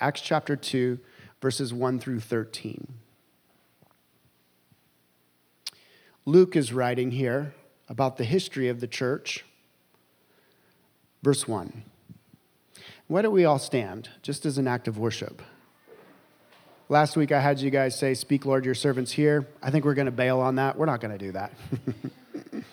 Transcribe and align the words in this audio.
Acts 0.00 0.20
chapter 0.20 0.54
2, 0.54 0.98
verses 1.40 1.74
1 1.74 1.98
through 1.98 2.20
13. 2.20 2.86
Luke 6.24 6.56
is 6.56 6.72
writing 6.72 7.10
here 7.10 7.54
about 7.88 8.16
the 8.16 8.24
history 8.24 8.68
of 8.68 8.80
the 8.80 8.86
church. 8.86 9.44
Verse 11.22 11.48
1. 11.48 11.82
Why 13.08 13.22
don't 13.22 13.32
we 13.32 13.44
all 13.44 13.58
stand 13.58 14.10
just 14.22 14.46
as 14.46 14.58
an 14.58 14.68
act 14.68 14.86
of 14.86 14.98
worship? 14.98 15.42
Last 16.90 17.16
week 17.16 17.32
I 17.32 17.40
had 17.40 17.58
you 17.60 17.70
guys 17.70 17.98
say, 17.98 18.14
Speak, 18.14 18.46
Lord, 18.46 18.64
your 18.64 18.74
servant's 18.74 19.12
here. 19.12 19.48
I 19.62 19.70
think 19.70 19.84
we're 19.84 19.94
going 19.94 20.06
to 20.06 20.12
bail 20.12 20.38
on 20.38 20.56
that. 20.56 20.76
We're 20.76 20.86
not 20.86 21.00
going 21.00 21.18
to 21.18 21.24
do 21.24 21.32
that. 21.32 21.52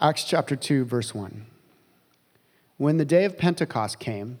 Acts 0.00 0.24
chapter 0.24 0.56
2, 0.56 0.84
verse 0.84 1.14
1. 1.14 1.46
When 2.76 2.96
the 2.96 3.04
day 3.04 3.24
of 3.24 3.38
Pentecost 3.38 3.98
came, 3.98 4.40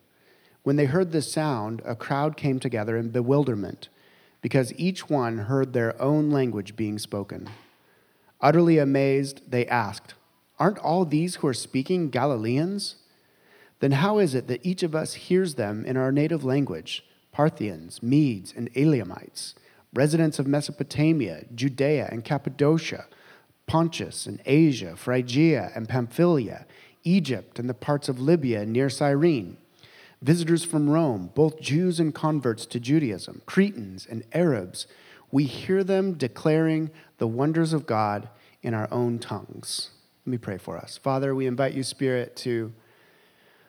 When 0.63 0.75
they 0.75 0.85
heard 0.85 1.11
this 1.11 1.31
sound, 1.31 1.81
a 1.85 1.95
crowd 1.95 2.37
came 2.37 2.59
together 2.59 2.95
in 2.95 3.09
bewilderment, 3.09 3.89
because 4.41 4.73
each 4.77 5.09
one 5.09 5.39
heard 5.39 5.73
their 5.73 5.99
own 6.01 6.29
language 6.29 6.75
being 6.75 6.99
spoken. 6.99 7.49
Utterly 8.39 8.77
amazed, 8.77 9.41
they 9.49 9.65
asked, 9.67 10.13
Aren't 10.59 10.79
all 10.79 11.05
these 11.05 11.35
who 11.35 11.47
are 11.47 11.53
speaking 11.53 12.09
Galileans? 12.09 12.97
Then 13.79 13.93
how 13.93 14.19
is 14.19 14.35
it 14.35 14.47
that 14.47 14.65
each 14.65 14.83
of 14.83 14.95
us 14.95 15.15
hears 15.15 15.55
them 15.55 15.85
in 15.85 15.97
our 15.97 16.11
native 16.11 16.43
language 16.43 17.03
Parthians, 17.31 18.03
Medes, 18.03 18.53
and 18.55 18.69
Elamites, 18.75 19.55
residents 19.93 20.37
of 20.37 20.47
Mesopotamia, 20.47 21.45
Judea 21.55 22.09
and 22.11 22.23
Cappadocia, 22.23 23.05
Pontus 23.65 24.25
and 24.25 24.41
Asia, 24.45 24.95
Phrygia 24.95 25.71
and 25.73 25.87
Pamphylia, 25.87 26.65
Egypt 27.03 27.57
and 27.57 27.69
the 27.69 27.73
parts 27.73 28.09
of 28.09 28.19
Libya 28.19 28.65
near 28.65 28.89
Cyrene? 28.89 29.57
Visitors 30.21 30.63
from 30.63 30.89
Rome, 30.89 31.31
both 31.33 31.59
Jews 31.59 31.99
and 31.99 32.13
converts 32.13 32.65
to 32.67 32.79
Judaism, 32.79 33.41
Cretans 33.45 34.05
and 34.05 34.23
Arabs, 34.33 34.87
we 35.31 35.45
hear 35.45 35.83
them 35.83 36.13
declaring 36.13 36.91
the 37.17 37.27
wonders 37.27 37.73
of 37.73 37.85
God 37.85 38.29
in 38.61 38.73
our 38.73 38.87
own 38.91 39.17
tongues. 39.17 39.91
Let 40.25 40.31
me 40.31 40.37
pray 40.37 40.57
for 40.57 40.77
us. 40.77 40.97
Father, 40.97 41.33
we 41.33 41.47
invite 41.47 41.73
you, 41.73 41.83
Spirit, 41.83 42.35
to, 42.37 42.73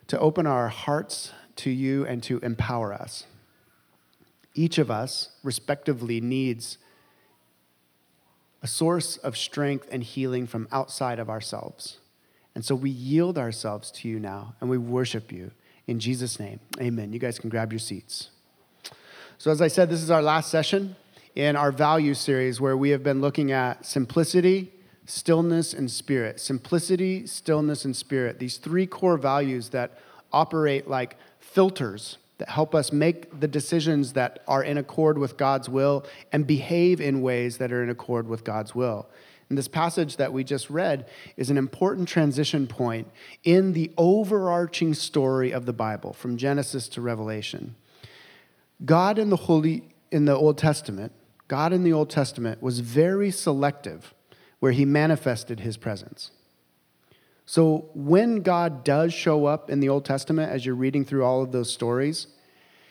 to 0.09 0.19
open 0.19 0.47
our 0.47 0.69
hearts 0.69 1.33
to 1.57 1.71
you 1.71 2.05
and 2.07 2.23
to 2.25 2.39
empower 2.41 2.93
us. 2.93 3.27
Each 4.55 4.77
of 4.77 4.91
us, 4.91 5.31
respectively, 5.43 6.21
needs 6.21 6.77
a 8.63 8.67
source 8.67 9.17
of 9.17 9.37
strength 9.37 9.89
and 9.91 10.03
healing 10.03 10.47
from 10.47 10.69
outside 10.71 11.19
of 11.19 11.31
ourselves. 11.31 11.99
And 12.55 12.65
so 12.65 12.75
we 12.75 12.91
yield 12.91 13.39
ourselves 13.39 13.91
to 13.93 14.09
you 14.09 14.21
now 14.21 14.55
and 14.61 14.69
we 14.69 14.77
worship 14.77 15.33
you. 15.33 15.53
In 15.87 15.99
Jesus' 15.99 16.39
name, 16.39 16.61
amen. 16.81 17.13
You 17.13 17.19
guys 17.19 17.39
can 17.39 17.51
grab 17.51 17.73
your 17.73 17.79
seats. 17.79 18.31
So, 19.39 19.51
as 19.51 19.61
I 19.61 19.69
said, 19.69 19.91
this 19.91 20.03
is 20.03 20.11
our 20.11 20.23
last 20.23 20.51
session 20.51 20.97
in 21.35 21.57
our 21.57 21.73
value 21.73 22.15
series 22.15 22.61
where 22.61 22.77
we 22.77 22.91
have 22.91 23.03
been 23.03 23.21
looking 23.21 23.51
at 23.51 23.85
simplicity, 23.85 24.73
stillness, 25.07 25.75
and 25.75 25.91
spirit. 25.91 26.39
Simplicity, 26.41 27.27
stillness, 27.27 27.85
and 27.85 27.97
spirit. 27.97 28.39
These 28.39 28.59
three 28.59 28.87
core 28.87 29.17
values 29.17 29.71
that 29.71 29.99
operate 30.33 30.89
like 30.89 31.17
filters 31.41 32.19
that 32.39 32.49
help 32.49 32.75
us 32.75 32.93
make 32.93 33.41
the 33.41 33.49
decisions 33.49 34.13
that 34.15 34.43
are 34.49 34.63
in 34.63 34.79
accord 34.79 35.19
with 35.19 35.37
God's 35.37 35.69
will 35.69 36.05
and 36.33 36.47
behave 36.47 37.01
in 37.01 37.23
ways 37.23 37.59
that 37.59 37.73
are 37.73 37.83
in 37.83 37.91
accord 37.91 38.29
with 38.29 38.45
God's 38.45 38.75
will. 38.75 39.09
And 39.53 39.59
this 39.59 39.69
passage 39.69 40.17
that 40.17 40.33
we 40.33 40.45
just 40.45 40.71
read 40.71 41.11
is 41.37 41.51
an 41.51 41.59
important 41.59 42.09
transition 42.09 42.67
point 42.67 43.07
in 43.45 43.75
the 43.75 43.93
overarching 43.99 44.95
story 44.95 45.53
of 45.53 45.67
the 45.67 45.75
Bible 45.75 46.15
from 46.15 46.39
Genesis 46.39 46.89
to 46.89 47.03
Revelation. 47.03 47.75
God 48.83 49.19
in 49.19 49.29
the 49.29 49.37
Holy 49.37 49.95
in 50.11 50.25
the 50.25 50.35
Old 50.35 50.57
Testament, 50.57 51.13
God 51.49 51.75
in 51.75 51.85
the 51.85 51.93
Old 51.93 52.09
Testament 52.09 52.63
was 52.63 52.81
very 52.81 53.31
selective 53.31 54.15
where 54.59 54.73
he 54.73 54.87
manifested 54.87 55.61
his 55.61 55.77
presence. 55.77 56.31
So 57.45 57.91
when 57.93 58.41
God 58.41 58.85
does 58.85 59.13
show 59.13 59.45
up 59.45 59.69
in 59.69 59.81
the 59.81 59.91
Old 59.91 60.07
Testament 60.07 60.51
as 60.51 60.65
you're 60.65 60.75
reading 60.75 61.05
through 61.05 61.27
all 61.27 61.43
of 61.43 61.53
those 61.53 61.71
stories, 61.71 62.27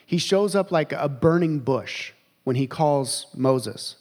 he 0.05 0.19
shows 0.19 0.55
up 0.55 0.71
like 0.71 0.91
a 0.91 1.09
burning 1.09 1.57
bush 1.57 2.11
when 2.43 2.55
he 2.55 2.67
calls 2.67 3.25
Moses. 3.33 3.95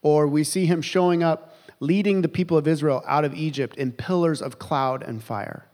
Or 0.00 0.26
we 0.26 0.44
see 0.44 0.64
him 0.64 0.80
showing 0.80 1.22
up 1.22 1.50
leading 1.80 2.22
the 2.22 2.28
people 2.28 2.56
of 2.56 2.66
Israel 2.66 3.02
out 3.06 3.24
of 3.24 3.34
Egypt 3.34 3.76
in 3.76 3.92
pillars 3.92 4.40
of 4.40 4.58
cloud 4.58 5.02
and 5.02 5.22
fire. 5.22 5.66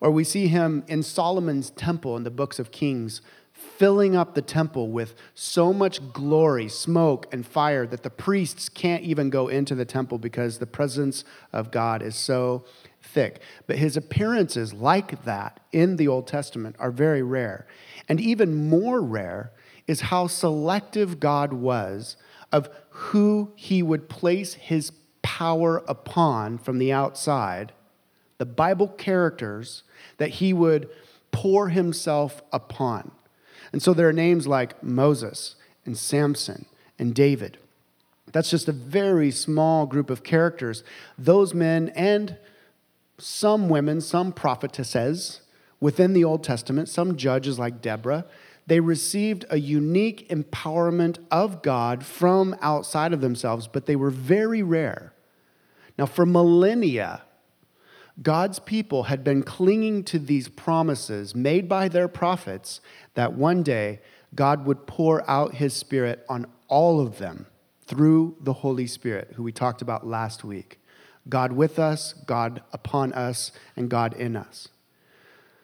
Or 0.00 0.10
we 0.10 0.24
see 0.24 0.48
him 0.48 0.82
in 0.88 1.02
Solomon's 1.02 1.70
temple 1.70 2.16
in 2.16 2.24
the 2.24 2.30
books 2.30 2.58
of 2.58 2.72
Kings, 2.72 3.22
filling 3.52 4.16
up 4.16 4.34
the 4.34 4.42
temple 4.42 4.90
with 4.90 5.14
so 5.34 5.72
much 5.72 6.12
glory, 6.12 6.68
smoke, 6.68 7.32
and 7.32 7.46
fire 7.46 7.86
that 7.86 8.02
the 8.02 8.10
priests 8.10 8.68
can't 8.68 9.04
even 9.04 9.30
go 9.30 9.48
into 9.48 9.74
the 9.74 9.84
temple 9.84 10.18
because 10.18 10.58
the 10.58 10.66
presence 10.66 11.24
of 11.52 11.70
God 11.70 12.02
is 12.02 12.16
so 12.16 12.64
thick. 13.00 13.40
But 13.66 13.78
his 13.78 13.96
appearances, 13.96 14.72
like 14.72 15.24
that 15.24 15.60
in 15.70 15.96
the 15.96 16.08
Old 16.08 16.26
Testament, 16.26 16.76
are 16.78 16.90
very 16.90 17.22
rare. 17.22 17.66
And 18.08 18.20
even 18.20 18.68
more 18.68 19.00
rare 19.00 19.52
is 19.86 20.00
how 20.02 20.26
selective 20.26 21.20
God 21.20 21.52
was 21.52 22.16
of 22.50 22.68
who 22.90 23.52
he 23.56 23.82
would 23.82 24.08
place 24.08 24.54
his 24.54 24.90
power 25.22 25.82
upon 25.88 26.58
from 26.58 26.78
the 26.78 26.92
outside, 26.92 27.72
the 28.38 28.46
Bible 28.46 28.88
characters 28.88 29.82
that 30.18 30.30
he 30.30 30.52
would 30.52 30.88
pour 31.30 31.70
himself 31.70 32.42
upon. 32.52 33.10
And 33.72 33.82
so 33.82 33.94
there 33.94 34.08
are 34.08 34.12
names 34.12 34.46
like 34.46 34.82
Moses 34.82 35.56
and 35.86 35.96
Samson 35.96 36.66
and 36.98 37.14
David. 37.14 37.58
That's 38.32 38.50
just 38.50 38.68
a 38.68 38.72
very 38.72 39.30
small 39.30 39.86
group 39.86 40.10
of 40.10 40.22
characters. 40.22 40.84
Those 41.18 41.54
men 41.54 41.90
and 41.90 42.36
some 43.18 43.68
women, 43.68 44.00
some 44.00 44.32
prophetesses 44.32 45.42
within 45.80 46.12
the 46.12 46.24
Old 46.24 46.44
Testament, 46.44 46.88
some 46.88 47.16
judges 47.16 47.58
like 47.58 47.82
Deborah, 47.82 48.24
they 48.66 48.80
received 48.80 49.44
a 49.50 49.58
unique 49.58 50.28
empowerment 50.28 51.18
of 51.30 51.62
God 51.62 52.04
from 52.04 52.56
outside 52.60 53.12
of 53.12 53.20
themselves, 53.20 53.66
but 53.66 53.86
they 53.86 53.96
were 53.96 54.10
very 54.10 54.62
rare. 54.62 55.11
Now, 55.98 56.06
for 56.06 56.26
millennia, 56.26 57.22
God's 58.20 58.58
people 58.58 59.04
had 59.04 59.24
been 59.24 59.42
clinging 59.42 60.04
to 60.04 60.18
these 60.18 60.48
promises 60.48 61.34
made 61.34 61.68
by 61.68 61.88
their 61.88 62.08
prophets 62.08 62.80
that 63.14 63.32
one 63.32 63.62
day 63.62 64.00
God 64.34 64.66
would 64.66 64.86
pour 64.86 65.28
out 65.30 65.54
his 65.54 65.74
Spirit 65.74 66.24
on 66.28 66.46
all 66.68 67.00
of 67.00 67.18
them 67.18 67.46
through 67.86 68.36
the 68.40 68.52
Holy 68.52 68.86
Spirit, 68.86 69.32
who 69.34 69.42
we 69.42 69.52
talked 69.52 69.82
about 69.82 70.06
last 70.06 70.44
week. 70.44 70.78
God 71.28 71.52
with 71.52 71.78
us, 71.78 72.14
God 72.26 72.62
upon 72.72 73.12
us, 73.12 73.52
and 73.76 73.88
God 73.88 74.14
in 74.14 74.36
us. 74.36 74.68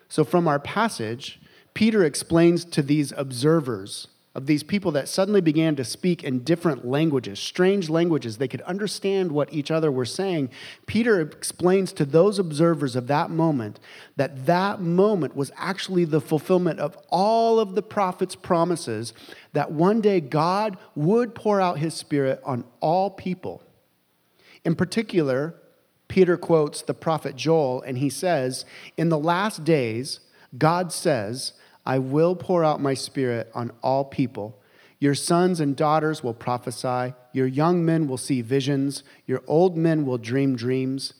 So, 0.08 0.24
from 0.24 0.46
our 0.46 0.58
passage, 0.58 1.40
Peter 1.74 2.04
explains 2.04 2.64
to 2.64 2.82
these 2.82 3.12
observers 3.16 4.08
of 4.38 4.46
these 4.46 4.62
people 4.62 4.92
that 4.92 5.08
suddenly 5.08 5.40
began 5.40 5.74
to 5.74 5.82
speak 5.82 6.22
in 6.22 6.44
different 6.44 6.86
languages, 6.86 7.40
strange 7.40 7.90
languages. 7.90 8.38
They 8.38 8.46
could 8.46 8.60
understand 8.60 9.32
what 9.32 9.52
each 9.52 9.68
other 9.68 9.90
were 9.90 10.04
saying. 10.04 10.50
Peter 10.86 11.20
explains 11.20 11.92
to 11.94 12.04
those 12.04 12.38
observers 12.38 12.94
of 12.94 13.08
that 13.08 13.30
moment 13.30 13.80
that 14.14 14.46
that 14.46 14.80
moment 14.80 15.34
was 15.34 15.50
actually 15.56 16.04
the 16.04 16.20
fulfillment 16.20 16.78
of 16.78 16.96
all 17.08 17.58
of 17.58 17.74
the 17.74 17.82
prophet's 17.82 18.36
promises 18.36 19.12
that 19.54 19.72
one 19.72 20.00
day 20.00 20.20
God 20.20 20.78
would 20.94 21.34
pour 21.34 21.60
out 21.60 21.80
his 21.80 21.94
spirit 21.94 22.40
on 22.44 22.62
all 22.78 23.10
people. 23.10 23.64
In 24.64 24.76
particular, 24.76 25.56
Peter 26.06 26.36
quotes 26.36 26.80
the 26.80 26.94
prophet 26.94 27.34
Joel, 27.34 27.82
and 27.82 27.98
he 27.98 28.08
says, 28.08 28.64
In 28.96 29.08
the 29.08 29.18
last 29.18 29.64
days, 29.64 30.20
God 30.56 30.92
says, 30.92 31.54
I 31.88 31.98
will 31.98 32.36
pour 32.36 32.62
out 32.62 32.82
my 32.82 32.92
spirit 32.92 33.50
on 33.54 33.72
all 33.82 34.04
people. 34.04 34.60
Your 34.98 35.14
sons 35.14 35.58
and 35.58 35.74
daughters 35.74 36.22
will 36.22 36.34
prophesy. 36.34 37.14
Your 37.32 37.46
young 37.46 37.82
men 37.82 38.06
will 38.06 38.18
see 38.18 38.42
visions. 38.42 39.02
Your 39.26 39.42
old 39.46 39.74
men 39.74 40.04
will 40.04 40.18
dream 40.18 40.54
dreams. 40.54 41.14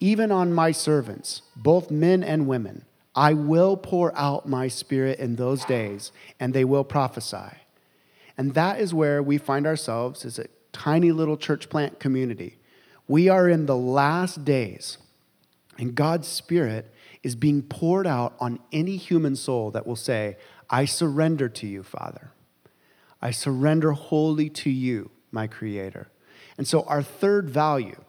Even 0.00 0.32
on 0.32 0.52
my 0.52 0.72
servants, 0.72 1.42
both 1.54 1.92
men 1.92 2.24
and 2.24 2.48
women, 2.48 2.84
I 3.14 3.32
will 3.32 3.76
pour 3.76 4.16
out 4.16 4.48
my 4.48 4.66
spirit 4.66 5.20
in 5.20 5.36
those 5.36 5.64
days, 5.64 6.10
and 6.40 6.52
they 6.52 6.64
will 6.64 6.84
prophesy. 6.84 7.56
And 8.36 8.54
that 8.54 8.80
is 8.80 8.92
where 8.92 9.22
we 9.22 9.38
find 9.38 9.66
ourselves 9.66 10.24
as 10.24 10.40
a 10.40 10.46
tiny 10.72 11.12
little 11.12 11.36
church 11.36 11.68
plant 11.68 12.00
community. 12.00 12.58
We 13.06 13.28
are 13.28 13.48
in 13.48 13.66
the 13.66 13.76
last 13.76 14.44
days, 14.44 14.98
and 15.78 15.94
God's 15.94 16.26
Spirit 16.26 16.92
is 17.22 17.36
being 17.36 17.62
poured 17.62 18.06
out 18.06 18.34
on 18.40 18.58
any 18.72 18.96
human 18.96 19.36
soul 19.36 19.70
that 19.70 19.86
will 19.86 19.96
say, 19.96 20.36
I 20.68 20.84
surrender 20.84 21.48
to 21.48 21.66
you, 21.66 21.82
Father. 21.82 22.32
I 23.22 23.30
surrender 23.30 23.92
wholly 23.92 24.50
to 24.50 24.70
you, 24.70 25.10
my 25.30 25.46
Creator. 25.46 26.08
And 26.56 26.66
so, 26.66 26.82
our 26.82 27.02
third 27.02 27.48
value, 27.48 28.00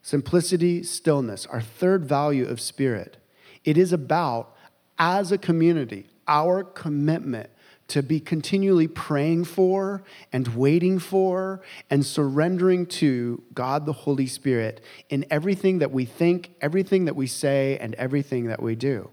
simplicity, 0.00 0.82
stillness, 0.82 1.46
our 1.46 1.60
third 1.60 2.04
value 2.04 2.46
of 2.46 2.60
Spirit, 2.60 3.16
it 3.64 3.76
is 3.76 3.92
about, 3.92 4.56
as 4.98 5.32
a 5.32 5.38
community, 5.38 6.06
our 6.26 6.64
commitment 6.64 7.50
to 7.92 8.02
be 8.02 8.18
continually 8.18 8.88
praying 8.88 9.44
for 9.44 10.02
and 10.32 10.48
waiting 10.56 10.98
for 10.98 11.60
and 11.90 12.06
surrendering 12.06 12.86
to 12.86 13.42
God 13.52 13.84
the 13.84 13.92
Holy 13.92 14.26
Spirit 14.26 14.82
in 15.10 15.26
everything 15.30 15.78
that 15.80 15.90
we 15.90 16.06
think, 16.06 16.54
everything 16.62 17.04
that 17.04 17.14
we 17.14 17.26
say, 17.26 17.76
and 17.76 17.94
everything 17.96 18.46
that 18.46 18.62
we 18.62 18.74
do. 18.74 19.10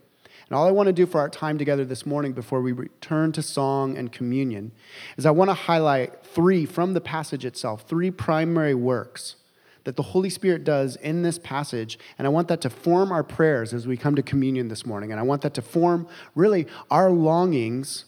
And 0.47 0.55
all 0.55 0.65
I 0.65 0.71
want 0.71 0.87
to 0.87 0.93
do 0.93 1.05
for 1.05 1.19
our 1.19 1.27
time 1.27 1.57
together 1.57 1.83
this 1.83 2.05
morning 2.05 2.31
before 2.31 2.61
we 2.61 2.71
return 2.71 3.33
to 3.33 3.41
song 3.41 3.97
and 3.97 4.13
communion 4.13 4.71
is 5.17 5.25
I 5.25 5.31
want 5.31 5.49
to 5.49 5.55
highlight 5.55 6.25
three 6.25 6.65
from 6.65 6.93
the 6.93 7.01
passage 7.01 7.43
itself, 7.43 7.83
three 7.85 8.11
primary 8.11 8.75
works 8.75 9.35
that 9.83 9.97
the 9.97 10.03
Holy 10.03 10.29
Spirit 10.29 10.63
does 10.63 10.95
in 10.95 11.21
this 11.21 11.37
passage. 11.37 11.99
And 12.17 12.25
I 12.25 12.29
want 12.29 12.47
that 12.47 12.61
to 12.61 12.69
form 12.69 13.11
our 13.11 13.23
prayers 13.23 13.73
as 13.73 13.87
we 13.87 13.97
come 13.97 14.15
to 14.15 14.23
communion 14.23 14.69
this 14.69 14.85
morning. 14.85 15.11
And 15.11 15.19
I 15.19 15.23
want 15.23 15.41
that 15.41 15.53
to 15.55 15.61
form 15.61 16.07
really 16.33 16.65
our 16.89 17.11
longings 17.11 18.05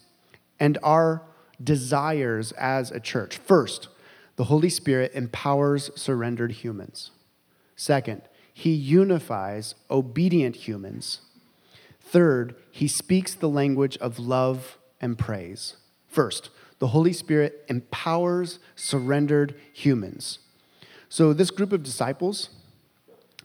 and 0.62 0.78
our 0.84 1.24
desires 1.62 2.52
as 2.52 2.92
a 2.92 3.00
church. 3.00 3.38
First, 3.38 3.88
the 4.36 4.44
Holy 4.46 4.70
Spirit 4.70 5.12
empowers 5.16 5.90
surrendered 5.96 6.52
humans. 6.52 7.10
Second, 7.76 8.22
he 8.54 8.72
unifies 8.72 9.74
obedient 9.90 10.56
humans. 10.56 11.22
Third, 12.00 12.56
he 12.70 12.88
speaks 12.88 13.34
the 13.34 13.50
language 13.50 13.98
of 13.98 14.20
love 14.20 14.78
and 15.02 15.18
praise. 15.18 15.78
First, 16.08 16.52
the 16.78 16.88
Holy 16.88 17.14
Spirit 17.14 17.66
empowers 17.68 18.60
surrendered 18.76 19.56
humans. 19.74 20.40
So, 21.10 21.34
this 21.34 21.50
group 21.50 21.74
of 21.74 21.82
disciples, 21.82 22.50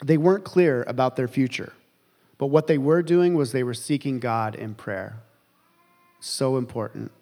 they 0.05 0.19
weren't 0.19 0.45
clear 0.45 0.85
about 0.87 1.17
their 1.17 1.29
future, 1.29 1.73
but 2.37 2.49
what 2.49 2.67
they 2.67 2.79
were 2.79 3.03
doing 3.03 3.35
was 3.35 3.53
they 3.53 3.65
were 3.65 3.75
seeking 3.75 4.21
God 4.21 4.55
in 4.55 4.75
prayer. 4.75 5.23
So 6.27 6.57
important. 6.57 7.13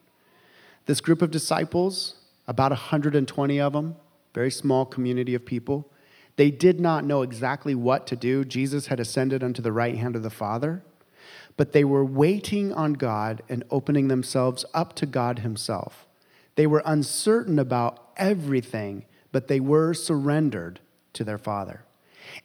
This 0.86 1.02
group 1.02 1.20
of 1.20 1.30
disciples, 1.30 2.14
about 2.46 2.70
120 2.70 3.60
of 3.60 3.72
them, 3.74 3.96
very 4.32 4.50
small 4.50 4.86
community 4.86 5.34
of 5.34 5.44
people, 5.44 5.90
they 6.36 6.50
did 6.50 6.80
not 6.80 7.04
know 7.04 7.20
exactly 7.20 7.74
what 7.74 8.06
to 8.08 8.16
do. 8.16 8.44
Jesus 8.44 8.86
had 8.86 8.98
ascended 8.98 9.44
unto 9.44 9.60
the 9.60 9.72
right 9.72 9.96
hand 9.96 10.16
of 10.16 10.22
the 10.22 10.30
Father, 10.30 10.82
but 11.56 11.72
they 11.72 11.84
were 11.84 12.04
waiting 12.04 12.72
on 12.72 12.94
God 12.94 13.42
and 13.48 13.62
opening 13.70 14.08
themselves 14.08 14.64
up 14.72 14.94
to 14.96 15.06
God 15.06 15.40
Himself. 15.40 16.06
They 16.56 16.66
were 16.66 16.82
uncertain 16.86 17.58
about 17.58 18.10
everything, 18.16 19.04
but 19.32 19.48
they 19.48 19.60
were 19.60 19.92
surrendered 19.92 20.80
to 21.12 21.24
their 21.24 21.38
Father. 21.38 21.84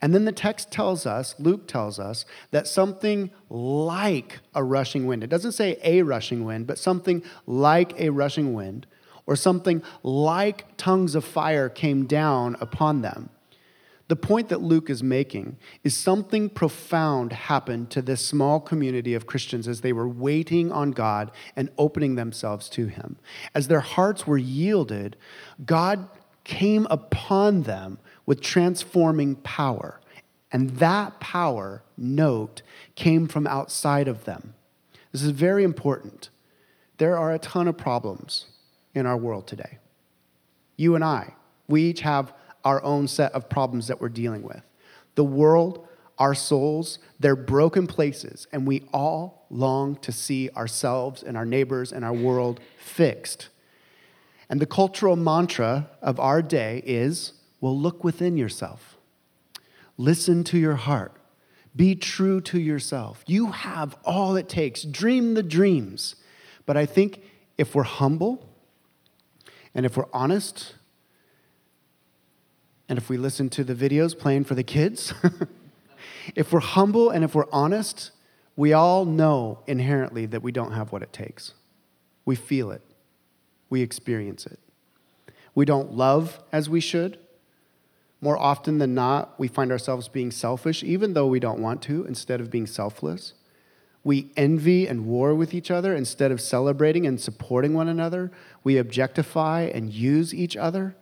And 0.02 0.14
then 0.14 0.26
the 0.26 0.32
text 0.32 0.72
tells 0.72 1.06
us, 1.06 1.36
Luke 1.40 1.68
tells 1.68 2.00
us, 2.00 2.26
that 2.52 2.68
something 2.68 3.32
like 3.50 4.40
a 4.54 4.64
rushing 4.64 5.06
wind, 5.06 5.24
it 5.24 5.30
doesn't 5.30 5.54
say 5.54 5.78
a 5.84 6.02
rushing 6.02 6.46
wind, 6.46 6.68
but 6.68 6.78
something 6.78 7.24
like 7.46 8.00
a 8.00 8.10
rushing 8.10 8.54
wind, 8.54 8.86
or 9.26 9.36
something 9.36 9.84
like 10.02 10.66
tongues 10.78 11.16
of 11.16 11.24
fire 11.24 11.70
came 11.70 12.06
down 12.06 12.56
upon 12.60 13.02
them. 13.02 13.30
The 14.10 14.16
point 14.16 14.50
that 14.50 14.62
Luke 14.62 14.90
is 14.90 15.04
making 15.04 15.58
is 15.84 15.96
something 15.96 16.50
profound 16.50 17.32
happened 17.32 17.92
to 17.92 18.02
this 18.02 18.26
small 18.26 18.60
community 18.60 19.14
of 19.14 19.28
Christians 19.28 19.68
as 19.68 19.82
they 19.82 19.94
were 19.94 20.10
waiting 20.10 20.72
on 20.72 20.92
God 20.92 21.30
and 21.56 21.70
opening 21.78 22.16
themselves 22.16 22.70
to 22.70 22.88
Him. 22.88 23.18
As 23.54 23.68
their 23.68 23.82
hearts 23.82 24.26
were 24.26 24.40
yielded, 24.40 25.16
God 25.64 26.10
came 26.44 26.88
upon 26.90 27.64
them 27.64 28.00
with 28.30 28.42
transforming 28.42 29.34
power. 29.38 30.00
And 30.52 30.70
that 30.78 31.20
power, 31.20 31.82
note, 31.98 32.62
came 32.94 33.28
from 33.28 33.48
outside 33.48 34.08
of 34.08 34.26
them. 34.26 34.54
This 35.12 35.24
is 35.24 35.32
very 35.32 35.64
important. 35.64 36.30
There 37.00 37.18
are 37.18 37.34
a 37.34 37.40
ton 37.40 37.68
of 37.68 37.76
problems 37.76 38.46
in 38.94 39.08
our 39.08 39.18
world 39.18 39.48
today. 39.48 39.80
You 40.78 40.94
and 40.94 41.04
I, 41.04 41.34
we 41.68 41.82
each 41.86 42.02
have 42.02 42.32
our 42.64 42.84
own 42.84 43.08
set 43.08 43.32
of 43.32 43.50
problems 43.50 43.88
that 43.88 44.00
we're 44.00 44.10
dealing 44.10 44.44
with. 44.44 44.62
The 45.16 45.24
world, 45.24 45.88
our 46.20 46.36
souls, 46.36 47.00
they're 47.20 47.36
broken 47.36 47.88
places, 47.88 48.46
and 48.52 48.68
we 48.68 48.84
all 48.94 49.48
long 49.50 49.96
to 50.02 50.12
see 50.12 50.52
ourselves 50.52 51.24
and 51.24 51.36
our 51.36 51.46
neighbors 51.46 51.92
and 51.92 52.06
our 52.06 52.14
world 52.14 52.60
fixed. 52.78 53.50
And 54.52 54.62
the 54.62 54.68
cultural 54.68 55.16
mantra 55.16 55.90
of 56.00 56.20
our 56.20 56.44
day 56.44 56.84
is 56.86 57.34
well, 57.62 57.78
look 57.78 58.04
within 58.04 58.38
yourself. 58.38 58.98
Listen 59.98 60.44
to 60.46 60.58
your 60.58 60.76
heart. 60.76 61.14
Be 61.76 61.96
true 61.96 62.42
to 62.42 62.60
yourself. 62.60 63.24
You 63.28 63.52
have 63.52 63.96
all 64.04 64.36
it 64.36 64.50
takes. 64.50 64.84
Dream 64.84 65.34
the 65.34 65.44
dreams. 65.44 66.16
But 66.66 66.78
I 66.78 66.86
think 66.86 67.22
if 67.58 67.76
we're 67.76 67.84
humble 67.84 68.50
and 69.76 69.86
if 69.86 69.98
we're 69.98 70.08
honest, 70.14 70.76
and 72.88 72.98
if 72.98 73.08
we 73.08 73.18
listen 73.18 73.50
to 73.52 73.64
the 73.64 73.76
videos 73.76 74.18
playing 74.18 74.46
for 74.46 74.56
the 74.56 74.64
kids, 74.64 75.14
if 76.36 76.52
we're 76.52 76.60
humble 76.60 77.12
and 77.12 77.24
if 77.24 77.36
we're 77.36 77.50
honest, 77.52 78.12
we 78.56 78.74
all 78.74 79.06
know 79.06 79.60
inherently 79.68 80.26
that 80.26 80.42
we 80.42 80.52
don't 80.52 80.72
have 80.72 80.92
what 80.92 81.04
it 81.04 81.14
takes. 81.14 81.54
We 82.26 82.36
feel 82.36 82.72
it, 82.72 82.82
we 83.70 83.82
experience 83.82 84.46
it. 84.46 84.60
We 85.54 85.66
don't 85.66 85.94
love 85.94 86.40
as 86.52 86.70
we 86.70 86.80
should. 86.80 87.20
More 88.22 88.38
often 88.38 88.80
than 88.80 88.94
not, 88.94 89.40
we 89.40 89.48
find 89.48 89.72
ourselves 89.72 90.10
being 90.10 90.32
selfish, 90.32 90.84
even 90.84 91.14
though 91.14 91.28
we 91.28 91.40
don't 91.40 91.62
want 91.62 91.82
to, 91.84 92.04
instead 92.06 92.42
of 92.42 92.52
being 92.52 92.68
selfless. 92.68 93.34
We 94.04 94.32
envy 94.36 94.88
and 94.88 95.06
war 95.06 95.34
with 95.34 95.54
each 95.54 95.72
other 95.72 95.96
instead 95.96 96.32
of 96.32 96.42
celebrating 96.42 97.06
and 97.06 97.20
supporting 97.20 97.74
one 97.74 97.88
another. 97.88 98.32
We 98.64 98.78
objectify 98.78 99.64
and 99.74 99.94
use 99.94 100.34
each 100.34 100.58
other. 100.58 100.96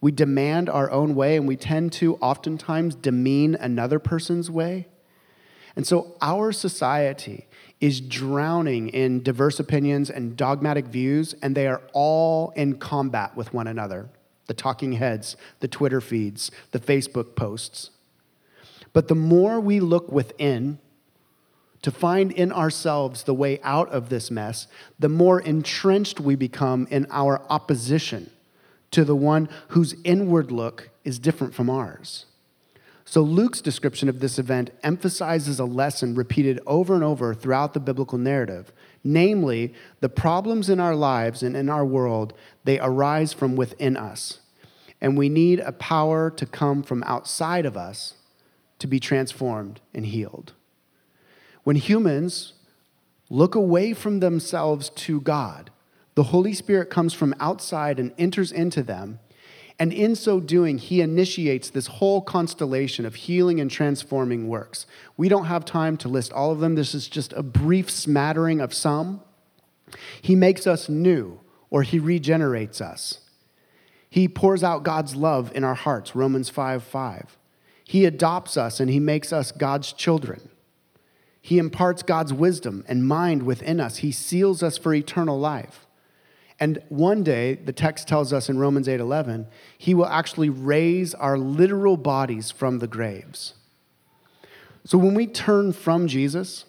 We 0.00 0.12
demand 0.12 0.68
our 0.68 0.90
own 0.90 1.14
way, 1.14 1.36
and 1.36 1.48
we 1.48 1.56
tend 1.56 1.92
to 1.94 2.16
oftentimes 2.16 2.94
demean 2.94 3.54
another 3.54 3.98
person's 3.98 4.50
way. 4.50 4.88
And 5.74 5.86
so 5.86 6.16
our 6.20 6.52
society 6.52 7.46
is 7.80 8.00
drowning 8.00 8.88
in 8.88 9.22
diverse 9.22 9.58
opinions 9.60 10.10
and 10.10 10.36
dogmatic 10.36 10.86
views, 10.86 11.34
and 11.42 11.54
they 11.54 11.66
are 11.66 11.82
all 11.92 12.50
in 12.56 12.78
combat 12.78 13.36
with 13.36 13.54
one 13.54 13.66
another 13.66 14.10
the 14.48 14.54
talking 14.54 14.92
heads, 14.92 15.36
the 15.60 15.68
Twitter 15.68 16.00
feeds, 16.00 16.50
the 16.72 16.80
Facebook 16.80 17.36
posts. 17.36 17.90
But 18.92 19.06
the 19.06 19.14
more 19.14 19.60
we 19.60 19.78
look 19.78 20.10
within 20.10 20.78
to 21.82 21.90
find 21.92 22.32
in 22.32 22.50
ourselves 22.50 23.22
the 23.22 23.34
way 23.34 23.60
out 23.62 23.88
of 23.90 24.08
this 24.08 24.30
mess, 24.30 24.66
the 24.98 25.08
more 25.08 25.40
entrenched 25.40 26.18
we 26.18 26.34
become 26.34 26.88
in 26.90 27.06
our 27.10 27.40
opposition 27.48 28.30
to 28.90 29.04
the 29.04 29.14
one 29.14 29.48
whose 29.68 29.94
inward 30.02 30.50
look 30.50 30.90
is 31.04 31.18
different 31.18 31.54
from 31.54 31.70
ours. 31.70 32.24
So, 33.04 33.22
Luke's 33.22 33.62
description 33.62 34.08
of 34.08 34.20
this 34.20 34.38
event 34.38 34.70
emphasizes 34.82 35.58
a 35.58 35.64
lesson 35.64 36.14
repeated 36.14 36.60
over 36.66 36.94
and 36.94 37.02
over 37.02 37.32
throughout 37.32 37.72
the 37.72 37.80
biblical 37.80 38.18
narrative. 38.18 38.70
Namely, 39.08 39.72
the 40.00 40.10
problems 40.10 40.68
in 40.68 40.78
our 40.78 40.94
lives 40.94 41.42
and 41.42 41.56
in 41.56 41.70
our 41.70 41.84
world, 41.84 42.34
they 42.64 42.78
arise 42.78 43.32
from 43.32 43.56
within 43.56 43.96
us. 43.96 44.40
And 45.00 45.16
we 45.16 45.30
need 45.30 45.60
a 45.60 45.72
power 45.72 46.30
to 46.30 46.44
come 46.44 46.82
from 46.82 47.02
outside 47.04 47.64
of 47.64 47.74
us 47.74 48.16
to 48.78 48.86
be 48.86 49.00
transformed 49.00 49.80
and 49.94 50.04
healed. 50.04 50.52
When 51.64 51.76
humans 51.76 52.52
look 53.30 53.54
away 53.54 53.94
from 53.94 54.20
themselves 54.20 54.90
to 54.90 55.22
God, 55.22 55.70
the 56.14 56.24
Holy 56.24 56.52
Spirit 56.52 56.90
comes 56.90 57.14
from 57.14 57.34
outside 57.40 57.98
and 57.98 58.12
enters 58.18 58.52
into 58.52 58.82
them 58.82 59.20
and 59.78 59.92
in 59.92 60.16
so 60.16 60.40
doing, 60.40 60.78
he 60.78 61.00
initiates 61.00 61.70
this 61.70 61.86
whole 61.86 62.20
constellation 62.20 63.06
of 63.06 63.14
healing 63.14 63.60
and 63.60 63.70
transforming 63.70 64.48
works. 64.48 64.86
We 65.16 65.28
don't 65.28 65.44
have 65.44 65.64
time 65.64 65.96
to 65.98 66.08
list 66.08 66.32
all 66.32 66.50
of 66.50 66.58
them. 66.58 66.74
This 66.74 66.94
is 66.94 67.06
just 67.06 67.32
a 67.34 67.44
brief 67.44 67.88
smattering 67.88 68.60
of 68.60 68.74
some. 68.74 69.20
He 70.20 70.34
makes 70.34 70.66
us 70.66 70.88
new, 70.88 71.40
or 71.70 71.82
he 71.82 72.00
regenerates 72.00 72.80
us. 72.80 73.20
He 74.10 74.26
pours 74.26 74.64
out 74.64 74.82
God's 74.82 75.14
love 75.14 75.52
in 75.54 75.62
our 75.62 75.74
hearts, 75.74 76.16
Romans 76.16 76.48
5 76.48 76.82
5. 76.82 77.38
He 77.84 78.04
adopts 78.04 78.56
us 78.56 78.80
and 78.80 78.90
he 78.90 79.00
makes 79.00 79.32
us 79.32 79.52
God's 79.52 79.92
children. 79.92 80.50
He 81.40 81.58
imparts 81.58 82.02
God's 82.02 82.32
wisdom 82.32 82.84
and 82.88 83.06
mind 83.06 83.44
within 83.44 83.80
us. 83.80 83.98
He 83.98 84.12
seals 84.12 84.62
us 84.62 84.76
for 84.76 84.92
eternal 84.92 85.38
life. 85.38 85.86
And 86.60 86.82
one 86.88 87.22
day, 87.22 87.54
the 87.54 87.72
text 87.72 88.08
tells 88.08 88.32
us 88.32 88.48
in 88.48 88.58
Romans 88.58 88.88
8:11, 88.88 89.46
he 89.76 89.94
will 89.94 90.06
actually 90.06 90.50
raise 90.50 91.14
our 91.14 91.38
literal 91.38 91.96
bodies 91.96 92.50
from 92.50 92.80
the 92.80 92.88
graves. 92.88 93.54
So 94.84 94.98
when 94.98 95.14
we 95.14 95.26
turn 95.26 95.72
from 95.72 96.08
Jesus, 96.08 96.64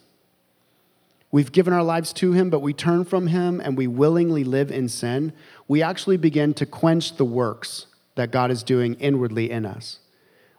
we've 1.31 1.51
given 1.51 1.73
our 1.73 1.83
lives 1.83 2.13
to 2.13 2.33
him, 2.33 2.49
but 2.49 2.61
we 2.61 2.73
turn 2.73 3.05
from 3.05 3.27
him 3.27 3.59
and 3.59 3.77
we 3.77 3.87
willingly 3.87 4.43
live 4.43 4.71
in 4.71 4.89
sin, 4.89 5.33
we 5.67 5.81
actually 5.81 6.17
begin 6.17 6.53
to 6.55 6.65
quench 6.65 7.17
the 7.17 7.25
works 7.25 7.87
that 8.15 8.31
God 8.31 8.51
is 8.51 8.61
doing 8.63 8.95
inwardly 8.95 9.49
in 9.49 9.65
us. 9.65 9.99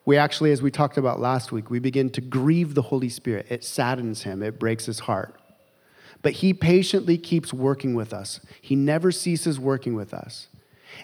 We 0.06 0.16
actually, 0.16 0.50
as 0.50 0.62
we 0.62 0.70
talked 0.70 0.96
about 0.96 1.20
last 1.20 1.52
week, 1.52 1.70
we 1.70 1.78
begin 1.78 2.10
to 2.10 2.20
grieve 2.20 2.74
the 2.74 2.82
Holy 2.82 3.10
Spirit. 3.10 3.46
It 3.50 3.62
saddens 3.62 4.22
him, 4.22 4.42
it 4.42 4.58
breaks 4.58 4.86
his 4.86 5.00
heart. 5.00 5.38
But 6.22 6.32
he 6.32 6.52
patiently 6.52 7.16
keeps 7.18 7.52
working 7.52 7.94
with 7.94 8.12
us, 8.12 8.40
he 8.60 8.76
never 8.76 9.10
ceases 9.12 9.58
working 9.58 9.94
with 9.94 10.12
us. 10.12 10.48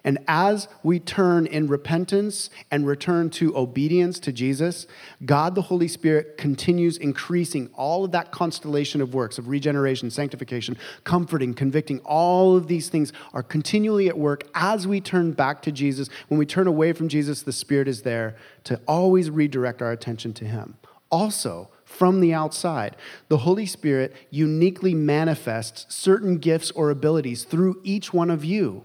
And 0.04 0.18
as 0.28 0.68
we 0.82 0.98
turn 0.98 1.46
in 1.46 1.68
repentance 1.68 2.50
and 2.70 2.86
return 2.86 3.30
to 3.30 3.56
obedience 3.56 4.18
to 4.20 4.32
Jesus, 4.32 4.86
God 5.24 5.54
the 5.54 5.62
Holy 5.62 5.88
Spirit 5.88 6.36
continues 6.36 6.96
increasing 6.96 7.70
all 7.74 8.04
of 8.04 8.12
that 8.12 8.30
constellation 8.30 9.00
of 9.00 9.14
works 9.14 9.38
of 9.38 9.48
regeneration, 9.48 10.10
sanctification, 10.10 10.76
comforting, 11.04 11.54
convicting. 11.54 12.00
All 12.00 12.56
of 12.56 12.66
these 12.66 12.88
things 12.88 13.12
are 13.32 13.42
continually 13.42 14.08
at 14.08 14.18
work 14.18 14.44
as 14.54 14.86
we 14.86 15.00
turn 15.00 15.32
back 15.32 15.62
to 15.62 15.72
Jesus. 15.72 16.08
When 16.28 16.38
we 16.38 16.46
turn 16.46 16.66
away 16.66 16.92
from 16.92 17.08
Jesus, 17.08 17.42
the 17.42 17.52
Spirit 17.52 17.88
is 17.88 18.02
there 18.02 18.36
to 18.64 18.80
always 18.86 19.30
redirect 19.30 19.82
our 19.82 19.92
attention 19.92 20.32
to 20.34 20.44
Him. 20.44 20.76
Also, 21.10 21.70
from 21.96 22.20
the 22.20 22.32
outside. 22.32 22.96
The 23.28 23.38
Holy 23.38 23.66
Spirit 23.66 24.14
uniquely 24.30 24.94
manifests 24.94 25.94
certain 25.94 26.38
gifts 26.38 26.70
or 26.72 26.90
abilities 26.90 27.44
through 27.44 27.80
each 27.82 28.12
one 28.12 28.30
of 28.30 28.44
you. 28.44 28.84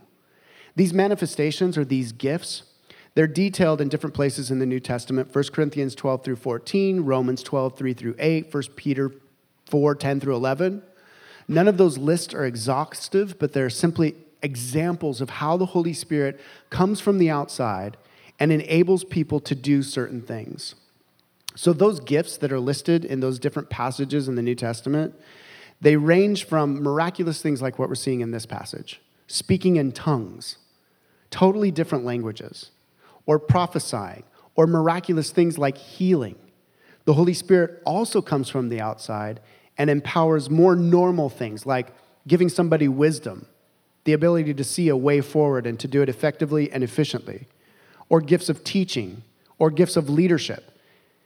These 0.76 0.94
manifestations 0.94 1.78
or 1.78 1.84
these 1.84 2.12
gifts, 2.12 2.64
they're 3.14 3.28
detailed 3.28 3.82
in 3.82 3.90
different 3.90 4.16
places 4.16 4.52
in 4.52 4.60
the 4.60 4.66
New 4.66 4.80
Testament 4.80 5.34
1 5.36 5.44
Corinthians 5.52 5.96
12 5.96 6.24
through 6.24 6.36
14, 6.38 7.02
Romans 7.02 7.44
12, 7.44 7.78
3 7.78 7.94
through 7.94 8.16
8, 8.18 8.54
1 8.54 8.64
Peter 8.76 9.12
4, 9.66 9.96
10 9.96 10.20
through 10.20 10.36
11. 10.36 10.82
None 11.48 11.68
of 11.68 11.78
those 11.78 11.98
lists 11.98 12.34
are 12.34 12.46
exhaustive, 12.46 13.38
but 13.38 13.52
they're 13.52 13.70
simply 13.70 14.16
examples 14.42 15.22
of 15.22 15.30
how 15.30 15.58
the 15.58 15.68
Holy 15.68 15.94
Spirit 15.94 16.40
comes 16.70 17.00
from 17.00 17.18
the 17.18 17.30
outside 17.30 17.98
and 18.40 18.52
enables 18.52 19.04
people 19.04 19.40
to 19.42 19.54
do 19.54 19.84
certain 19.84 20.22
things. 20.22 20.76
So, 21.56 21.74
those 21.74 22.00
gifts 22.00 22.38
that 22.38 22.52
are 22.52 22.60
listed 22.60 23.04
in 23.04 23.20
those 23.20 23.38
different 23.38 23.70
passages 23.70 24.28
in 24.28 24.36
the 24.36 24.42
New 24.42 24.56
Testament, 24.56 25.16
they 25.82 25.98
range 25.98 26.46
from 26.46 26.82
miraculous 26.82 27.42
things 27.42 27.62
like 27.62 27.78
what 27.78 27.90
we're 27.90 27.96
seeing 27.96 28.22
in 28.22 28.32
this 28.32 28.46
passage 28.46 29.02
speaking 29.28 29.78
in 29.78 29.94
tongues, 29.94 30.58
totally 31.30 31.72
different 31.72 32.04
languages, 32.04 32.72
or 33.26 33.40
prophesying, 33.40 34.24
or 34.56 34.68
miraculous 34.68 35.32
things 35.32 35.58
like 35.58 35.78
healing. 35.78 36.36
The 37.06 37.14
Holy 37.14 37.34
Spirit 37.34 37.82
also 37.86 38.22
comes 38.22 38.50
from 38.50 38.68
the 38.68 38.82
outside 38.82 39.40
and 39.78 39.90
empowers 39.90 40.50
more 40.50 40.76
normal 40.76 41.30
things 41.30 41.66
like 41.66 41.94
giving 42.28 42.50
somebody 42.50 42.88
wisdom, 42.88 43.48
the 44.04 44.14
ability 44.14 44.54
to 44.54 44.64
see 44.64 44.90
a 44.90 44.98
way 44.98 45.22
forward 45.22 45.66
and 45.66 45.80
to 45.80 45.88
do 45.88 46.02
it 46.02 46.10
effectively 46.10 46.72
and 46.72 46.84
efficiently, 46.84 47.48
or 48.10 48.20
gifts 48.20 48.50
of 48.50 48.64
teaching, 48.64 49.24
or 49.58 49.72
gifts 49.72 49.96
of 49.96 50.10
leadership. 50.10 50.71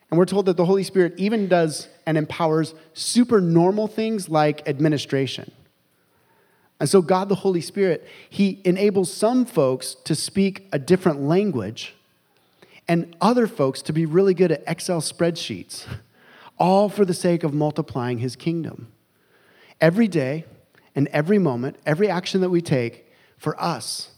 And 0.10 0.18
we're 0.18 0.26
told 0.26 0.46
that 0.46 0.58
the 0.58 0.66
Holy 0.66 0.84
Spirit 0.84 1.14
even 1.18 1.48
does 1.48 1.88
and 2.06 2.18
empowers 2.18 2.76
super 2.94 3.42
normal 3.42 3.88
things 3.88 4.30
like 4.30 4.68
administration. 4.68 5.52
And 6.80 6.90
so, 6.90 7.02
God 7.02 7.30
the 7.30 7.36
Holy 7.36 7.62
Spirit, 7.62 8.08
He 8.30 8.62
enables 8.66 9.12
some 9.12 9.46
folks 9.46 9.96
to 10.04 10.14
speak 10.14 10.68
a 10.72 10.80
different 10.80 11.22
language 11.22 11.96
and 12.88 13.16
other 13.20 13.48
folks 13.48 13.82
to 13.84 13.94
be 13.94 14.06
really 14.06 14.34
good 14.34 14.52
at 14.52 14.64
Excel 14.68 15.02
spreadsheets, 15.02 15.86
all 16.60 16.90
for 16.90 17.06
the 17.06 17.14
sake 17.14 17.44
of 17.44 17.54
multiplying 17.54 18.20
His 18.20 18.36
kingdom. 18.36 18.90
Every 19.82 20.08
day 20.08 20.46
and 20.94 21.08
every 21.10 21.40
moment, 21.40 21.78
every 21.86 22.10
action 22.10 22.42
that 22.42 22.50
we 22.50 22.62
take, 22.62 23.12
for 23.38 23.60
us, 23.62 24.12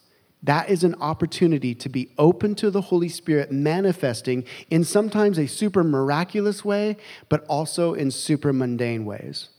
that 0.43 0.69
is 0.69 0.83
an 0.83 0.95
opportunity 1.01 1.73
to 1.75 1.89
be 1.89 2.09
open 2.17 2.55
to 2.55 2.69
the 2.69 2.81
Holy 2.81 3.09
Spirit 3.09 3.51
manifesting 3.51 4.45
in 4.69 4.83
sometimes 4.83 5.37
a 5.37 5.47
super 5.47 5.83
miraculous 5.83 6.63
way, 6.63 6.97
but 7.27 7.43
also 7.47 7.93
in 7.93 8.11
super 8.11 8.53
mundane 8.53 9.03
ways. 9.03 9.49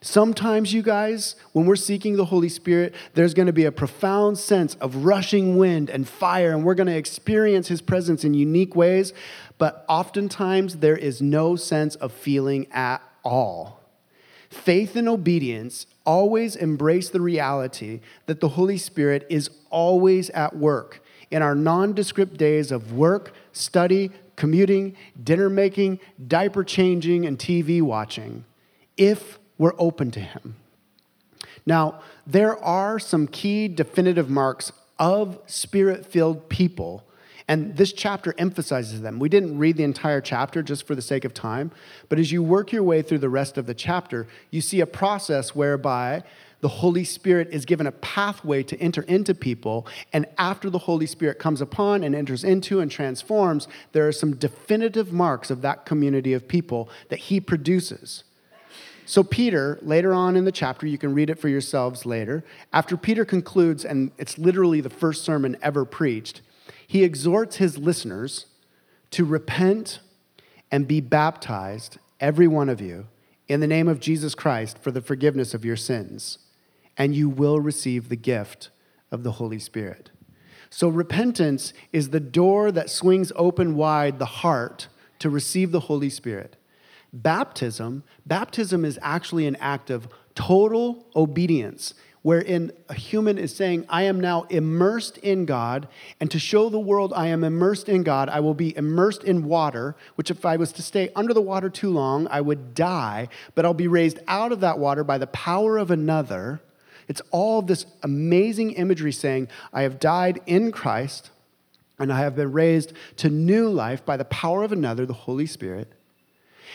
Sometimes, 0.00 0.72
you 0.72 0.82
guys, 0.82 1.34
when 1.52 1.66
we're 1.66 1.74
seeking 1.74 2.16
the 2.16 2.26
Holy 2.26 2.48
Spirit, 2.48 2.94
there's 3.14 3.34
going 3.34 3.46
to 3.46 3.52
be 3.52 3.64
a 3.64 3.72
profound 3.72 4.38
sense 4.38 4.76
of 4.76 5.04
rushing 5.04 5.56
wind 5.56 5.90
and 5.90 6.08
fire, 6.08 6.52
and 6.52 6.64
we're 6.64 6.76
going 6.76 6.86
to 6.86 6.96
experience 6.96 7.66
His 7.66 7.80
presence 7.80 8.22
in 8.22 8.32
unique 8.32 8.76
ways. 8.76 9.12
But 9.58 9.84
oftentimes, 9.88 10.76
there 10.76 10.96
is 10.96 11.20
no 11.20 11.56
sense 11.56 11.96
of 11.96 12.12
feeling 12.12 12.68
at 12.70 13.02
all. 13.24 13.80
Faith 14.48 14.94
and 14.94 15.08
obedience 15.08 15.86
always 16.08 16.56
embrace 16.56 17.10
the 17.10 17.20
reality 17.20 18.00
that 18.24 18.40
the 18.40 18.48
Holy 18.48 18.78
Spirit 18.78 19.26
is 19.28 19.50
always 19.68 20.30
at 20.30 20.56
work 20.56 21.04
in 21.30 21.42
our 21.42 21.54
nondescript 21.54 22.38
days 22.38 22.72
of 22.72 22.94
work, 22.94 23.34
study, 23.52 24.10
commuting, 24.34 24.96
dinner 25.22 25.50
making, 25.50 26.00
diaper 26.26 26.64
changing, 26.64 27.26
and 27.26 27.38
TV 27.38 27.82
watching. 27.82 28.46
If 28.96 29.38
we're 29.58 29.74
open 29.78 30.10
to 30.12 30.20
Him. 30.20 30.56
Now, 31.66 32.00
there 32.26 32.56
are 32.64 32.98
some 32.98 33.26
key 33.26 33.68
definitive 33.68 34.30
marks 34.30 34.72
of 34.98 35.38
spirit 35.44 36.06
filled 36.06 36.48
people, 36.48 37.04
and 37.48 37.76
this 37.76 37.94
chapter 37.94 38.34
emphasizes 38.36 39.00
them. 39.00 39.18
We 39.18 39.30
didn't 39.30 39.58
read 39.58 39.78
the 39.78 39.82
entire 39.84 40.20
chapter 40.20 40.62
just 40.62 40.86
for 40.86 40.94
the 40.94 41.02
sake 41.02 41.24
of 41.24 41.32
time, 41.32 41.72
but 42.10 42.18
as 42.18 42.30
you 42.30 42.42
work 42.42 42.72
your 42.72 42.82
way 42.82 43.00
through 43.00 43.18
the 43.18 43.30
rest 43.30 43.56
of 43.56 43.66
the 43.66 43.74
chapter, 43.74 44.26
you 44.50 44.60
see 44.60 44.80
a 44.80 44.86
process 44.86 45.54
whereby 45.54 46.22
the 46.60 46.68
Holy 46.68 47.04
Spirit 47.04 47.48
is 47.50 47.64
given 47.64 47.86
a 47.86 47.92
pathway 47.92 48.62
to 48.64 48.78
enter 48.80 49.02
into 49.02 49.34
people. 49.34 49.86
And 50.12 50.26
after 50.36 50.68
the 50.68 50.78
Holy 50.78 51.06
Spirit 51.06 51.38
comes 51.38 51.60
upon 51.60 52.02
and 52.02 52.14
enters 52.14 52.44
into 52.44 52.80
and 52.80 52.90
transforms, 52.90 53.68
there 53.92 54.06
are 54.08 54.12
some 54.12 54.34
definitive 54.34 55.12
marks 55.12 55.50
of 55.50 55.62
that 55.62 55.86
community 55.86 56.32
of 56.32 56.48
people 56.48 56.90
that 57.08 57.20
he 57.20 57.40
produces. 57.40 58.24
So, 59.06 59.22
Peter, 59.22 59.78
later 59.80 60.12
on 60.12 60.36
in 60.36 60.44
the 60.44 60.52
chapter, 60.52 60.86
you 60.86 60.98
can 60.98 61.14
read 61.14 61.30
it 61.30 61.38
for 61.38 61.48
yourselves 61.48 62.04
later, 62.04 62.44
after 62.74 62.94
Peter 62.94 63.24
concludes, 63.24 63.84
and 63.84 64.10
it's 64.18 64.36
literally 64.36 64.82
the 64.82 64.90
first 64.90 65.24
sermon 65.24 65.56
ever 65.62 65.86
preached, 65.86 66.42
he 66.88 67.04
exhorts 67.04 67.56
his 67.56 67.76
listeners 67.76 68.46
to 69.10 69.24
repent 69.26 70.00
and 70.70 70.88
be 70.88 71.02
baptized, 71.02 71.98
every 72.18 72.48
one 72.48 72.70
of 72.70 72.80
you, 72.80 73.06
in 73.46 73.60
the 73.60 73.66
name 73.66 73.88
of 73.88 74.00
Jesus 74.00 74.34
Christ 74.34 74.78
for 74.78 74.90
the 74.90 75.02
forgiveness 75.02 75.52
of 75.52 75.66
your 75.66 75.76
sins, 75.76 76.38
and 76.96 77.14
you 77.14 77.28
will 77.28 77.60
receive 77.60 78.08
the 78.08 78.16
gift 78.16 78.70
of 79.12 79.22
the 79.22 79.32
Holy 79.32 79.58
Spirit. 79.58 80.10
So, 80.70 80.88
repentance 80.88 81.74
is 81.92 82.08
the 82.08 82.20
door 82.20 82.72
that 82.72 82.88
swings 82.88 83.32
open 83.36 83.74
wide 83.74 84.18
the 84.18 84.24
heart 84.24 84.88
to 85.18 85.28
receive 85.28 85.72
the 85.72 85.80
Holy 85.80 86.10
Spirit. 86.10 86.56
Baptism, 87.12 88.02
baptism 88.24 88.86
is 88.86 88.98
actually 89.02 89.46
an 89.46 89.56
act 89.56 89.90
of 89.90 90.08
total 90.34 91.06
obedience, 91.14 91.92
wherein 92.22 92.72
a 92.88 92.94
human 92.94 93.38
is 93.38 93.54
saying, 93.54 93.86
I 93.88 94.02
am 94.02 94.20
now 94.20 94.42
immersed 94.50 95.18
in 95.18 95.44
God, 95.44 95.88
and 96.20 96.30
to 96.30 96.38
show 96.38 96.68
the 96.68 96.78
world 96.78 97.12
I 97.14 97.28
am 97.28 97.44
immersed 97.44 97.88
in 97.88 98.02
God, 98.02 98.28
I 98.28 98.40
will 98.40 98.54
be 98.54 98.76
immersed 98.76 99.24
in 99.24 99.44
water, 99.44 99.96
which 100.16 100.30
if 100.30 100.44
I 100.44 100.56
was 100.56 100.72
to 100.72 100.82
stay 100.82 101.10
under 101.14 101.32
the 101.32 101.40
water 101.40 101.70
too 101.70 101.90
long, 101.90 102.26
I 102.30 102.40
would 102.40 102.74
die, 102.74 103.28
but 103.54 103.64
I'll 103.64 103.74
be 103.74 103.88
raised 103.88 104.18
out 104.26 104.52
of 104.52 104.60
that 104.60 104.78
water 104.78 105.04
by 105.04 105.18
the 105.18 105.26
power 105.28 105.78
of 105.78 105.90
another. 105.90 106.60
It's 107.08 107.22
all 107.30 107.62
this 107.62 107.86
amazing 108.02 108.72
imagery 108.72 109.12
saying, 109.12 109.48
I 109.72 109.82
have 109.82 109.98
died 109.98 110.40
in 110.46 110.72
Christ, 110.72 111.30
and 111.98 112.12
I 112.12 112.20
have 112.20 112.36
been 112.36 112.52
raised 112.52 112.92
to 113.16 113.28
new 113.30 113.68
life 113.68 114.04
by 114.04 114.16
the 114.16 114.24
power 114.24 114.62
of 114.62 114.72
another, 114.72 115.06
the 115.06 115.12
Holy 115.12 115.46
Spirit. 115.46 115.92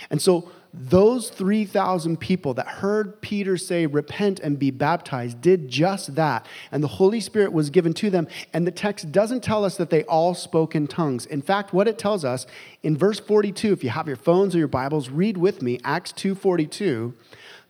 And 0.10 0.22
so 0.22 0.52
those 0.74 1.30
3,000 1.30 2.20
people 2.20 2.56
that 2.56 2.68
heard 2.68 3.22
Peter 3.22 3.58
say, 3.58 3.86
Repent 3.86 4.40
and 4.40 4.58
be 4.58 4.72
baptized, 4.72 5.40
did 5.40 5.70
just 5.70 6.16
that. 6.16 6.48
And 6.72 6.84
the 6.84 6.88
Holy 6.88 7.20
Spirit 7.20 7.54
was 7.54 7.70
given 7.70 7.94
to 7.96 8.10
them. 8.10 8.28
And 8.54 8.66
the 8.66 8.72
text 8.72 9.12
doesn't 9.12 9.44
tell 9.44 9.64
us 9.64 9.78
that 9.78 9.92
they 9.92 10.04
all 10.06 10.34
spoke 10.34 10.76
in 10.76 10.88
tongues. 10.88 11.28
In 11.28 11.44
fact, 11.44 11.74
what 11.74 11.88
it 11.88 12.00
tells 12.00 12.26
us 12.26 12.48
in 12.82 12.98
verse 12.98 13.20
42, 13.20 13.72
if 13.72 13.84
you 13.84 13.92
have 13.92 14.08
your 14.08 14.18
phones 14.18 14.56
or 14.56 14.60
your 14.60 14.68
Bibles, 14.68 15.10
read 15.10 15.38
with 15.38 15.62
me 15.62 15.80
Acts 15.84 16.12
2:42. 16.12 17.14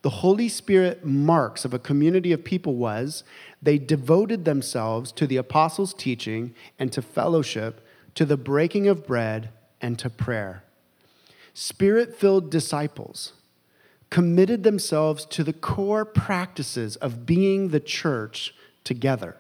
The 0.02 0.10
Holy 0.10 0.48
Spirit 0.50 1.06
marks 1.06 1.66
of 1.66 1.74
a 1.74 1.80
community 1.80 2.32
of 2.32 2.44
people 2.44 2.76
was 2.76 3.24
they 3.62 3.78
devoted 3.78 4.46
themselves 4.46 5.12
to 5.14 5.28
the 5.28 5.38
apostles' 5.38 5.94
teaching 5.94 6.54
and 6.78 6.92
to 6.94 7.02
fellowship, 7.02 7.86
to 8.16 8.26
the 8.26 8.38
breaking 8.38 8.88
of 8.88 9.06
bread 9.08 9.50
and 9.82 9.98
to 10.00 10.10
prayer. 10.10 10.64
Spirit 11.54 12.16
filled 12.16 12.50
disciples, 12.50 13.34
committed 14.10 14.64
themselves 14.64 15.26
to 15.26 15.44
the 15.44 15.54
core 15.54 16.06
practices 16.06 16.96
of 16.98 17.26
being 17.26 17.70
the 17.70 17.80
church 17.80 18.54
together. 18.84 19.38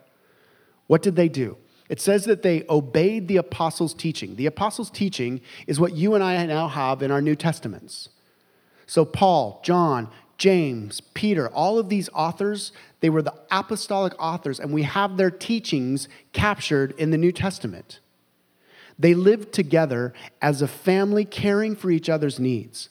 What 0.87 1.01
did 1.01 1.15
they 1.15 1.29
do? 1.29 1.57
It 1.89 1.99
says 1.99 2.25
that 2.25 2.43
they 2.43 2.65
obeyed 2.69 3.27
the 3.27 3.37
apostles' 3.37 3.93
teaching. 3.93 4.35
The 4.35 4.45
apostles' 4.45 4.89
teaching 4.89 5.41
is 5.67 5.79
what 5.79 5.95
you 5.95 6.15
and 6.15 6.23
I 6.23 6.43
now 6.45 6.67
have 6.67 7.01
in 7.01 7.11
our 7.11 7.21
New 7.21 7.35
Testaments. 7.35 8.09
So, 8.85 9.05
Paul, 9.05 9.61
John, 9.63 10.09
James, 10.37 11.01
Peter, 11.13 11.47
all 11.49 11.77
of 11.77 11.89
these 11.89 12.09
authors, 12.13 12.71
they 12.99 13.09
were 13.09 13.21
the 13.21 13.35
apostolic 13.51 14.13
authors, 14.19 14.59
and 14.59 14.73
we 14.73 14.83
have 14.83 15.17
their 15.17 15.31
teachings 15.31 16.07
captured 16.31 16.93
in 16.97 17.11
the 17.11 17.17
New 17.17 17.31
Testament. 17.31 17.99
They 18.97 19.13
lived 19.13 19.53
together 19.53 20.13
as 20.41 20.61
a 20.61 20.67
family, 20.67 21.25
caring 21.25 21.75
for 21.75 21.91
each 21.91 22.09
other's 22.09 22.39
needs. 22.39 22.89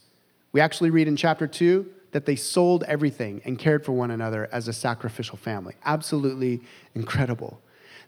We 0.53 0.61
actually 0.61 0.91
read 0.91 1.09
in 1.09 1.17
chapter 1.17 1.47
2 1.47 1.87
that 2.13 2.27
they 2.27 2.37
sold 2.37 2.85
everything 2.85 3.41
and 3.45 3.59
cared 3.59 3.85
for 3.85 3.93
one 3.93 4.11
another 4.11 4.49
as 4.53 4.69
a 4.69 4.73
sacrificial 4.73 5.37
family. 5.37 5.75
Absolutely 5.85 6.61
incredible. 6.95 7.61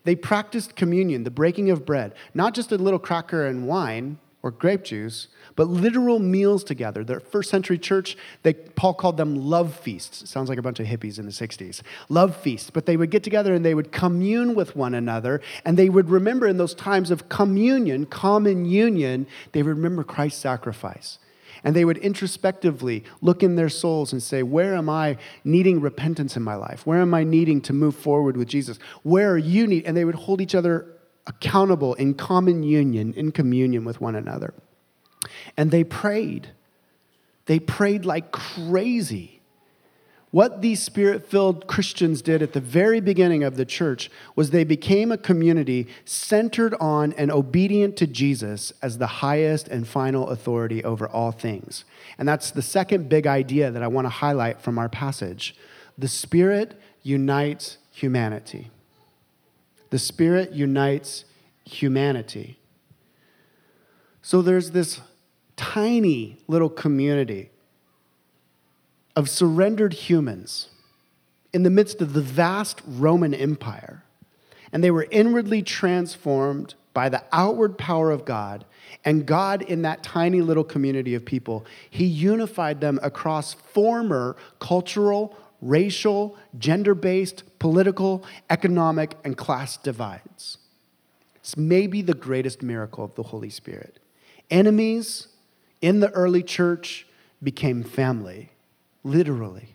They 0.05 0.15
practiced 0.15 0.77
communion, 0.77 1.25
the 1.25 1.31
breaking 1.31 1.71
of 1.71 1.87
bread, 1.87 2.15
not 2.35 2.55
just 2.55 2.71
a 2.73 2.77
little 2.77 2.99
cracker 2.99 3.47
and 3.47 3.67
wine 3.67 4.19
or 4.45 4.51
grape 4.51 4.85
juice, 4.85 5.29
but 5.57 5.69
literal 5.69 6.19
meals 6.19 6.63
together. 6.63 7.03
The 7.03 7.19
first 7.19 7.49
century 7.49 7.79
church, 7.79 8.15
they, 8.43 8.53
Paul 8.53 8.93
called 8.93 9.17
them 9.17 9.49
love 9.49 9.75
feasts. 9.75 10.29
sounds 10.29 10.51
like 10.51 10.59
a 10.59 10.63
bunch 10.63 10.81
of 10.81 10.87
hippies 10.87 11.19
in 11.19 11.25
the 11.25 11.33
60s. 11.33 11.81
Love 12.11 12.37
feasts. 12.37 12.69
But 12.69 12.85
they 12.85 12.99
would 12.99 13.11
get 13.11 13.23
together 13.23 13.55
and 13.55 13.65
they 13.65 13.75
would 13.75 13.91
commune 13.91 14.55
with 14.55 14.77
one 14.77 14.93
another, 14.93 15.41
and 15.65 15.79
they 15.79 15.89
would 15.89 16.11
remember 16.11 16.47
in 16.47 16.59
those 16.59 16.75
times 16.75 17.11
of 17.11 17.31
communion, 17.31 18.05
common 18.05 18.67
union, 18.67 19.27
they 19.53 19.63
would 19.63 19.77
remember 19.77 20.05
Christ's 20.05 20.43
sacrifice. 20.43 21.19
And 21.63 21.75
they 21.75 21.87
would 21.87 21.97
introspectively 21.97 23.03
look 23.23 23.43
in 23.43 23.57
their 23.57 23.71
souls 23.71 24.13
and 24.13 24.23
say, 24.23 24.43
Where 24.43 24.75
am 24.75 24.91
I 24.91 25.17
needing 25.43 25.81
repentance 25.81 26.37
in 26.37 26.43
my 26.43 26.57
life? 26.57 26.87
Where 26.87 27.01
am 27.01 27.15
I 27.15 27.25
needing 27.25 27.63
to 27.63 27.73
move 27.73 27.97
forward 27.97 28.37
with 28.37 28.49
Jesus? 28.49 28.79
Where 29.05 29.31
are 29.31 29.39
you 29.39 29.67
need? 29.67 29.87
And 29.87 29.97
they 29.97 30.05
would 30.05 30.15
hold 30.15 30.43
each 30.43 30.55
other 30.55 30.87
accountable 31.27 31.95
in 31.95 32.15
common 32.15 32.63
union, 32.63 33.13
in 33.15 33.33
communion 33.33 33.85
with 33.85 34.01
one 34.01 34.15
another. 34.15 34.55
And 35.57 35.71
they 35.71 35.85
prayed. 35.85 36.49
They 37.47 37.59
prayed 37.59 38.05
like 38.05 38.31
crazy. 38.33 39.35
What 40.35 40.63
these 40.63 40.83
spirit 40.83 41.25
filled 41.25 41.69
Christians 41.69 42.21
did 42.21 42.43
at 42.43 42.55
the 42.55 42.61
very 42.61 43.01
beginning 43.01 43.45
of 43.45 43.57
the 43.57 43.65
church 43.65 44.11
was 44.35 44.51
they 44.51 44.65
became 44.65 45.13
a 45.13 45.17
community 45.17 45.87
centered 46.05 46.75
on 46.81 47.13
and 47.13 47.31
obedient 47.31 47.97
to 47.99 48.09
Jesus 48.09 48.73
as 48.83 48.99
the 48.99 49.07
highest 49.07 49.69
and 49.69 49.87
final 49.87 50.31
authority 50.31 50.83
over 50.83 51.09
all 51.09 51.31
things. 51.31 51.85
And 52.19 52.29
that's 52.29 52.51
the 52.51 52.63
second 52.63 53.09
big 53.09 53.29
idea 53.29 53.71
that 53.71 53.85
I 53.85 53.87
want 53.87 54.07
to 54.07 54.11
highlight 54.11 54.61
from 54.61 54.77
our 54.77 54.89
passage. 54.89 55.55
The 55.97 56.09
Spirit 56.09 56.81
unites 57.05 57.79
humanity. 57.93 58.73
The 59.95 60.01
Spirit 60.01 60.51
unites 60.51 61.25
humanity. 61.65 62.59
So 64.23 64.43
there's 64.43 64.73
this 64.73 65.01
tiny 65.55 66.39
little 66.49 66.69
community 66.69 67.51
of 69.15 69.31
surrendered 69.31 69.93
humans 69.93 70.71
in 71.53 71.63
the 71.63 71.71
midst 71.71 72.03
of 72.03 72.13
the 72.13 72.21
vast 72.21 72.83
Roman 72.85 73.35
Empire. 73.35 74.03
And 74.73 74.83
they 74.83 74.91
were 74.91 75.07
inwardly 75.13 75.63
transformed 75.63 76.75
by 76.93 77.09
the 77.09 77.23
outward 77.31 77.79
power 77.79 78.11
of 78.11 78.25
God. 78.25 78.65
And 79.05 79.25
God, 79.25 79.63
in 79.63 79.83
that 79.83 80.03
tiny 80.03 80.41
little 80.41 80.65
community 80.65 81.15
of 81.15 81.25
people, 81.25 81.65
He 81.89 82.05
unified 82.05 82.81
them 82.81 82.99
across 83.01 83.55
former 83.55 84.35
cultural, 84.59 85.37
racial, 85.65 86.37
gender 86.59 86.95
based, 86.95 87.43
political, 87.59 88.25
economic, 88.51 89.17
and 89.25 89.37
class 89.37 89.77
divides. 89.77 90.59
It's 91.37 91.57
maybe 91.57 92.03
the 92.03 92.15
greatest 92.15 92.63
miracle 92.63 93.05
of 93.05 93.15
the 93.17 93.25
Holy 93.25 93.51
Spirit. 93.51 93.99
Enemies 94.51 95.29
in 95.81 96.01
the 96.01 96.11
early 96.11 96.43
church 96.43 97.07
became 97.43 97.83
family 97.83 98.51
literally. 99.03 99.75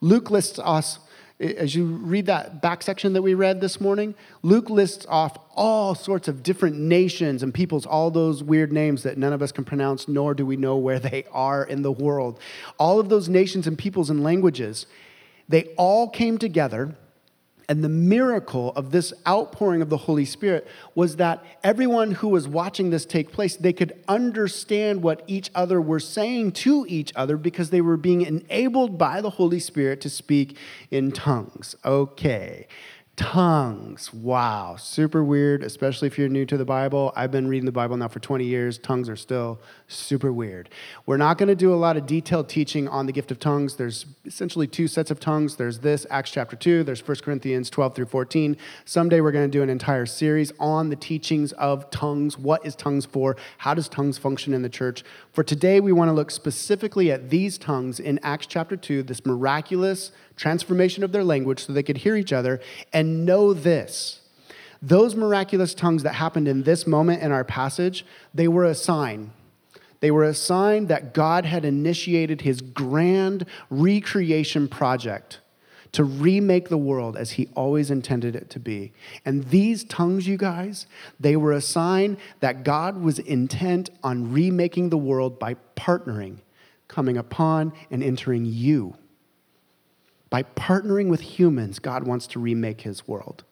Luke 0.00 0.30
lists 0.30 0.58
us, 0.58 0.98
as 1.40 1.74
you 1.74 1.84
read 1.84 2.26
that 2.26 2.62
back 2.62 2.82
section 2.82 3.12
that 3.14 3.22
we 3.22 3.34
read 3.34 3.60
this 3.60 3.80
morning, 3.80 4.14
Luke 4.42 4.70
lists 4.70 5.04
off 5.08 5.36
all 5.56 5.94
sorts 5.94 6.28
of 6.28 6.42
different 6.42 6.76
nations 6.76 7.42
and 7.42 7.52
peoples, 7.52 7.84
all 7.86 8.10
those 8.10 8.42
weird 8.42 8.72
names 8.72 9.02
that 9.02 9.18
none 9.18 9.32
of 9.32 9.42
us 9.42 9.50
can 9.50 9.64
pronounce, 9.64 10.06
nor 10.06 10.34
do 10.34 10.46
we 10.46 10.56
know 10.56 10.76
where 10.76 11.00
they 11.00 11.24
are 11.32 11.64
in 11.64 11.82
the 11.82 11.90
world. 11.90 12.38
All 12.78 13.00
of 13.00 13.08
those 13.08 13.28
nations 13.28 13.66
and 13.66 13.76
peoples 13.76 14.10
and 14.10 14.22
languages, 14.22 14.86
they 15.48 15.64
all 15.76 16.08
came 16.08 16.38
together 16.38 16.96
and 17.68 17.82
the 17.82 17.88
miracle 17.88 18.72
of 18.76 18.90
this 18.90 19.12
outpouring 19.26 19.82
of 19.82 19.88
the 19.88 19.96
Holy 19.96 20.24
Spirit 20.24 20.66
was 20.94 21.16
that 21.16 21.44
everyone 21.62 22.12
who 22.12 22.28
was 22.28 22.46
watching 22.46 22.90
this 22.90 23.04
take 23.04 23.32
place, 23.32 23.56
they 23.56 23.72
could 23.72 23.92
understand 24.08 25.02
what 25.02 25.22
each 25.26 25.50
other 25.54 25.80
were 25.80 26.00
saying 26.00 26.52
to 26.52 26.84
each 26.88 27.12
other 27.16 27.36
because 27.36 27.70
they 27.70 27.80
were 27.80 27.96
being 27.96 28.22
enabled 28.22 28.98
by 28.98 29.20
the 29.20 29.30
Holy 29.30 29.60
Spirit 29.60 30.00
to 30.02 30.10
speak 30.10 30.56
in 30.90 31.12
tongues. 31.12 31.74
Okay. 31.84 32.66
Tongues. 33.16 34.12
Wow. 34.12 34.74
Super 34.76 35.22
weird, 35.22 35.62
especially 35.62 36.08
if 36.08 36.18
you're 36.18 36.28
new 36.28 36.44
to 36.46 36.56
the 36.56 36.64
Bible. 36.64 37.12
I've 37.14 37.30
been 37.30 37.46
reading 37.46 37.64
the 37.64 37.70
Bible 37.70 37.96
now 37.96 38.08
for 38.08 38.18
20 38.18 38.44
years. 38.44 38.76
Tongues 38.76 39.08
are 39.08 39.14
still 39.14 39.60
super 39.86 40.32
weird. 40.32 40.68
We're 41.06 41.16
not 41.16 41.38
going 41.38 41.48
to 41.48 41.54
do 41.54 41.72
a 41.72 41.76
lot 41.76 41.96
of 41.96 42.06
detailed 42.06 42.48
teaching 42.48 42.88
on 42.88 43.06
the 43.06 43.12
gift 43.12 43.30
of 43.30 43.38
tongues. 43.38 43.76
There's 43.76 44.06
essentially 44.24 44.66
two 44.66 44.88
sets 44.88 45.12
of 45.12 45.20
tongues. 45.20 45.54
There's 45.54 45.78
this, 45.78 46.08
Acts 46.10 46.32
chapter 46.32 46.56
2. 46.56 46.82
There's 46.82 47.06
1 47.06 47.18
Corinthians 47.18 47.70
12 47.70 47.94
through 47.94 48.06
14. 48.06 48.56
Someday 48.84 49.20
we're 49.20 49.30
going 49.30 49.48
to 49.48 49.58
do 49.58 49.62
an 49.62 49.70
entire 49.70 50.06
series 50.06 50.52
on 50.58 50.90
the 50.90 50.96
teachings 50.96 51.52
of 51.52 51.88
tongues. 51.90 52.36
What 52.36 52.66
is 52.66 52.74
tongues 52.74 53.06
for? 53.06 53.36
How 53.58 53.74
does 53.74 53.88
tongues 53.88 54.18
function 54.18 54.52
in 54.52 54.62
the 54.62 54.68
church? 54.68 55.04
For 55.32 55.44
today, 55.44 55.78
we 55.78 55.92
want 55.92 56.08
to 56.08 56.12
look 56.12 56.32
specifically 56.32 57.12
at 57.12 57.30
these 57.30 57.58
tongues 57.58 58.00
in 58.00 58.18
Acts 58.24 58.48
chapter 58.48 58.76
2, 58.76 59.04
this 59.04 59.24
miraculous 59.24 60.10
transformation 60.36 61.04
of 61.04 61.12
their 61.12 61.24
language 61.24 61.64
so 61.64 61.72
they 61.72 61.82
could 61.82 61.98
hear 61.98 62.16
each 62.16 62.32
other 62.32 62.60
and 62.92 63.24
know 63.24 63.52
this. 63.52 64.20
Those 64.82 65.14
miraculous 65.14 65.74
tongues 65.74 66.02
that 66.02 66.14
happened 66.14 66.46
in 66.46 66.64
this 66.64 66.86
moment 66.86 67.22
in 67.22 67.32
our 67.32 67.44
passage, 67.44 68.04
they 68.34 68.48
were 68.48 68.64
a 68.64 68.74
sign. 68.74 69.30
They 70.00 70.10
were 70.10 70.24
a 70.24 70.34
sign 70.34 70.88
that 70.88 71.14
God 71.14 71.46
had 71.46 71.64
initiated 71.64 72.42
his 72.42 72.60
grand 72.60 73.46
recreation 73.70 74.68
project 74.68 75.40
to 75.92 76.04
remake 76.04 76.68
the 76.68 76.76
world 76.76 77.16
as 77.16 77.32
he 77.32 77.48
always 77.54 77.90
intended 77.90 78.34
it 78.34 78.50
to 78.50 78.60
be. 78.60 78.92
And 79.24 79.44
these 79.44 79.84
tongues, 79.84 80.26
you 80.26 80.36
guys, 80.36 80.86
they 81.20 81.36
were 81.36 81.52
a 81.52 81.60
sign 81.60 82.18
that 82.40 82.64
God 82.64 83.00
was 83.00 83.20
intent 83.20 83.90
on 84.02 84.32
remaking 84.32 84.90
the 84.90 84.98
world 84.98 85.38
by 85.38 85.56
partnering, 85.76 86.38
coming 86.88 87.16
upon 87.16 87.72
and 87.90 88.02
entering 88.02 88.44
you. 88.44 88.96
By 90.34 90.42
partnering 90.42 91.10
with 91.10 91.20
humans, 91.20 91.78
God 91.78 92.08
wants 92.08 92.26
to 92.26 92.40
remake 92.40 92.80
his 92.80 93.06
world. 93.06 93.44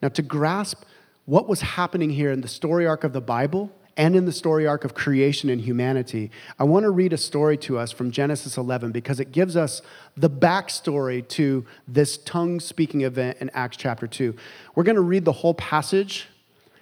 Now, 0.00 0.08
to 0.08 0.22
grasp 0.22 0.84
what 1.26 1.46
was 1.46 1.60
happening 1.60 2.08
here 2.08 2.32
in 2.32 2.40
the 2.40 2.48
story 2.48 2.86
arc 2.86 3.04
of 3.04 3.12
the 3.12 3.20
Bible 3.20 3.70
and 3.98 4.16
in 4.16 4.24
the 4.24 4.32
story 4.32 4.66
arc 4.66 4.86
of 4.86 4.94
creation 4.94 5.50
and 5.50 5.60
humanity, 5.60 6.30
I 6.58 6.64
want 6.64 6.84
to 6.84 6.90
read 6.90 7.12
a 7.12 7.18
story 7.18 7.58
to 7.58 7.76
us 7.76 7.92
from 7.92 8.10
Genesis 8.10 8.56
11 8.56 8.90
because 8.90 9.20
it 9.20 9.32
gives 9.32 9.54
us 9.54 9.82
the 10.16 10.30
backstory 10.30 11.28
to 11.28 11.66
this 11.86 12.16
tongue 12.16 12.58
speaking 12.58 13.02
event 13.02 13.36
in 13.42 13.50
Acts 13.50 13.76
chapter 13.76 14.06
2. 14.06 14.34
We're 14.74 14.84
going 14.84 14.96
to 14.96 15.02
read 15.02 15.26
the 15.26 15.32
whole 15.32 15.52
passage, 15.52 16.28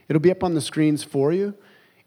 it'll 0.08 0.22
be 0.22 0.30
up 0.30 0.44
on 0.44 0.54
the 0.54 0.60
screens 0.60 1.02
for 1.02 1.32
you 1.32 1.52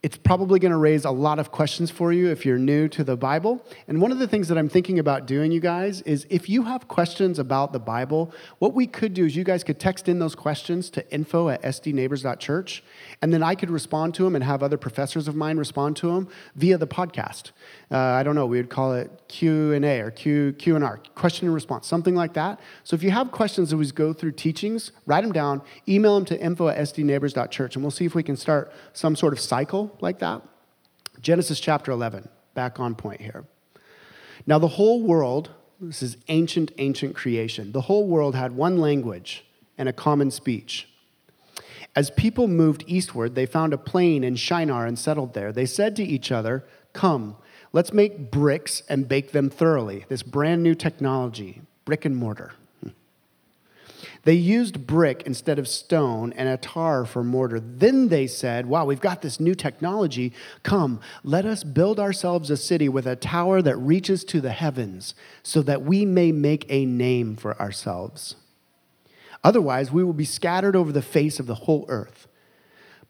it's 0.05 0.17
probably 0.17 0.59
going 0.59 0.71
to 0.71 0.77
raise 0.77 1.03
a 1.03 1.09
lot 1.09 1.39
of 1.39 1.51
questions 1.51 1.89
for 1.89 2.13
you 2.13 2.29
if 2.29 2.45
you're 2.45 2.59
new 2.59 2.87
to 2.87 3.03
the 3.03 3.17
Bible. 3.17 3.65
And 3.87 3.99
one 3.99 4.11
of 4.11 4.19
the 4.19 4.27
things 4.27 4.47
that 4.49 4.55
I'm 4.55 4.69
thinking 4.69 4.99
about 4.99 5.25
doing, 5.25 5.51
you 5.51 5.59
guys, 5.59 6.01
is 6.01 6.27
if 6.29 6.47
you 6.47 6.61
have 6.61 6.87
questions 6.87 7.39
about 7.39 7.73
the 7.73 7.79
Bible, 7.79 8.31
what 8.59 8.75
we 8.75 8.85
could 8.85 9.15
do 9.15 9.25
is 9.25 9.35
you 9.35 9.43
guys 9.43 9.63
could 9.63 9.79
text 9.79 10.07
in 10.07 10.19
those 10.19 10.35
questions 10.35 10.91
to 10.91 11.11
info 11.11 11.49
at 11.49 11.63
sdneighbors.church, 11.63 12.83
and 13.23 13.33
then 13.33 13.41
I 13.41 13.55
could 13.55 13.71
respond 13.71 14.13
to 14.13 14.23
them 14.25 14.35
and 14.35 14.43
have 14.43 14.61
other 14.61 14.77
professors 14.77 15.27
of 15.27 15.35
mine 15.35 15.57
respond 15.57 15.95
to 15.97 16.13
them 16.13 16.27
via 16.55 16.77
the 16.77 16.85
podcast. 16.85 17.49
Uh, 17.89 17.97
I 17.97 18.21
don't 18.21 18.35
know, 18.35 18.45
we 18.45 18.57
would 18.57 18.69
call 18.69 18.93
it 18.93 19.09
Q&A 19.27 20.01
or 20.01 20.11
Q, 20.11 20.53
Q&R, 20.59 21.01
question 21.15 21.47
and 21.47 21.55
response, 21.55 21.87
something 21.87 22.13
like 22.13 22.33
that. 22.33 22.59
So 22.83 22.93
if 22.93 23.01
you 23.01 23.09
have 23.09 23.31
questions 23.31 23.73
as 23.73 23.75
we 23.75 23.89
go 23.89 24.13
through 24.13 24.33
teachings, 24.33 24.91
write 25.07 25.23
them 25.23 25.31
down, 25.31 25.63
email 25.89 26.13
them 26.13 26.25
to 26.25 26.39
info 26.39 26.67
at 26.67 26.77
sdneighbors.church, 26.77 27.75
and 27.75 27.83
we'll 27.83 27.89
see 27.89 28.05
if 28.05 28.13
we 28.13 28.21
can 28.21 28.37
start 28.37 28.71
some 28.93 29.15
sort 29.15 29.33
of 29.33 29.39
cycle 29.39 29.94
like 30.01 30.19
that? 30.19 30.41
Genesis 31.21 31.59
chapter 31.59 31.91
11, 31.91 32.27
back 32.53 32.79
on 32.79 32.95
point 32.95 33.21
here. 33.21 33.45
Now, 34.45 34.59
the 34.59 34.67
whole 34.67 35.01
world, 35.01 35.51
this 35.79 36.03
is 36.03 36.17
ancient, 36.27 36.71
ancient 36.77 37.15
creation, 37.15 37.71
the 37.71 37.81
whole 37.81 38.07
world 38.07 38.35
had 38.35 38.55
one 38.55 38.77
language 38.77 39.45
and 39.77 39.89
a 39.89 39.93
common 39.93 40.31
speech. 40.31 40.87
As 41.95 42.09
people 42.11 42.47
moved 42.47 42.83
eastward, 42.87 43.35
they 43.35 43.45
found 43.45 43.73
a 43.73 43.77
plain 43.77 44.23
in 44.23 44.35
Shinar 44.35 44.85
and 44.85 44.99
settled 44.99 45.33
there. 45.33 45.51
They 45.51 45.65
said 45.65 45.95
to 45.95 46.03
each 46.03 46.31
other, 46.31 46.65
Come, 46.91 47.37
let's 47.71 47.93
make 47.93 48.31
bricks 48.31 48.83
and 48.89 49.07
bake 49.07 49.31
them 49.31 49.49
thoroughly. 49.49 50.05
This 50.09 50.23
brand 50.23 50.61
new 50.61 50.75
technology, 50.75 51.61
brick 51.85 52.03
and 52.03 52.15
mortar. 52.15 52.53
They 54.25 54.33
used 54.33 54.87
brick 54.87 55.21
instead 55.27 55.59
of 55.59 55.67
stone 55.67 56.33
and 56.33 56.49
a 56.49 56.57
tar 56.57 57.05
for 57.05 57.23
mortar. 57.23 57.59
Then 57.59 58.07
they 58.07 58.25
said, 58.25 58.65
Wow, 58.65 58.85
we've 58.85 58.99
got 58.99 59.21
this 59.21 59.39
new 59.39 59.53
technology. 59.53 60.33
Come, 60.63 60.99
let 61.23 61.45
us 61.45 61.63
build 61.63 61.99
ourselves 61.99 62.49
a 62.49 62.57
city 62.57 62.89
with 62.89 63.05
a 63.05 63.15
tower 63.15 63.61
that 63.61 63.77
reaches 63.77 64.23
to 64.25 64.41
the 64.41 64.51
heavens 64.51 65.13
so 65.43 65.61
that 65.61 65.83
we 65.83 66.05
may 66.05 66.31
make 66.31 66.65
a 66.69 66.85
name 66.85 67.35
for 67.35 67.59
ourselves. 67.61 68.35
Otherwise, 69.43 69.91
we 69.91 70.03
will 70.03 70.11
be 70.11 70.25
scattered 70.25 70.75
over 70.75 70.91
the 70.91 71.03
face 71.03 71.39
of 71.39 71.45
the 71.45 71.55
whole 71.55 71.85
earth. 71.87 72.27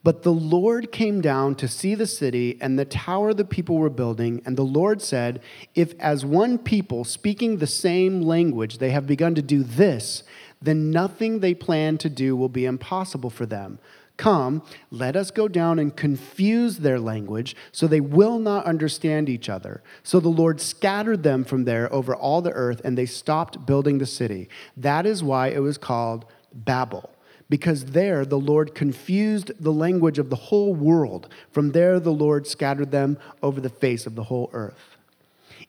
But 0.06 0.21
the 0.21 0.34
Lord 0.34 0.91
came 0.91 1.19
down 1.19 1.56
to 1.56 1.67
see 1.67 1.95
the 1.95 2.06
city 2.06 2.60
and 2.62 2.78
the 2.78 2.86
tower 2.86 3.34
the 3.34 3.43
people 3.43 3.78
were 3.78 3.89
building. 3.89 4.39
And 4.45 4.56
the 4.56 4.62
Lord 4.62 5.01
said, 5.01 5.41
If 5.73 5.99
as 5.99 6.23
one 6.23 6.60
people 6.60 7.06
speaking 7.06 7.58
the 7.58 7.65
same 7.65 8.21
language 8.21 8.78
they 8.78 8.91
have 8.91 9.08
begun 9.08 9.34
to 9.34 9.41
do 9.41 9.63
this, 9.63 10.21
then 10.62 10.91
nothing 10.91 11.39
they 11.39 11.54
plan 11.54 11.98
to 12.00 12.10
do 12.10 12.36
will 12.36 12.50
be 12.50 12.65
impossible 12.65 13.30
for 13.30 13.46
them. 13.46 13.80
Come, 14.18 14.63
let 14.91 15.15
us 15.18 15.30
go 15.30 15.48
down 15.48 15.78
and 15.78 15.96
confuse 15.96 16.78
their 16.78 17.00
language 17.00 17.56
so 17.72 17.86
they 17.86 18.00
will 18.00 18.39
not 18.39 18.65
understand 18.65 19.28
each 19.28 19.50
other. 19.50 19.84
So 20.04 20.20
the 20.20 20.30
Lord 20.30 20.62
scattered 20.62 21.24
them 21.24 21.44
from 21.44 21.65
there 21.65 21.91
over 21.94 22.15
all 22.15 22.41
the 22.41 22.54
earth, 22.54 22.82
and 22.86 22.98
they 22.98 23.06
stopped 23.06 23.65
building 23.65 23.98
the 23.98 24.06
city. 24.06 24.48
That 24.78 25.06
is 25.06 25.22
why 25.22 25.48
it 25.50 25.60
was 25.60 25.78
called 25.78 26.26
Babel 26.54 27.10
because 27.50 27.86
there 27.86 28.26
the 28.26 28.39
Lord 28.39 28.74
confused 28.74 29.52
the 29.60 29.74
language 29.74 30.18
of 30.18 30.30
the 30.30 30.36
whole 30.36 30.74
world. 30.74 31.30
From 31.52 31.72
there, 31.72 32.00
the 32.00 32.12
Lord 32.12 32.48
scattered 32.48 32.91
them 32.91 33.18
over 33.44 33.62
the 33.62 33.70
face 33.70 34.06
of 34.06 34.15
the 34.15 34.24
whole 34.24 34.50
earth. 34.54 34.98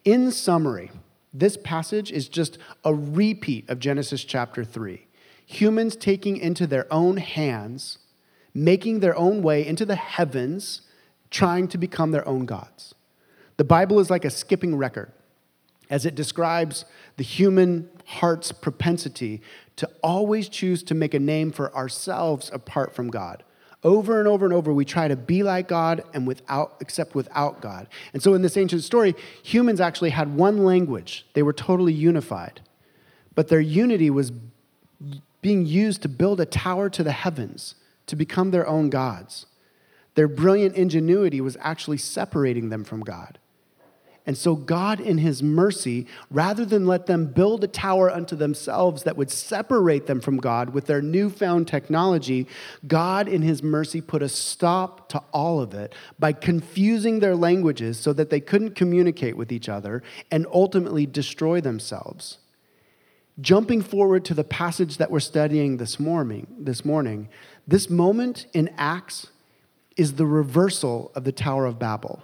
In 0.05 0.31
summary, 0.31 0.91
this 1.41 1.57
passage 1.57 2.11
is 2.11 2.29
just 2.29 2.59
a 2.85 2.95
repeat 2.95 3.69
of 3.69 3.79
Genesis 3.79 4.25
chapter 4.25 4.65
3. 4.65 5.07
Humans 5.47 5.97
taking 5.97 6.37
into 6.37 6.67
their 6.67 6.93
own 6.93 7.19
hands, 7.19 7.99
making 8.55 9.01
their 9.01 9.17
own 9.17 9.43
way 9.43 9.65
into 9.67 9.85
the 9.85 9.97
heavens, 9.97 10.83
trying 11.31 11.69
to 11.69 11.79
become 11.79 12.11
their 12.11 12.27
own 12.27 12.47
gods. 12.47 12.95
The 13.57 13.65
Bible 13.65 14.01
is 14.01 14.11
like 14.11 14.25
a 14.25 14.31
skipping 14.31 14.77
record 14.77 15.13
as 15.89 16.05
it 16.05 16.15
describes 16.15 16.85
the 17.17 17.25
human 17.25 17.89
heart's 18.07 18.53
propensity 18.53 19.41
to 19.77 19.89
always 20.03 20.49
choose 20.49 20.83
to 20.85 20.95
make 20.95 21.15
a 21.15 21.21
name 21.21 21.53
for 21.53 21.75
ourselves 21.75 22.51
apart 22.53 22.95
from 22.95 23.09
God. 23.09 23.45
Over 23.87 24.19
and 24.19 24.27
over 24.27 24.45
and 24.45 24.53
over, 24.53 24.73
we 24.73 24.85
try 24.85 25.07
to 25.07 25.15
be 25.15 25.45
like 25.45 25.69
God 25.69 26.03
and 26.13 26.27
without, 26.27 26.75
except 26.81 27.15
without 27.15 27.61
God. 27.61 27.87
And 28.13 28.21
so, 28.21 28.35
in 28.35 28.43
this 28.43 28.57
ancient 28.57 28.83
story, 28.83 29.15
humans 29.45 29.81
actually 29.81 30.11
had 30.11 30.35
one 30.35 30.65
language. 30.65 31.25
They 31.35 31.45
were 31.45 31.53
totally 31.53 31.93
unified. 31.93 32.63
But 33.37 33.47
their 33.47 33.61
unity 33.61 34.11
was 34.11 34.33
being 35.41 35.67
used 35.67 36.03
to 36.03 36.09
build 36.09 36.41
a 36.41 36.47
tower 36.47 36.91
to 36.91 37.05
the 37.05 37.13
heavens, 37.13 37.77
to 38.07 38.17
become 38.17 38.51
their 38.51 38.67
own 38.67 38.91
gods. 38.91 39.47
Their 40.17 40.27
brilliant 40.27 40.75
ingenuity 40.75 41.41
was 41.41 41.57
actually 41.61 41.99
separating 41.99 42.71
them 42.71 42.83
from 42.83 43.03
God. 43.03 43.39
And 44.27 44.37
so, 44.37 44.57
God, 44.57 45.01
in 45.01 45.19
His 45.19 45.41
mercy, 45.41 46.09
rather 46.33 46.65
than 46.65 46.85
let 46.85 47.07
them 47.07 47.27
build 47.27 47.63
a 47.63 47.69
tower 47.69 48.11
unto 48.11 48.35
themselves 48.35 49.05
that 49.05 49.17
would 49.17 49.31
separate 49.31 50.07
them 50.07 50.21
from 50.21 50.39
God 50.39 50.71
with 50.71 50.87
their 50.87 51.01
newfound 51.01 51.69
technology, 51.69 52.49
God, 52.89 53.29
in 53.29 53.43
His 53.43 53.63
mercy, 53.63 54.01
put 54.01 54.23
a 54.23 54.29
stop 54.29 55.09
to 55.11 55.23
all 55.33 55.61
of 55.61 55.75
it 55.75 55.95
by 56.19 56.33
confusing 56.33 57.21
their 57.21 57.37
languages 57.37 57.99
so 58.01 58.13
that 58.15 58.31
they 58.31 58.41
couldn't 58.41 58.75
communicate 58.75 59.37
with 59.37 59.53
each 59.53 59.69
other 59.69 60.03
and 60.33 60.45
ultimately 60.53 61.07
destroy 61.07 61.61
themselves. 61.61 62.39
Jumping 63.41 63.83
forward 63.83 64.25
to 64.25 64.35
the 64.35 64.45
passage 64.45 64.97
that 64.97 65.11
we're 65.11 65.21
studying 65.21 65.77
this 65.77 66.01
morning, 66.01 66.49
this 66.59 66.85
morning, 66.85 67.29
this 67.69 67.89
moment 67.89 68.47
in 68.53 68.75
Acts 68.77 69.29
is 69.97 70.15
the 70.15 70.27
reversal 70.27 71.13
of 71.15 71.23
the 71.25 71.33
Tower 71.33 71.67
of 71.67 71.79
Babel. 71.79 72.23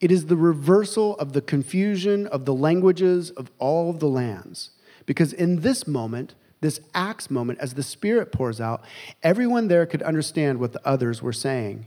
It 0.00 0.10
is 0.10 0.26
the 0.26 0.36
reversal 0.36 1.16
of 1.18 1.34
the 1.34 1.42
confusion 1.42 2.26
of 2.26 2.46
the 2.46 2.54
languages 2.54 3.30
of 3.30 3.50
all 3.58 3.90
of 3.90 4.00
the 4.00 4.08
lands. 4.08 4.70
Because 5.04 5.32
in 5.32 5.60
this 5.60 5.86
moment, 5.86 6.34
this 6.60 6.80
Acts 6.94 7.30
moment, 7.30 7.58
as 7.60 7.74
the 7.74 7.82
Spirit 7.82 8.32
pours 8.32 8.60
out, 8.60 8.82
everyone 9.22 9.68
there 9.68 9.86
could 9.86 10.02
understand 10.02 10.58
what 10.58 10.72
the 10.72 10.86
others 10.86 11.22
were 11.22 11.32
saying. 11.32 11.86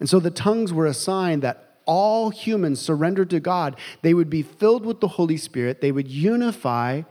And 0.00 0.08
so 0.08 0.20
the 0.20 0.30
tongues 0.30 0.72
were 0.72 0.86
a 0.86 0.94
sign 0.94 1.40
that 1.40 1.78
all 1.86 2.30
humans 2.30 2.80
surrendered 2.80 3.30
to 3.30 3.40
God. 3.40 3.76
They 4.02 4.14
would 4.14 4.30
be 4.30 4.42
filled 4.42 4.84
with 4.84 5.00
the 5.00 5.08
Holy 5.08 5.36
Spirit, 5.36 5.80
they 5.80 5.92
would 5.92 6.08
unify 6.08 7.02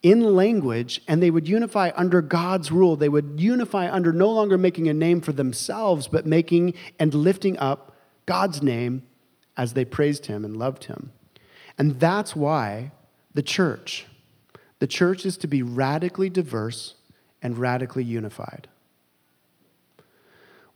in 0.00 0.20
language, 0.36 1.00
and 1.08 1.20
they 1.20 1.30
would 1.30 1.48
unify 1.48 1.90
under 1.96 2.22
God's 2.22 2.70
rule. 2.70 2.94
They 2.94 3.08
would 3.08 3.34
unify 3.38 3.90
under 3.90 4.12
no 4.12 4.30
longer 4.30 4.56
making 4.56 4.88
a 4.88 4.94
name 4.94 5.20
for 5.20 5.32
themselves, 5.32 6.06
but 6.06 6.24
making 6.24 6.74
and 7.00 7.12
lifting 7.12 7.58
up 7.58 7.96
God's 8.24 8.62
name 8.62 9.02
as 9.58 9.74
they 9.74 9.84
praised 9.84 10.26
him 10.26 10.44
and 10.44 10.56
loved 10.56 10.84
him. 10.84 11.12
And 11.76 12.00
that's 12.00 12.34
why 12.34 12.92
the 13.34 13.42
church, 13.42 14.06
the 14.78 14.86
church 14.86 15.26
is 15.26 15.36
to 15.38 15.46
be 15.48 15.62
radically 15.62 16.30
diverse 16.30 16.94
and 17.42 17.58
radically 17.58 18.04
unified. 18.04 18.68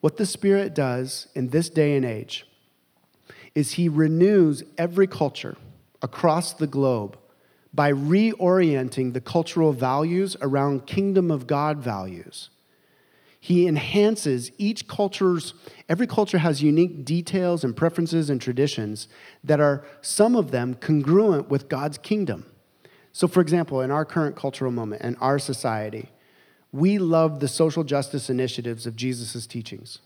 What 0.00 0.16
the 0.16 0.26
Spirit 0.26 0.74
does 0.74 1.28
in 1.34 1.50
this 1.50 1.70
day 1.70 1.96
and 1.96 2.04
age 2.04 2.46
is 3.54 3.72
he 3.72 3.88
renews 3.88 4.64
every 4.76 5.06
culture 5.06 5.56
across 6.02 6.52
the 6.52 6.66
globe 6.66 7.16
by 7.72 7.92
reorienting 7.92 9.12
the 9.12 9.20
cultural 9.20 9.72
values 9.72 10.36
around 10.40 10.86
kingdom 10.86 11.30
of 11.30 11.46
God 11.46 11.78
values 11.78 12.50
he 13.44 13.66
enhances 13.66 14.52
each 14.56 14.86
culture's, 14.86 15.54
every 15.88 16.06
culture 16.06 16.38
has 16.38 16.62
unique 16.62 17.04
details 17.04 17.64
and 17.64 17.76
preferences 17.76 18.30
and 18.30 18.40
traditions 18.40 19.08
that 19.42 19.58
are, 19.58 19.84
some 20.00 20.36
of 20.36 20.52
them, 20.52 20.74
congruent 20.74 21.48
with 21.48 21.68
God's 21.68 21.98
kingdom. 21.98 22.46
So, 23.10 23.26
for 23.26 23.40
example, 23.40 23.80
in 23.80 23.90
our 23.90 24.04
current 24.04 24.36
cultural 24.36 24.70
moment, 24.70 25.02
in 25.02 25.16
our 25.16 25.40
society, 25.40 26.10
we 26.70 26.98
love 26.98 27.40
the 27.40 27.48
social 27.48 27.82
justice 27.82 28.30
initiatives 28.30 28.86
of 28.86 28.94
Jesus' 28.94 29.44
teachings. 29.44 29.98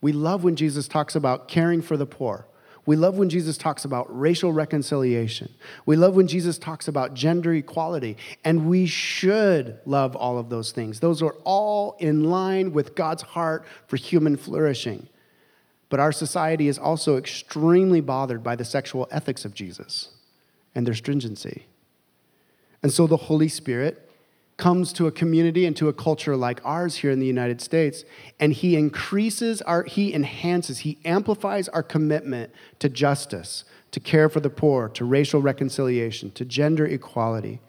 We 0.00 0.10
love 0.10 0.42
when 0.42 0.56
Jesus 0.56 0.88
talks 0.88 1.14
about 1.14 1.46
caring 1.46 1.80
for 1.80 1.96
the 1.96 2.04
poor. 2.04 2.48
We 2.90 2.96
love 2.96 3.18
when 3.18 3.28
Jesus 3.28 3.56
talks 3.56 3.84
about 3.84 4.08
racial 4.10 4.52
reconciliation. 4.52 5.54
We 5.86 5.94
love 5.94 6.16
when 6.16 6.26
Jesus 6.26 6.58
talks 6.58 6.88
about 6.88 7.14
gender 7.14 7.54
equality. 7.54 8.16
And 8.44 8.66
we 8.66 8.86
should 8.86 9.78
love 9.86 10.16
all 10.16 10.38
of 10.38 10.48
those 10.48 10.72
things. 10.72 10.98
Those 10.98 11.22
are 11.22 11.36
all 11.44 11.94
in 12.00 12.24
line 12.24 12.72
with 12.72 12.96
God's 12.96 13.22
heart 13.22 13.64
for 13.86 13.96
human 13.96 14.36
flourishing. 14.36 15.08
But 15.88 16.00
our 16.00 16.10
society 16.10 16.66
is 16.66 16.78
also 16.78 17.16
extremely 17.16 18.00
bothered 18.00 18.42
by 18.42 18.56
the 18.56 18.64
sexual 18.64 19.06
ethics 19.12 19.44
of 19.44 19.54
Jesus 19.54 20.08
and 20.74 20.84
their 20.84 20.94
stringency. 20.94 21.66
And 22.82 22.92
so 22.92 23.06
the 23.06 23.16
Holy 23.16 23.46
Spirit 23.46 24.09
comes 24.60 24.92
to 24.92 25.06
a 25.06 25.10
community 25.10 25.64
and 25.64 25.74
to 25.74 25.88
a 25.88 25.92
culture 25.92 26.36
like 26.36 26.60
ours 26.64 26.96
here 26.96 27.10
in 27.10 27.18
the 27.18 27.26
United 27.26 27.60
States, 27.60 28.04
and 28.38 28.52
he 28.52 28.76
increases 28.76 29.62
our, 29.62 29.82
he 29.84 30.14
enhances, 30.14 30.80
he 30.80 30.98
amplifies 31.04 31.68
our 31.70 31.82
commitment 31.82 32.52
to 32.78 32.88
justice, 32.88 33.64
to 33.90 33.98
care 33.98 34.28
for 34.28 34.38
the 34.38 34.50
poor, 34.50 34.88
to 34.90 35.04
racial 35.04 35.40
reconciliation, 35.40 36.30
to 36.32 36.44
gender 36.44 36.84
equality. 36.84 37.60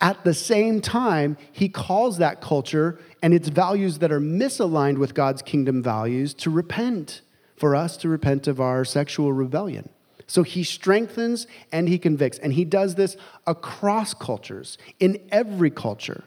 At 0.00 0.24
the 0.24 0.32
same 0.32 0.80
time, 0.80 1.36
he 1.52 1.68
calls 1.68 2.16
that 2.16 2.40
culture 2.40 2.98
and 3.22 3.34
its 3.34 3.50
values 3.50 3.98
that 3.98 4.10
are 4.10 4.20
misaligned 4.20 4.96
with 4.96 5.12
God's 5.12 5.42
kingdom 5.42 5.82
values 5.82 6.32
to 6.34 6.48
repent, 6.50 7.20
for 7.56 7.76
us 7.76 7.98
to 7.98 8.08
repent 8.08 8.48
of 8.48 8.58
our 8.58 8.86
sexual 8.86 9.34
rebellion. 9.34 9.90
So 10.30 10.44
he 10.44 10.62
strengthens 10.62 11.48
and 11.72 11.88
he 11.88 11.98
convicts. 11.98 12.38
And 12.38 12.52
he 12.52 12.64
does 12.64 12.94
this 12.94 13.16
across 13.48 14.14
cultures, 14.14 14.78
in 15.00 15.20
every 15.32 15.70
culture. 15.70 16.22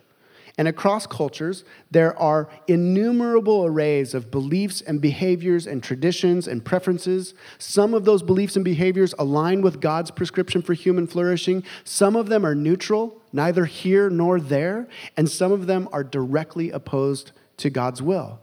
And 0.57 0.67
across 0.67 1.07
cultures, 1.07 1.63
there 1.89 2.13
are 2.19 2.49
innumerable 2.67 3.65
arrays 3.65 4.13
of 4.13 4.29
beliefs 4.29 4.81
and 4.81 4.99
behaviors 4.99 5.65
and 5.65 5.81
traditions 5.81 6.49
and 6.49 6.65
preferences. 6.65 7.33
Some 7.57 7.93
of 7.93 8.03
those 8.03 8.21
beliefs 8.21 8.57
and 8.57 8.65
behaviors 8.65 9.13
align 9.17 9.61
with 9.61 9.79
God's 9.79 10.11
prescription 10.11 10.61
for 10.61 10.73
human 10.73 11.07
flourishing. 11.07 11.63
Some 11.85 12.17
of 12.17 12.27
them 12.27 12.45
are 12.45 12.53
neutral, 12.53 13.21
neither 13.31 13.63
here 13.63 14.09
nor 14.09 14.37
there. 14.37 14.85
And 15.15 15.29
some 15.29 15.53
of 15.53 15.65
them 15.65 15.87
are 15.93 16.03
directly 16.03 16.71
opposed 16.71 17.31
to 17.55 17.69
God's 17.69 18.01
will. 18.01 18.41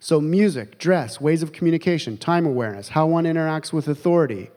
So, 0.00 0.18
music, 0.18 0.78
dress, 0.78 1.20
ways 1.20 1.42
of 1.42 1.52
communication, 1.52 2.16
time 2.16 2.46
awareness, 2.46 2.88
how 2.88 3.06
one 3.06 3.24
interacts 3.24 3.70
with 3.70 3.86
authority, 3.86 4.50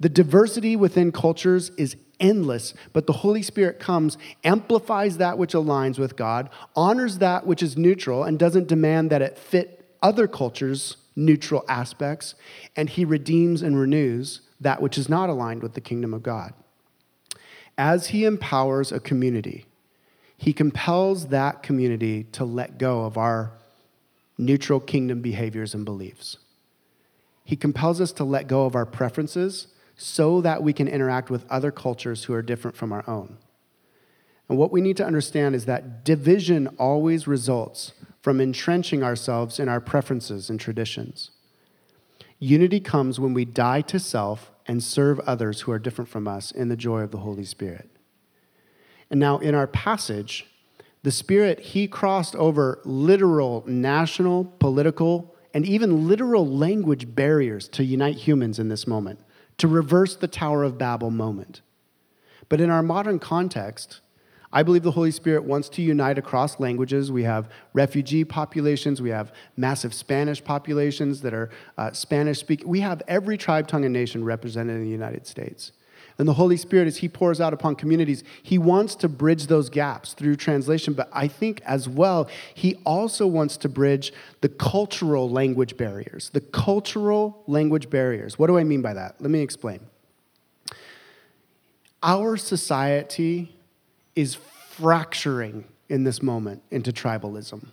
the 0.00 0.08
diversity 0.08 0.76
within 0.76 1.12
cultures 1.12 1.70
is 1.76 1.96
endless, 2.20 2.74
but 2.92 3.06
the 3.06 3.12
Holy 3.12 3.42
Spirit 3.42 3.78
comes, 3.78 4.18
amplifies 4.42 5.18
that 5.18 5.38
which 5.38 5.52
aligns 5.52 5.98
with 5.98 6.16
God, 6.16 6.50
honors 6.74 7.18
that 7.18 7.46
which 7.46 7.62
is 7.62 7.76
neutral, 7.76 8.24
and 8.24 8.38
doesn't 8.38 8.68
demand 8.68 9.10
that 9.10 9.22
it 9.22 9.38
fit 9.38 9.96
other 10.02 10.26
cultures' 10.26 10.96
neutral 11.16 11.64
aspects, 11.68 12.34
and 12.76 12.90
he 12.90 13.04
redeems 13.04 13.62
and 13.62 13.78
renews 13.78 14.40
that 14.60 14.82
which 14.82 14.98
is 14.98 15.08
not 15.08 15.30
aligned 15.30 15.62
with 15.62 15.74
the 15.74 15.80
kingdom 15.80 16.12
of 16.14 16.22
God. 16.22 16.52
As 17.76 18.08
he 18.08 18.24
empowers 18.24 18.92
a 18.92 19.00
community, 19.00 19.66
he 20.36 20.52
compels 20.52 21.28
that 21.28 21.62
community 21.62 22.24
to 22.32 22.44
let 22.44 22.78
go 22.78 23.04
of 23.04 23.16
our 23.16 23.52
neutral 24.36 24.80
kingdom 24.80 25.20
behaviors 25.20 25.74
and 25.74 25.84
beliefs. 25.84 26.38
He 27.44 27.56
compels 27.56 28.00
us 28.00 28.12
to 28.12 28.24
let 28.24 28.48
go 28.48 28.64
of 28.66 28.74
our 28.74 28.86
preferences 28.86 29.68
so 29.96 30.40
that 30.40 30.62
we 30.62 30.72
can 30.72 30.88
interact 30.88 31.30
with 31.30 31.46
other 31.50 31.70
cultures 31.70 32.24
who 32.24 32.34
are 32.34 32.42
different 32.42 32.76
from 32.76 32.92
our 32.92 33.08
own. 33.08 33.38
And 34.48 34.58
what 34.58 34.72
we 34.72 34.80
need 34.80 34.96
to 34.98 35.06
understand 35.06 35.54
is 35.54 35.66
that 35.66 36.04
division 36.04 36.68
always 36.78 37.26
results 37.26 37.92
from 38.20 38.40
entrenching 38.40 39.02
ourselves 39.02 39.58
in 39.58 39.68
our 39.68 39.80
preferences 39.80 40.50
and 40.50 40.58
traditions. 40.60 41.30
Unity 42.38 42.80
comes 42.80 43.20
when 43.20 43.32
we 43.32 43.44
die 43.44 43.80
to 43.82 43.98
self 43.98 44.50
and 44.66 44.82
serve 44.82 45.20
others 45.20 45.62
who 45.62 45.72
are 45.72 45.78
different 45.78 46.10
from 46.10 46.26
us 46.26 46.50
in 46.50 46.68
the 46.68 46.76
joy 46.76 47.00
of 47.00 47.10
the 47.10 47.18
Holy 47.18 47.44
Spirit. 47.44 47.90
And 49.10 49.20
now, 49.20 49.38
in 49.38 49.54
our 49.54 49.66
passage, 49.66 50.46
the 51.02 51.10
Spirit, 51.10 51.60
He 51.60 51.86
crossed 51.86 52.34
over 52.36 52.80
literal, 52.84 53.62
national, 53.66 54.44
political, 54.58 55.34
and 55.52 55.64
even 55.66 56.08
literal 56.08 56.46
language 56.46 57.14
barriers 57.14 57.68
to 57.68 57.84
unite 57.84 58.16
humans 58.16 58.58
in 58.58 58.68
this 58.68 58.86
moment, 58.86 59.20
to 59.58 59.68
reverse 59.68 60.16
the 60.16 60.28
Tower 60.28 60.62
of 60.62 60.78
Babel 60.78 61.10
moment. 61.10 61.62
But 62.48 62.60
in 62.60 62.70
our 62.70 62.82
modern 62.82 63.18
context, 63.18 64.00
I 64.52 64.62
believe 64.62 64.84
the 64.84 64.92
Holy 64.92 65.10
Spirit 65.10 65.44
wants 65.44 65.68
to 65.70 65.82
unite 65.82 66.16
across 66.16 66.60
languages. 66.60 67.10
We 67.10 67.24
have 67.24 67.50
refugee 67.72 68.24
populations, 68.24 69.02
we 69.02 69.10
have 69.10 69.32
massive 69.56 69.92
Spanish 69.92 70.42
populations 70.42 71.22
that 71.22 71.34
are 71.34 71.50
uh, 71.76 71.90
Spanish 71.92 72.38
speaking. 72.38 72.68
We 72.68 72.80
have 72.80 73.02
every 73.08 73.36
tribe, 73.36 73.66
tongue, 73.66 73.84
and 73.84 73.92
nation 73.92 74.24
represented 74.24 74.76
in 74.76 74.84
the 74.84 74.90
United 74.90 75.26
States. 75.26 75.72
And 76.18 76.28
the 76.28 76.34
Holy 76.34 76.56
Spirit, 76.56 76.86
as 76.86 76.98
He 76.98 77.08
pours 77.08 77.40
out 77.40 77.52
upon 77.52 77.74
communities, 77.74 78.22
He 78.42 78.58
wants 78.58 78.94
to 78.96 79.08
bridge 79.08 79.48
those 79.48 79.68
gaps 79.68 80.12
through 80.12 80.36
translation. 80.36 80.94
But 80.94 81.08
I 81.12 81.26
think 81.26 81.60
as 81.64 81.88
well, 81.88 82.28
He 82.54 82.76
also 82.86 83.26
wants 83.26 83.56
to 83.58 83.68
bridge 83.68 84.12
the 84.40 84.48
cultural 84.48 85.28
language 85.28 85.76
barriers. 85.76 86.30
The 86.30 86.40
cultural 86.40 87.42
language 87.46 87.90
barriers. 87.90 88.38
What 88.38 88.46
do 88.46 88.58
I 88.58 88.64
mean 88.64 88.82
by 88.82 88.94
that? 88.94 89.20
Let 89.20 89.30
me 89.30 89.40
explain. 89.40 89.80
Our 92.02 92.36
society 92.36 93.56
is 94.14 94.36
fracturing 94.70 95.64
in 95.88 96.04
this 96.04 96.22
moment 96.22 96.62
into 96.70 96.92
tribalism. 96.92 97.66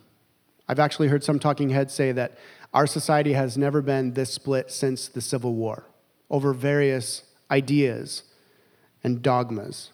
I've 0.68 0.78
actually 0.80 1.08
heard 1.08 1.22
some 1.22 1.38
talking 1.38 1.70
heads 1.70 1.92
say 1.92 2.12
that 2.12 2.38
our 2.72 2.86
society 2.86 3.34
has 3.34 3.58
never 3.58 3.82
been 3.82 4.14
this 4.14 4.32
split 4.32 4.70
since 4.70 5.08
the 5.08 5.20
Civil 5.20 5.54
War 5.54 5.84
over 6.30 6.54
various 6.54 7.24
ideas 7.50 8.22
and 9.04 9.22
dogmas. 9.22 9.90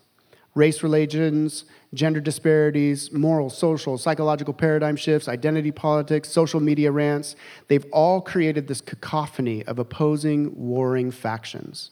Race 0.55 0.83
religions, 0.83 1.65
gender 1.95 2.21
disparities, 2.21 3.13
moral, 3.13 3.49
social, 3.49 3.97
psychological 3.97 4.53
paradigm 4.53 4.97
shifts, 4.97 5.29
identity 5.29 5.71
politics, 5.71 6.29
social 6.29 6.59
media 6.59 6.91
rants, 6.91 7.37
they've 7.69 7.87
all 7.93 8.21
created 8.21 8.67
this 8.67 8.81
cacophony 8.81 9.65
of 9.67 9.79
opposing, 9.79 10.53
warring 10.57 11.11
factions. 11.11 11.91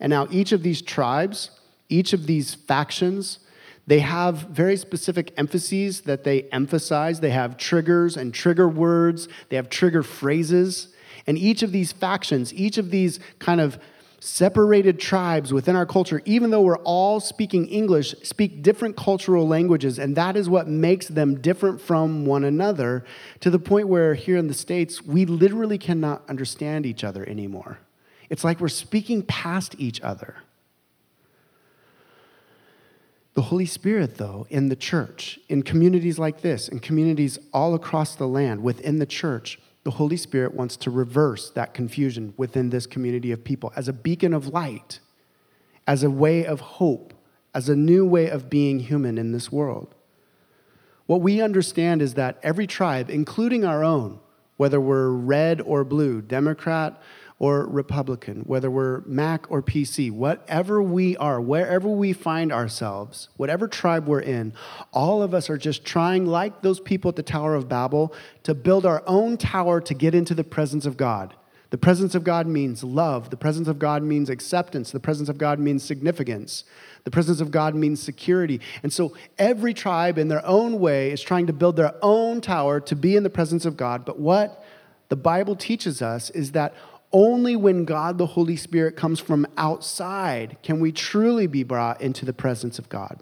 And 0.00 0.10
now 0.10 0.26
each 0.30 0.52
of 0.52 0.62
these 0.62 0.82
tribes, 0.82 1.50
each 1.88 2.12
of 2.12 2.26
these 2.26 2.54
factions, 2.54 3.40
they 3.86 4.00
have 4.00 4.36
very 4.50 4.76
specific 4.76 5.32
emphases 5.38 6.02
that 6.02 6.22
they 6.22 6.42
emphasize. 6.52 7.20
They 7.20 7.30
have 7.30 7.56
triggers 7.56 8.18
and 8.18 8.34
trigger 8.34 8.68
words, 8.68 9.28
they 9.48 9.56
have 9.56 9.70
trigger 9.70 10.02
phrases. 10.02 10.88
And 11.26 11.38
each 11.38 11.62
of 11.62 11.72
these 11.72 11.90
factions, 11.90 12.52
each 12.52 12.76
of 12.76 12.90
these 12.90 13.18
kind 13.38 13.60
of 13.60 13.78
separated 14.20 14.98
tribes 14.98 15.52
within 15.52 15.76
our 15.76 15.86
culture, 15.86 16.20
even 16.24 16.50
though 16.50 16.62
we're 16.62 16.78
all 16.78 17.20
speaking 17.20 17.66
English, 17.68 18.14
speak 18.22 18.62
different 18.62 18.96
cultural 18.96 19.46
languages, 19.46 19.98
and 19.98 20.16
that 20.16 20.36
is 20.36 20.48
what 20.48 20.66
makes 20.66 21.06
them 21.06 21.40
different 21.40 21.80
from 21.80 22.26
one 22.26 22.44
another 22.44 23.04
to 23.40 23.50
the 23.50 23.58
point 23.58 23.88
where 23.88 24.14
here 24.14 24.36
in 24.36 24.48
the 24.48 24.54
States, 24.54 25.04
we 25.04 25.24
literally 25.24 25.78
cannot 25.78 26.28
understand 26.28 26.84
each 26.84 27.04
other 27.04 27.28
anymore. 27.28 27.78
It's 28.28 28.44
like 28.44 28.60
we're 28.60 28.68
speaking 28.68 29.22
past 29.22 29.76
each 29.78 30.00
other. 30.00 30.36
The 33.34 33.42
Holy 33.42 33.66
Spirit, 33.66 34.16
though, 34.16 34.48
in 34.50 34.68
the 34.68 34.74
church, 34.74 35.38
in 35.48 35.62
communities 35.62 36.18
like 36.18 36.40
this, 36.40 36.68
in 36.68 36.80
communities 36.80 37.38
all 37.52 37.74
across 37.74 38.16
the 38.16 38.26
land, 38.26 38.64
within 38.64 38.98
the 38.98 39.06
church, 39.06 39.60
the 39.88 39.92
Holy 39.92 40.18
Spirit 40.18 40.52
wants 40.52 40.76
to 40.76 40.90
reverse 40.90 41.48
that 41.52 41.72
confusion 41.72 42.34
within 42.36 42.68
this 42.68 42.86
community 42.86 43.32
of 43.32 43.42
people 43.42 43.72
as 43.74 43.88
a 43.88 43.92
beacon 43.94 44.34
of 44.34 44.48
light, 44.48 45.00
as 45.86 46.02
a 46.02 46.10
way 46.10 46.44
of 46.44 46.60
hope, 46.60 47.14
as 47.54 47.70
a 47.70 47.74
new 47.74 48.04
way 48.04 48.28
of 48.28 48.50
being 48.50 48.80
human 48.80 49.16
in 49.16 49.32
this 49.32 49.50
world. 49.50 49.94
What 51.06 51.22
we 51.22 51.40
understand 51.40 52.02
is 52.02 52.12
that 52.14 52.38
every 52.42 52.66
tribe, 52.66 53.08
including 53.08 53.64
our 53.64 53.82
own, 53.82 54.20
whether 54.58 54.78
we're 54.78 55.08
red 55.08 55.62
or 55.62 55.84
blue, 55.84 56.20
Democrat 56.20 57.00
or 57.38 57.66
Republican, 57.66 58.40
whether 58.40 58.70
we're 58.70 59.00
Mac 59.02 59.50
or 59.50 59.62
PC, 59.62 60.10
whatever 60.10 60.82
we 60.82 61.16
are, 61.18 61.40
wherever 61.40 61.88
we 61.88 62.12
find 62.12 62.52
ourselves, 62.52 63.28
whatever 63.36 63.68
tribe 63.68 64.08
we're 64.08 64.20
in, 64.20 64.52
all 64.92 65.22
of 65.22 65.32
us 65.32 65.48
are 65.48 65.56
just 65.56 65.84
trying, 65.84 66.26
like 66.26 66.62
those 66.62 66.80
people 66.80 67.10
at 67.10 67.16
the 67.16 67.22
Tower 67.22 67.54
of 67.54 67.68
Babel, 67.68 68.12
to 68.42 68.54
build 68.54 68.84
our 68.84 69.04
own 69.06 69.36
tower 69.36 69.80
to 69.80 69.94
get 69.94 70.14
into 70.14 70.34
the 70.34 70.42
presence 70.42 70.84
of 70.84 70.96
God. 70.96 71.34
The 71.70 71.78
presence 71.78 72.14
of 72.14 72.24
God 72.24 72.46
means 72.46 72.82
love. 72.82 73.28
The 73.28 73.36
presence 73.36 73.68
of 73.68 73.78
God 73.78 74.02
means 74.02 74.30
acceptance. 74.30 74.90
The 74.90 75.00
presence 75.00 75.28
of 75.28 75.36
God 75.36 75.58
means 75.58 75.84
significance. 75.84 76.64
The 77.04 77.10
presence 77.10 77.40
of 77.40 77.50
God 77.50 77.74
means 77.74 78.02
security. 78.02 78.60
And 78.82 78.92
so 78.92 79.14
every 79.36 79.74
tribe, 79.74 80.16
in 80.16 80.28
their 80.28 80.44
own 80.46 80.80
way, 80.80 81.12
is 81.12 81.20
trying 81.20 81.46
to 81.46 81.52
build 81.52 81.76
their 81.76 81.94
own 82.02 82.40
tower 82.40 82.80
to 82.80 82.96
be 82.96 83.16
in 83.16 83.22
the 83.22 83.30
presence 83.30 83.66
of 83.66 83.76
God. 83.76 84.06
But 84.06 84.18
what 84.18 84.64
the 85.10 85.16
Bible 85.16 85.56
teaches 85.56 86.00
us 86.00 86.30
is 86.30 86.52
that 86.52 86.74
only 87.12 87.56
when 87.56 87.84
God 87.84 88.18
the 88.18 88.26
Holy 88.26 88.56
Spirit 88.56 88.96
comes 88.96 89.20
from 89.20 89.46
outside 89.56 90.58
can 90.62 90.80
we 90.80 90.92
truly 90.92 91.46
be 91.46 91.62
brought 91.62 92.00
into 92.00 92.24
the 92.24 92.32
presence 92.32 92.78
of 92.78 92.88
God. 92.88 93.20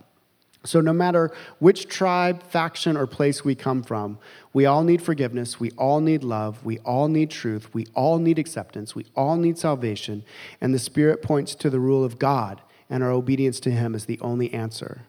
So, 0.65 0.81
no 0.81 0.93
matter 0.93 1.31
which 1.61 1.87
tribe, 1.87 2.43
faction, 2.43 2.97
or 2.97 3.07
place 3.07 3.45
we 3.45 3.55
come 3.55 3.85
from, 3.85 4.19
we 4.53 4.67
all 4.67 4.83
need 4.83 5.01
forgiveness. 5.01 5.61
We 5.61 5.71
all 5.73 6.01
need 6.01 6.25
love. 6.25 6.65
We 6.65 6.79
all 6.81 7.07
need 7.07 7.31
truth. 7.31 7.73
We 7.73 7.87
all 7.95 8.19
need 8.19 8.39
acceptance. 8.39 8.95
We 8.95 9.07
all 9.15 9.37
need 9.37 9.59
salvation. 9.59 10.25
And 10.61 10.75
the 10.75 10.81
Spirit 10.81 11.23
points 11.23 11.55
to 11.57 11.71
the 11.71 11.79
rule 11.79 12.03
of 12.03 12.19
God, 12.19 12.63
and 12.91 13.05
our 13.05 13.13
obedience 13.13 13.61
to 13.61 13.71
Him 13.71 13.95
is 13.95 14.07
the 14.07 14.19
only 14.21 14.53
answer. 14.53 15.03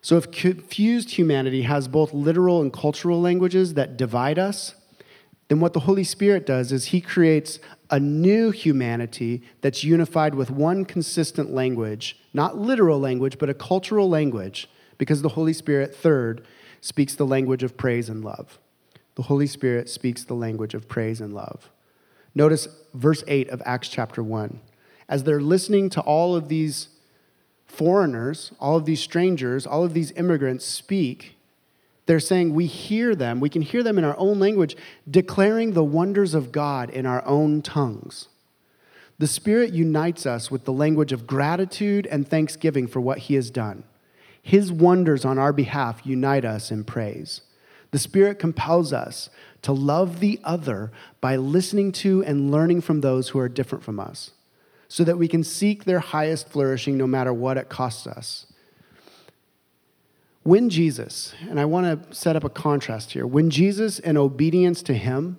So, 0.00 0.16
if 0.16 0.30
confused 0.30 1.12
humanity 1.12 1.62
has 1.62 1.86
both 1.86 2.12
literal 2.12 2.60
and 2.60 2.72
cultural 2.72 3.20
languages 3.20 3.74
that 3.74 3.96
divide 3.96 4.38
us, 4.38 4.74
then 5.48 5.60
what 5.60 5.72
the 5.72 5.80
Holy 5.80 6.04
Spirit 6.04 6.46
does 6.46 6.72
is 6.72 6.86
He 6.86 7.00
creates 7.00 7.58
a 7.90 7.98
new 7.98 8.50
humanity 8.50 9.42
that's 9.62 9.82
unified 9.82 10.34
with 10.34 10.50
one 10.50 10.84
consistent 10.84 11.50
language, 11.50 12.18
not 12.34 12.58
literal 12.58 13.00
language, 13.00 13.38
but 13.38 13.48
a 13.48 13.54
cultural 13.54 14.08
language, 14.08 14.68
because 14.98 15.22
the 15.22 15.30
Holy 15.30 15.54
Spirit, 15.54 15.94
third, 15.94 16.44
speaks 16.80 17.14
the 17.14 17.26
language 17.26 17.62
of 17.62 17.76
praise 17.76 18.08
and 18.08 18.22
love. 18.24 18.58
The 19.14 19.22
Holy 19.22 19.46
Spirit 19.46 19.88
speaks 19.88 20.22
the 20.22 20.34
language 20.34 20.74
of 20.74 20.86
praise 20.88 21.20
and 21.20 21.32
love. 21.32 21.70
Notice 22.34 22.68
verse 22.94 23.24
8 23.26 23.48
of 23.48 23.62
Acts 23.64 23.88
chapter 23.88 24.22
1. 24.22 24.60
As 25.08 25.24
they're 25.24 25.40
listening 25.40 25.88
to 25.90 26.00
all 26.02 26.36
of 26.36 26.48
these 26.48 26.88
foreigners, 27.66 28.52
all 28.60 28.76
of 28.76 28.84
these 28.84 29.00
strangers, 29.00 29.66
all 29.66 29.82
of 29.82 29.94
these 29.94 30.12
immigrants 30.12 30.66
speak, 30.66 31.37
they're 32.08 32.18
saying 32.18 32.54
we 32.54 32.64
hear 32.64 33.14
them, 33.14 33.38
we 33.38 33.50
can 33.50 33.60
hear 33.60 33.82
them 33.82 33.98
in 33.98 34.04
our 34.04 34.18
own 34.18 34.40
language, 34.40 34.74
declaring 35.10 35.74
the 35.74 35.84
wonders 35.84 36.32
of 36.32 36.52
God 36.52 36.88
in 36.88 37.04
our 37.04 37.22
own 37.26 37.60
tongues. 37.60 38.28
The 39.18 39.26
Spirit 39.26 39.74
unites 39.74 40.24
us 40.24 40.50
with 40.50 40.64
the 40.64 40.72
language 40.72 41.12
of 41.12 41.26
gratitude 41.26 42.06
and 42.06 42.26
thanksgiving 42.26 42.86
for 42.86 42.98
what 42.98 43.18
He 43.18 43.34
has 43.34 43.50
done. 43.50 43.84
His 44.40 44.72
wonders 44.72 45.26
on 45.26 45.38
our 45.38 45.52
behalf 45.52 46.00
unite 46.02 46.46
us 46.46 46.70
in 46.70 46.84
praise. 46.84 47.42
The 47.90 47.98
Spirit 47.98 48.38
compels 48.38 48.90
us 48.90 49.28
to 49.60 49.72
love 49.72 50.20
the 50.20 50.40
other 50.44 50.90
by 51.20 51.36
listening 51.36 51.92
to 51.92 52.24
and 52.24 52.50
learning 52.50 52.80
from 52.80 53.02
those 53.02 53.28
who 53.28 53.38
are 53.38 53.50
different 53.50 53.84
from 53.84 54.00
us, 54.00 54.30
so 54.88 55.04
that 55.04 55.18
we 55.18 55.28
can 55.28 55.44
seek 55.44 55.84
their 55.84 56.00
highest 56.00 56.48
flourishing 56.48 56.96
no 56.96 57.06
matter 57.06 57.34
what 57.34 57.58
it 57.58 57.68
costs 57.68 58.06
us. 58.06 58.46
When 60.48 60.70
Jesus, 60.70 61.34
and 61.50 61.60
I 61.60 61.66
want 61.66 62.08
to 62.08 62.14
set 62.16 62.34
up 62.34 62.42
a 62.42 62.48
contrast 62.48 63.12
here, 63.12 63.26
when 63.26 63.50
Jesus, 63.50 63.98
and 64.00 64.16
obedience 64.16 64.80
to 64.84 64.94
him, 64.94 65.36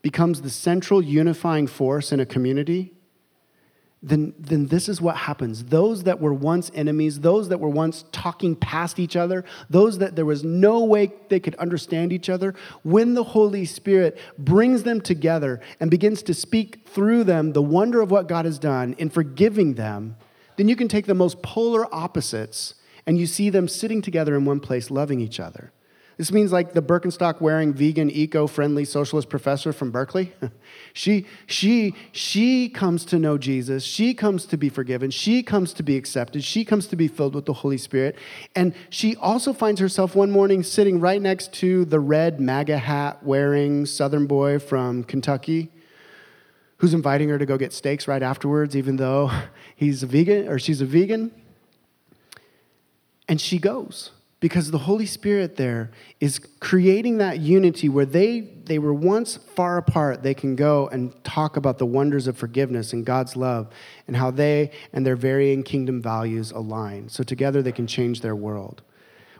becomes 0.00 0.42
the 0.42 0.48
central 0.48 1.02
unifying 1.02 1.66
force 1.66 2.12
in 2.12 2.20
a 2.20 2.24
community, 2.24 2.92
then, 4.00 4.32
then 4.38 4.66
this 4.66 4.88
is 4.88 5.00
what 5.00 5.16
happens. 5.16 5.64
Those 5.64 6.04
that 6.04 6.20
were 6.20 6.32
once 6.32 6.70
enemies, 6.72 7.18
those 7.18 7.48
that 7.48 7.58
were 7.58 7.68
once 7.68 8.04
talking 8.12 8.54
past 8.54 9.00
each 9.00 9.16
other, 9.16 9.44
those 9.70 9.98
that 9.98 10.14
there 10.14 10.24
was 10.24 10.44
no 10.44 10.84
way 10.84 11.12
they 11.30 11.40
could 11.40 11.56
understand 11.56 12.12
each 12.12 12.30
other, 12.30 12.54
when 12.84 13.14
the 13.14 13.24
Holy 13.24 13.64
Spirit 13.64 14.16
brings 14.38 14.84
them 14.84 15.00
together 15.00 15.60
and 15.80 15.90
begins 15.90 16.22
to 16.22 16.32
speak 16.32 16.86
through 16.86 17.24
them 17.24 17.54
the 17.54 17.60
wonder 17.60 18.00
of 18.00 18.12
what 18.12 18.28
God 18.28 18.44
has 18.44 18.60
done 18.60 18.94
in 18.98 19.10
forgiving 19.10 19.74
them, 19.74 20.14
then 20.58 20.68
you 20.68 20.76
can 20.76 20.86
take 20.86 21.06
the 21.06 21.12
most 21.12 21.42
polar 21.42 21.92
opposites 21.92 22.76
and 23.06 23.18
you 23.18 23.26
see 23.26 23.50
them 23.50 23.68
sitting 23.68 24.02
together 24.02 24.36
in 24.36 24.44
one 24.44 24.60
place, 24.60 24.90
loving 24.90 25.20
each 25.20 25.40
other. 25.40 25.72
This 26.16 26.30
means 26.30 26.52
like 26.52 26.74
the 26.74 26.82
Birkenstock 26.82 27.40
wearing 27.40 27.72
vegan, 27.72 28.08
eco 28.08 28.46
friendly 28.46 28.84
socialist 28.84 29.28
professor 29.28 29.72
from 29.72 29.90
Berkeley. 29.90 30.32
she, 30.92 31.26
she, 31.46 31.94
she 32.12 32.68
comes 32.68 33.04
to 33.06 33.18
know 33.18 33.36
Jesus. 33.36 33.82
She 33.82 34.14
comes 34.14 34.46
to 34.46 34.56
be 34.56 34.68
forgiven. 34.68 35.10
She 35.10 35.42
comes 35.42 35.72
to 35.74 35.82
be 35.82 35.96
accepted. 35.96 36.44
She 36.44 36.64
comes 36.64 36.86
to 36.88 36.96
be 36.96 37.08
filled 37.08 37.34
with 37.34 37.46
the 37.46 37.52
Holy 37.52 37.78
Spirit. 37.78 38.16
And 38.54 38.74
she 38.90 39.16
also 39.16 39.52
finds 39.52 39.80
herself 39.80 40.14
one 40.14 40.30
morning 40.30 40.62
sitting 40.62 41.00
right 41.00 41.20
next 41.20 41.52
to 41.54 41.84
the 41.84 41.98
red 41.98 42.40
MAGA 42.40 42.78
hat 42.78 43.24
wearing 43.24 43.84
Southern 43.84 44.26
boy 44.26 44.60
from 44.60 45.02
Kentucky 45.02 45.72
who's 46.78 46.92
inviting 46.92 47.28
her 47.28 47.38
to 47.38 47.46
go 47.46 47.56
get 47.56 47.72
steaks 47.72 48.06
right 48.06 48.22
afterwards, 48.22 48.76
even 48.76 48.96
though 48.96 49.30
he's 49.76 50.02
a 50.02 50.06
vegan 50.06 50.48
or 50.48 50.58
she's 50.58 50.80
a 50.80 50.86
vegan. 50.86 51.32
And 53.28 53.40
she 53.40 53.58
goes 53.58 54.10
because 54.40 54.70
the 54.70 54.78
Holy 54.78 55.06
Spirit 55.06 55.56
there 55.56 55.90
is 56.20 56.38
creating 56.60 57.16
that 57.16 57.40
unity 57.40 57.88
where 57.88 58.04
they, 58.04 58.40
they 58.40 58.78
were 58.78 58.92
once 58.92 59.36
far 59.36 59.78
apart. 59.78 60.22
They 60.22 60.34
can 60.34 60.54
go 60.54 60.86
and 60.88 61.14
talk 61.24 61.56
about 61.56 61.78
the 61.78 61.86
wonders 61.86 62.26
of 62.26 62.36
forgiveness 62.36 62.92
and 62.92 63.06
God's 63.06 63.36
love 63.36 63.68
and 64.06 64.16
how 64.16 64.30
they 64.30 64.70
and 64.92 65.06
their 65.06 65.16
varying 65.16 65.62
kingdom 65.62 66.02
values 66.02 66.50
align. 66.50 67.08
So 67.08 67.24
together 67.24 67.62
they 67.62 67.72
can 67.72 67.86
change 67.86 68.20
their 68.20 68.36
world. 68.36 68.82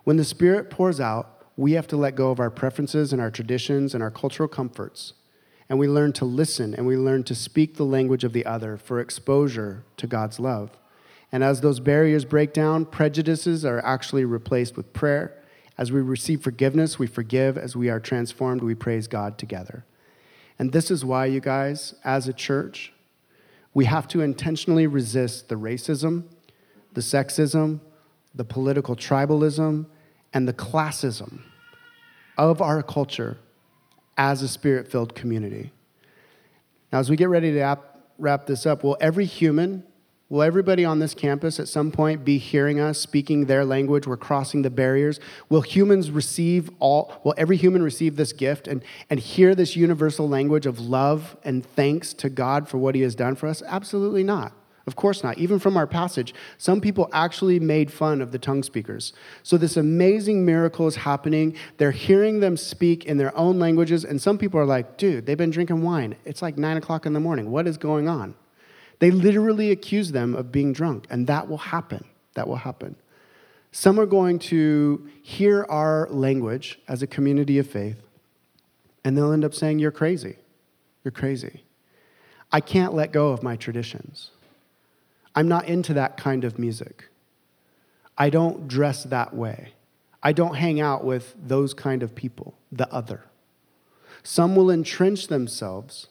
When 0.04 0.16
the 0.16 0.24
Spirit 0.24 0.70
pours 0.70 1.00
out, 1.00 1.42
we 1.56 1.72
have 1.72 1.86
to 1.88 1.96
let 1.98 2.14
go 2.14 2.30
of 2.30 2.40
our 2.40 2.50
preferences 2.50 3.12
and 3.12 3.20
our 3.20 3.30
traditions 3.30 3.92
and 3.92 4.02
our 4.02 4.10
cultural 4.10 4.48
comforts. 4.48 5.12
And 5.68 5.78
we 5.78 5.86
learn 5.86 6.12
to 6.14 6.24
listen 6.24 6.74
and 6.74 6.86
we 6.86 6.96
learn 6.96 7.24
to 7.24 7.34
speak 7.34 7.76
the 7.76 7.84
language 7.84 8.24
of 8.24 8.32
the 8.32 8.46
other 8.46 8.76
for 8.76 9.00
exposure 9.00 9.84
to 9.98 10.06
God's 10.06 10.40
love. 10.40 10.70
And 11.34 11.42
as 11.42 11.62
those 11.62 11.80
barriers 11.80 12.24
break 12.24 12.52
down, 12.52 12.84
prejudices 12.84 13.64
are 13.64 13.84
actually 13.84 14.24
replaced 14.24 14.76
with 14.76 14.92
prayer. 14.92 15.36
As 15.76 15.90
we 15.90 16.00
receive 16.00 16.42
forgiveness, 16.44 16.96
we 16.96 17.08
forgive. 17.08 17.58
As 17.58 17.74
we 17.74 17.90
are 17.90 17.98
transformed, 17.98 18.62
we 18.62 18.76
praise 18.76 19.08
God 19.08 19.36
together. 19.36 19.84
And 20.60 20.70
this 20.70 20.92
is 20.92 21.04
why, 21.04 21.26
you 21.26 21.40
guys, 21.40 21.96
as 22.04 22.28
a 22.28 22.32
church, 22.32 22.92
we 23.74 23.86
have 23.86 24.06
to 24.08 24.20
intentionally 24.20 24.86
resist 24.86 25.48
the 25.48 25.56
racism, 25.56 26.22
the 26.92 27.00
sexism, 27.00 27.80
the 28.32 28.44
political 28.44 28.94
tribalism, 28.94 29.86
and 30.32 30.46
the 30.46 30.52
classism 30.52 31.40
of 32.38 32.62
our 32.62 32.80
culture 32.80 33.38
as 34.16 34.40
a 34.40 34.46
spirit 34.46 34.86
filled 34.86 35.16
community. 35.16 35.72
Now, 36.92 37.00
as 37.00 37.10
we 37.10 37.16
get 37.16 37.28
ready 37.28 37.50
to 37.54 37.78
wrap 38.18 38.46
this 38.46 38.66
up, 38.66 38.84
will 38.84 38.96
every 39.00 39.24
human 39.24 39.82
Will 40.34 40.42
everybody 40.42 40.84
on 40.84 40.98
this 40.98 41.14
campus 41.14 41.60
at 41.60 41.68
some 41.68 41.92
point 41.92 42.24
be 42.24 42.38
hearing 42.38 42.80
us 42.80 42.98
speaking 42.98 43.46
their 43.46 43.64
language? 43.64 44.04
We're 44.04 44.16
crossing 44.16 44.62
the 44.62 44.68
barriers. 44.68 45.20
Will 45.48 45.60
humans 45.60 46.10
receive 46.10 46.70
all, 46.80 47.20
will 47.22 47.34
every 47.36 47.56
human 47.56 47.84
receive 47.84 48.16
this 48.16 48.32
gift 48.32 48.66
and, 48.66 48.82
and 49.08 49.20
hear 49.20 49.54
this 49.54 49.76
universal 49.76 50.28
language 50.28 50.66
of 50.66 50.80
love 50.80 51.36
and 51.44 51.64
thanks 51.64 52.12
to 52.14 52.28
God 52.28 52.68
for 52.68 52.78
what 52.78 52.96
he 52.96 53.02
has 53.02 53.14
done 53.14 53.36
for 53.36 53.46
us? 53.46 53.62
Absolutely 53.64 54.24
not. 54.24 54.52
Of 54.88 54.96
course 54.96 55.22
not. 55.22 55.38
Even 55.38 55.60
from 55.60 55.76
our 55.76 55.86
passage, 55.86 56.34
some 56.58 56.80
people 56.80 57.08
actually 57.12 57.60
made 57.60 57.92
fun 57.92 58.20
of 58.20 58.32
the 58.32 58.38
tongue 58.40 58.64
speakers. 58.64 59.12
So, 59.44 59.56
this 59.56 59.76
amazing 59.76 60.44
miracle 60.44 60.88
is 60.88 60.96
happening. 60.96 61.56
They're 61.76 61.92
hearing 61.92 62.40
them 62.40 62.56
speak 62.56 63.04
in 63.04 63.18
their 63.18 63.34
own 63.38 63.60
languages, 63.60 64.04
and 64.04 64.20
some 64.20 64.38
people 64.38 64.58
are 64.58 64.66
like, 64.66 64.98
dude, 64.98 65.26
they've 65.26 65.38
been 65.38 65.50
drinking 65.52 65.82
wine. 65.82 66.16
It's 66.24 66.42
like 66.42 66.58
nine 66.58 66.76
o'clock 66.76 67.06
in 67.06 67.12
the 67.12 67.20
morning. 67.20 67.52
What 67.52 67.68
is 67.68 67.78
going 67.78 68.08
on? 68.08 68.34
They 69.04 69.10
literally 69.10 69.70
accuse 69.70 70.12
them 70.12 70.34
of 70.34 70.50
being 70.50 70.72
drunk, 70.72 71.06
and 71.10 71.26
that 71.26 71.46
will 71.46 71.58
happen. 71.58 72.06
That 72.36 72.48
will 72.48 72.56
happen. 72.56 72.96
Some 73.70 74.00
are 74.00 74.06
going 74.06 74.38
to 74.38 75.06
hear 75.22 75.66
our 75.68 76.08
language 76.08 76.80
as 76.88 77.02
a 77.02 77.06
community 77.06 77.58
of 77.58 77.68
faith, 77.68 77.98
and 79.04 79.14
they'll 79.14 79.32
end 79.32 79.44
up 79.44 79.52
saying, 79.52 79.78
You're 79.78 79.90
crazy. 79.90 80.36
You're 81.04 81.12
crazy. 81.12 81.64
I 82.50 82.62
can't 82.62 82.94
let 82.94 83.12
go 83.12 83.28
of 83.28 83.42
my 83.42 83.56
traditions. 83.56 84.30
I'm 85.34 85.48
not 85.48 85.68
into 85.68 85.92
that 85.92 86.16
kind 86.16 86.42
of 86.42 86.58
music. 86.58 87.10
I 88.16 88.30
don't 88.30 88.66
dress 88.66 89.04
that 89.04 89.34
way. 89.36 89.74
I 90.22 90.32
don't 90.32 90.54
hang 90.54 90.80
out 90.80 91.04
with 91.04 91.34
those 91.38 91.74
kind 91.74 92.02
of 92.02 92.14
people, 92.14 92.54
the 92.72 92.90
other. 92.90 93.24
Some 94.22 94.56
will 94.56 94.70
entrench 94.70 95.26
themselves 95.26 96.06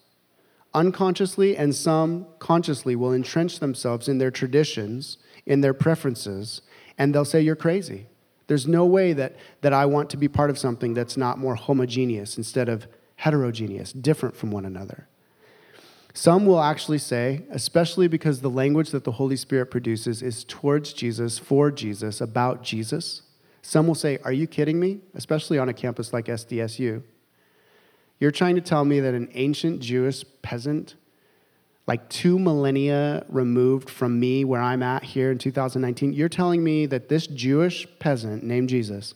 unconsciously 0.74 1.56
and 1.56 1.76
some 1.76 2.28
consciously 2.40 2.96
will 2.96 3.14
entrench 3.14 3.60
themselves 3.60 4.08
in 4.08 4.18
their 4.18 4.32
traditions, 4.32 5.18
in 5.46 5.62
their 5.62 5.74
preferences, 5.74 6.62
and 6.98 7.14
they'll 7.14 7.26
say, 7.26 7.42
You're 7.42 7.56
crazy. 7.56 8.08
There's 8.48 8.68
no 8.68 8.86
way 8.86 9.14
that, 9.14 9.36
that 9.62 9.74
I 9.74 9.86
want 9.86 10.10
to 10.12 10.18
be 10.18 10.28
part 10.28 10.50
of 10.50 10.58
something 10.58 10.94
that's 10.94 11.16
not 11.16 11.38
more 11.38 11.56
homogeneous 11.56 12.38
instead 12.38 12.68
of 12.68 12.88
heterogeneous, 13.16 13.94
different 13.94 14.36
from 14.36 14.52
one 14.52 14.66
another. 14.66 15.08
Some 16.14 16.46
will 16.46 16.62
actually 16.62 17.00
say, 17.00 17.44
especially 17.50 18.08
because 18.08 18.42
the 18.42 18.50
language 18.50 18.92
that 18.92 19.04
the 19.04 19.14
Holy 19.14 19.36
Spirit 19.36 19.72
produces 19.72 20.22
is 20.22 20.44
towards 20.44 20.94
Jesus, 20.94 21.40
for 21.40 21.72
Jesus, 21.72 22.22
about 22.22 22.64
Jesus. 22.64 23.24
Some 23.62 23.88
will 23.88 23.96
say, 23.96 24.20
Are 24.24 24.32
you 24.32 24.46
kidding 24.46 24.80
me? 24.80 25.00
Especially 25.16 25.58
on 25.58 25.70
a 25.70 25.74
campus 25.74 26.14
like 26.14 26.26
SDSU. 26.26 27.02
You're 28.24 28.32
trying 28.32 28.56
to 28.56 28.62
tell 28.62 28.86
me 28.86 29.02
that 29.02 29.14
an 29.14 29.28
ancient 29.34 29.82
Jewish 29.82 30.24
peasant, 30.42 30.96
like 31.88 32.08
two 32.08 32.40
millennia 32.40 33.26
removed 33.28 33.90
from 33.90 34.18
me, 34.18 34.46
where 34.46 34.62
I'm 34.62 34.82
at 34.82 35.04
here 35.04 35.30
in 35.30 35.38
2019, 35.38 36.14
you're 36.14 36.30
telling 36.30 36.64
me 36.64 36.86
that 36.86 37.10
this 37.10 37.28
Jewish 37.28 37.86
peasant 38.00 38.42
named 38.42 38.70
Jesus 38.70 39.14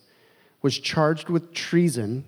was 0.62 0.78
charged 0.78 1.30
with 1.30 1.54
treason, 1.54 2.26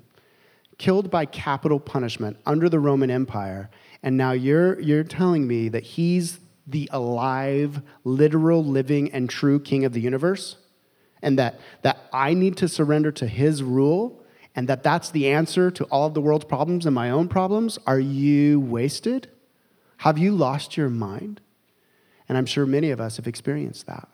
killed 0.78 1.12
by 1.12 1.26
capital 1.26 1.82
punishment 1.82 2.38
under 2.46 2.70
the 2.70 2.80
Roman 2.80 3.12
Empire, 3.12 3.70
and 4.02 4.16
now 4.16 4.32
you're, 4.32 4.80
you're 4.80 5.04
telling 5.04 5.46
me 5.46 5.68
that 5.68 5.84
he's 5.84 6.40
the 6.66 6.90
alive, 6.94 7.82
literal, 8.06 8.64
living, 8.64 9.12
and 9.12 9.30
true 9.30 9.60
king 9.60 9.84
of 9.84 9.92
the 9.92 10.00
universe? 10.00 10.56
And 11.22 11.38
that, 11.40 11.60
that 11.82 11.98
I 12.14 12.34
need 12.34 12.56
to 12.56 12.70
surrender 12.70 13.12
to 13.12 13.28
his 13.28 13.62
rule? 13.62 14.19
And 14.60 14.68
that 14.68 14.84
that's 14.84 15.12
the 15.12 15.30
answer 15.30 15.72
to 15.72 15.86
all 15.86 16.08
of 16.08 16.14
the 16.14 16.20
world's 16.20 16.44
problems 16.44 16.86
and 16.86 16.94
my 16.94 17.10
own 17.10 17.30
problems, 17.30 17.80
are 17.88 17.98
you 17.98 18.60
wasted? 18.60 19.30
Have 20.00 20.18
you 20.18 20.34
lost 20.34 20.76
your 20.76 20.90
mind? 20.90 21.40
And 22.28 22.38
I'm 22.38 22.46
sure 22.46 22.66
many 22.66 22.92
of 22.92 23.00
us 23.00 23.16
have 23.16 23.26
experienced 23.26 23.88
that. 23.88 24.10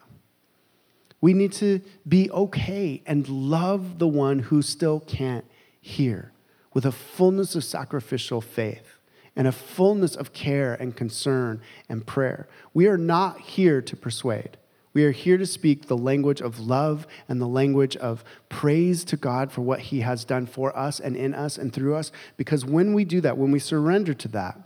We 1.20 1.34
need 1.34 1.52
to 1.54 1.82
be 2.08 2.30
okay 2.30 3.02
and 3.08 3.28
love 3.28 3.98
the 3.98 4.08
one 4.08 4.38
who 4.38 4.62
still 4.62 5.00
can't 5.00 5.46
hear 5.82 6.32
with 6.76 6.86
a 6.86 6.92
fullness 6.92 7.56
of 7.56 7.64
sacrificial 7.64 8.40
faith 8.40 9.00
and 9.36 9.48
a 9.48 9.52
fullness 9.52 10.16
of 10.16 10.32
care 10.32 10.76
and 10.76 10.96
concern 10.96 11.60
and 11.90 12.06
prayer. 12.06 12.48
We 12.72 12.86
are 12.86 13.00
not 13.00 13.40
here 13.40 13.82
to 13.82 13.96
persuade. 13.96 14.58
We 14.96 15.04
are 15.04 15.12
here 15.12 15.38
to 15.38 15.46
speak 15.46 15.88
the 15.88 15.98
language 15.98 16.42
of 16.42 16.58
love 16.58 17.06
and 17.28 17.42
the 17.42 17.48
language 17.48 17.98
of 17.98 18.24
praise 18.48 19.04
to 19.04 19.18
God 19.18 19.52
for 19.52 19.60
what 19.62 19.82
He 19.82 20.00
has 20.00 20.24
done 20.24 20.46
for 20.46 20.76
us 20.76 21.02
and 21.02 21.18
in 21.18 21.36
us 21.36 21.58
and 21.58 21.72
through 21.72 21.96
us. 21.96 22.14
Because 22.38 22.66
when 22.66 22.94
we 22.94 23.04
do 23.04 23.20
that, 23.20 23.38
when 23.38 23.52
we 23.52 23.60
surrender 23.60 24.14
to 24.14 24.30
that, 24.30 24.58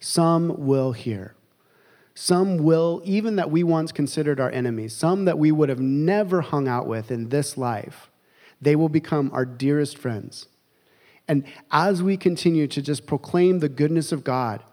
some 0.00 0.66
will 0.66 0.90
hear. 0.90 1.36
Some 2.14 2.58
will, 2.58 3.00
even 3.04 3.36
that 3.36 3.50
we 3.50 3.62
once 3.62 3.92
considered 3.92 4.40
our 4.40 4.50
enemies, 4.50 4.92
some 4.92 5.24
that 5.24 5.38
we 5.38 5.52
would 5.52 5.68
have 5.68 5.80
never 5.80 6.40
hung 6.40 6.66
out 6.66 6.88
with 6.88 7.12
in 7.12 7.28
this 7.28 7.56
life, 7.56 8.10
they 8.60 8.74
will 8.74 8.88
become 8.88 9.30
our 9.32 9.46
dearest 9.46 9.96
friends. 9.96 10.48
And 11.28 11.44
as 11.70 12.02
we 12.02 12.16
continue 12.16 12.66
to 12.66 12.82
just 12.82 13.06
proclaim 13.06 13.60
the 13.60 13.68
goodness 13.68 14.10
of 14.10 14.24
God, 14.24 14.64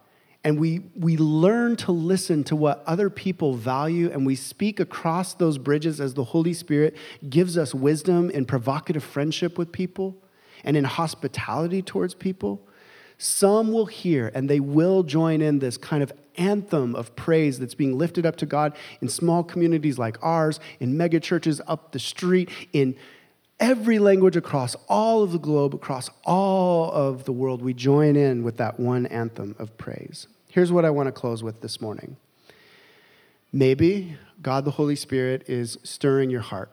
and 0.43 0.59
we, 0.59 0.81
we 0.95 1.17
learn 1.17 1.75
to 1.77 1.91
listen 1.91 2.43
to 2.45 2.55
what 2.55 2.81
other 2.85 3.09
people 3.09 3.55
value 3.55 4.09
and 4.09 4.25
we 4.25 4.35
speak 4.35 4.79
across 4.79 5.33
those 5.33 5.57
bridges 5.57 5.99
as 5.99 6.13
the 6.13 6.23
Holy 6.23 6.53
Spirit 6.53 6.95
gives 7.29 7.57
us 7.57 7.75
wisdom 7.75 8.29
in 8.29 8.45
provocative 8.45 9.03
friendship 9.03 9.57
with 9.57 9.71
people 9.71 10.15
and 10.63 10.77
in 10.77 10.85
hospitality 10.85 11.81
towards 11.81 12.13
people. 12.13 12.65
Some 13.17 13.73
will 13.73 13.87
hear 13.87 14.31
and 14.33 14.49
they 14.49 14.61
will 14.61 15.03
join 15.03 15.41
in 15.41 15.59
this 15.59 15.75
kind 15.75 16.01
of 16.01 16.13
anthem 16.37 16.95
of 16.95 17.13
praise 17.17 17.59
that's 17.59 17.75
being 17.75 17.97
lifted 17.97 18.25
up 18.25 18.37
to 18.37 18.45
God 18.45 18.77
in 19.01 19.09
small 19.09 19.43
communities 19.43 19.99
like 19.99 20.17
ours, 20.21 20.61
in 20.79 20.95
mega 20.95 21.19
churches 21.19 21.59
up 21.67 21.91
the 21.91 21.99
street, 21.99 22.49
in 22.71 22.95
every 23.59 23.99
language 23.99 24.35
across 24.35 24.75
all 24.87 25.23
of 25.23 25.31
the 25.31 25.39
globe, 25.39 25.73
across 25.73 26.09
all 26.25 26.91
of 26.91 27.25
the 27.25 27.31
world, 27.31 27.61
we 27.61 27.73
join 27.73 28.15
in 28.15 28.43
with 28.43 28.57
that 28.57 28.79
one 28.79 29.05
anthem 29.07 29.55
of 29.59 29.77
praise. 29.77 30.27
Here's 30.49 30.71
what 30.71 30.85
I 30.85 30.89
want 30.89 31.07
to 31.07 31.11
close 31.11 31.43
with 31.43 31.61
this 31.61 31.81
morning 31.81 32.17
Maybe 33.51 34.17
God 34.41 34.65
the 34.65 34.71
Holy 34.71 34.95
Spirit 34.95 35.43
is 35.47 35.77
stirring 35.83 36.29
your 36.29 36.41
heart. 36.41 36.71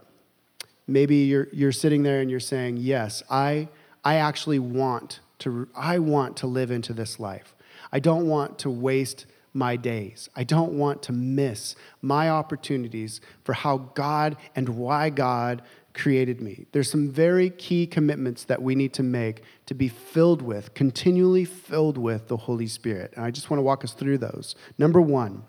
Maybe 0.87 1.16
you're, 1.16 1.49
you're 1.53 1.72
sitting 1.72 2.03
there 2.03 2.20
and 2.20 2.30
you're 2.30 2.41
saying, 2.41 2.76
Yes, 2.78 3.22
I, 3.28 3.68
I 4.05 4.16
actually 4.16 4.59
want 4.59 5.20
to, 5.41 5.68
I 5.76 5.99
want 5.99 6.37
to 6.39 6.47
live 6.47 6.70
into 6.70 6.93
this 6.93 7.18
life. 7.18 7.55
I 7.93 7.99
don't 7.99 8.26
want 8.26 8.59
to 8.61 8.70
waste 8.70 9.26
my 9.53 9.74
days. 9.76 10.28
I 10.37 10.45
don't 10.45 10.74
want 10.74 11.03
to 11.05 11.12
miss 11.12 11.76
my 12.03 12.28
opportunities 12.28 13.20
for 13.43 13.55
how 13.55 13.78
God 13.95 14.37
and 14.55 14.68
why 14.68 15.09
God 15.09 15.62
created 15.97 16.40
me. 16.40 16.66
There's 16.72 16.90
some 16.90 17.11
very 17.11 17.51
key 17.51 17.86
commitments 17.86 18.44
that 18.44 18.62
we 18.62 18.74
need 18.74 18.92
to 18.94 19.03
make 19.03 19.42
to 19.66 19.74
be 19.74 19.88
filled 19.88 20.42
with, 20.42 20.74
continually 20.74 21.44
filled 21.44 21.99
with 21.99 22.28
the 22.28 22.36
Holy 22.36 22.68
Spirit. 22.68 23.12
And 23.16 23.24
I 23.24 23.30
just 23.30 23.51
want 23.51 23.59
to 23.59 23.62
walk 23.62 23.82
us 23.82 23.92
through 23.92 24.18
those. 24.18 24.55
Number 24.78 25.01
one, 25.01 25.44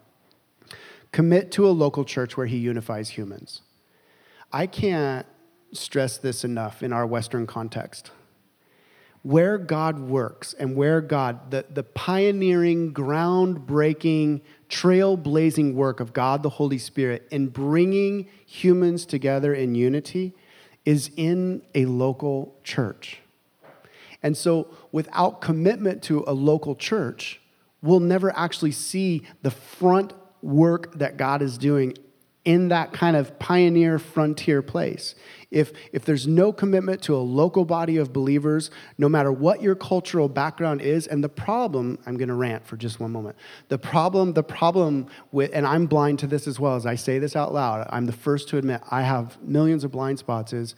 commit 1.11 1.51
to 1.51 1.67
a 1.67 1.71
local 1.71 2.05
church 2.05 2.37
where 2.37 2.47
He 2.47 2.57
unifies 2.57 3.09
humans. 3.09 3.61
I 4.51 4.65
can't 4.65 5.27
stress 5.73 6.17
this 6.17 6.43
enough 6.43 6.81
in 6.81 6.93
our 6.93 7.05
Western 7.05 7.45
context 7.45 8.11
where 9.28 9.57
God 9.57 9.99
works 9.99 10.53
and 10.53 10.73
where 10.73 11.01
God, 11.01 11.51
the, 11.51 11.65
the 11.69 11.84
pioneering, 11.84 12.93
groundbreaking, 12.93 14.39
trailblazing 14.69 15.73
work 15.73 15.99
of 15.99 16.13
God 16.13 16.43
the 16.43 16.49
Holy 16.49 16.78
Spirit 16.78 17.28
in 17.30 17.49
bringing 17.49 18.30
humans 18.45 19.05
together 19.05 19.53
in 19.53 19.75
unity 19.75 20.34
is 20.86 21.11
in 21.17 21.61
a 21.75 21.84
local 21.88 22.57
church. 22.63 23.19
And 24.23 24.38
so, 24.38 24.69
without 24.93 25.41
commitment 25.41 26.03
to 26.03 26.23
a 26.25 26.32
local 26.32 26.73
church, 26.73 27.41
we'll 27.82 27.99
never 27.99 28.34
actually 28.34 28.71
see 28.71 29.23
the 29.41 29.51
front 29.51 30.13
work 30.41 30.97
that 30.99 31.17
God 31.17 31.41
is 31.41 31.57
doing 31.57 31.97
in 32.45 32.69
that 32.69 32.93
kind 32.93 33.17
of 33.17 33.38
pioneer 33.39 33.99
frontier 33.99 34.61
place. 34.61 35.15
If, 35.49 35.71
if 35.93 36.03
there's 36.03 36.27
no 36.27 36.51
commitment 36.51 37.01
to 37.03 37.15
a 37.15 37.19
local 37.19 37.63
body 37.63 37.97
of 37.97 38.11
believers, 38.11 38.69
no 38.97 39.07
matter 39.07 39.31
what 39.31 39.61
your 39.61 39.75
cultural 39.75 40.27
background 40.27 40.81
is, 40.81 41.07
and 41.07 41.23
the 41.23 41.29
problem, 41.29 41.99
I'm 42.05 42.17
going 42.17 42.27
to 42.27 42.33
rant 42.33 42.67
for 42.67 42.75
just 42.75 42.99
one 42.99 43.11
moment. 43.11 43.37
The 43.69 43.77
problem, 43.77 44.33
the 44.33 44.43
problem 44.43 45.07
with, 45.31 45.51
and 45.53 45.65
I'm 45.65 45.85
blind 45.85 46.19
to 46.19 46.27
this 46.27 46.47
as 46.47 46.59
well 46.59 46.75
as 46.75 46.85
I 46.85 46.95
say 46.95 47.17
this 47.17 47.35
out 47.35 47.53
loud, 47.53 47.87
I'm 47.91 48.07
the 48.07 48.11
first 48.11 48.49
to 48.49 48.57
admit 48.57 48.81
I 48.91 49.03
have 49.03 49.41
millions 49.41 49.85
of 49.85 49.91
blind 49.91 50.19
spots, 50.19 50.51
is 50.51 50.75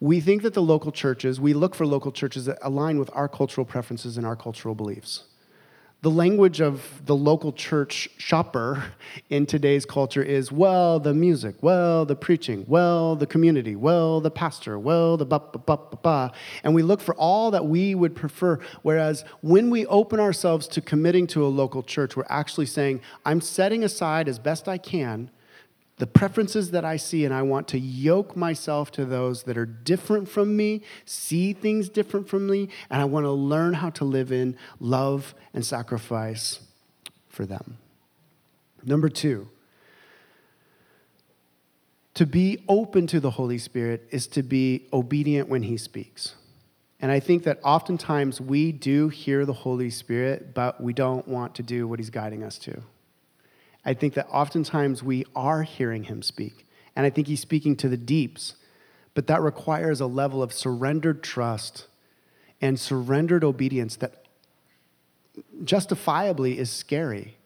we 0.00 0.20
think 0.20 0.42
that 0.42 0.54
the 0.54 0.62
local 0.62 0.92
churches, 0.92 1.38
we 1.38 1.52
look 1.52 1.74
for 1.74 1.86
local 1.86 2.12
churches 2.12 2.46
that 2.46 2.58
align 2.62 2.98
with 2.98 3.10
our 3.12 3.28
cultural 3.28 3.64
preferences 3.66 4.16
and 4.16 4.26
our 4.26 4.36
cultural 4.36 4.74
beliefs. 4.74 5.24
The 6.06 6.12
language 6.12 6.60
of 6.60 7.04
the 7.04 7.16
local 7.16 7.52
church 7.52 8.08
shopper 8.16 8.92
in 9.28 9.44
today's 9.44 9.84
culture 9.84 10.22
is 10.22 10.52
well, 10.52 11.00
the 11.00 11.12
music, 11.12 11.56
well, 11.62 12.04
the 12.04 12.14
preaching, 12.14 12.64
well, 12.68 13.16
the 13.16 13.26
community, 13.26 13.74
well, 13.74 14.20
the 14.20 14.30
pastor, 14.30 14.78
well, 14.78 15.16
the 15.16 15.26
ba 15.26 15.40
ba 15.40 15.58
ba 15.58 15.76
ba 15.76 15.98
ba. 16.00 16.32
And 16.62 16.76
we 16.76 16.82
look 16.82 17.00
for 17.00 17.16
all 17.16 17.50
that 17.50 17.66
we 17.66 17.96
would 17.96 18.14
prefer. 18.14 18.60
Whereas 18.82 19.24
when 19.40 19.68
we 19.68 19.84
open 19.86 20.20
ourselves 20.20 20.68
to 20.68 20.80
committing 20.80 21.26
to 21.26 21.44
a 21.44 21.48
local 21.48 21.82
church, 21.82 22.16
we're 22.16 22.22
actually 22.28 22.66
saying, 22.66 23.00
I'm 23.24 23.40
setting 23.40 23.82
aside 23.82 24.28
as 24.28 24.38
best 24.38 24.68
I 24.68 24.78
can 24.78 25.32
the 25.98 26.06
preferences 26.06 26.72
that 26.72 26.84
I 26.84 26.96
see, 26.96 27.24
and 27.24 27.32
I 27.32 27.42
want 27.42 27.68
to 27.68 27.78
yoke 27.78 28.36
myself 28.36 28.90
to 28.92 29.04
those 29.04 29.44
that 29.44 29.56
are 29.56 29.64
different 29.64 30.28
from 30.28 30.54
me, 30.56 30.82
see 31.06 31.54
things 31.54 31.88
different 31.88 32.28
from 32.28 32.46
me, 32.46 32.68
and 32.90 33.00
I 33.00 33.06
want 33.06 33.24
to 33.24 33.30
learn 33.30 33.74
how 33.74 33.90
to 33.90 34.04
live 34.04 34.30
in 34.30 34.56
love 34.78 35.34
and 35.54 35.64
sacrifice 35.64 36.60
for 37.28 37.46
them. 37.46 37.78
Number 38.84 39.08
two, 39.08 39.48
to 42.14 42.26
be 42.26 42.62
open 42.68 43.06
to 43.08 43.20
the 43.20 43.30
Holy 43.30 43.58
Spirit 43.58 44.06
is 44.10 44.26
to 44.28 44.42
be 44.42 44.88
obedient 44.92 45.48
when 45.48 45.62
He 45.62 45.76
speaks. 45.76 46.34
And 47.00 47.10
I 47.10 47.20
think 47.20 47.44
that 47.44 47.58
oftentimes 47.62 48.40
we 48.40 48.72
do 48.72 49.08
hear 49.08 49.44
the 49.44 49.52
Holy 49.52 49.90
Spirit, 49.90 50.54
but 50.54 50.82
we 50.82 50.92
don't 50.92 51.26
want 51.28 51.54
to 51.56 51.62
do 51.62 51.86
what 51.88 51.98
He's 51.98 52.10
guiding 52.10 52.42
us 52.42 52.58
to. 52.60 52.82
I 53.86 53.94
think 53.94 54.14
that 54.14 54.26
oftentimes 54.30 55.02
we 55.02 55.24
are 55.36 55.62
hearing 55.62 56.04
him 56.04 56.20
speak. 56.20 56.66
And 56.96 57.06
I 57.06 57.10
think 57.10 57.28
he's 57.28 57.40
speaking 57.40 57.76
to 57.76 57.88
the 57.88 57.96
deeps. 57.96 58.56
But 59.14 59.28
that 59.28 59.40
requires 59.40 60.00
a 60.00 60.06
level 60.06 60.42
of 60.42 60.52
surrendered 60.52 61.22
trust 61.22 61.86
and 62.60 62.78
surrendered 62.80 63.44
obedience 63.44 63.96
that 63.96 64.24
justifiably 65.62 66.58
is 66.58 66.70
scary. 66.70 67.36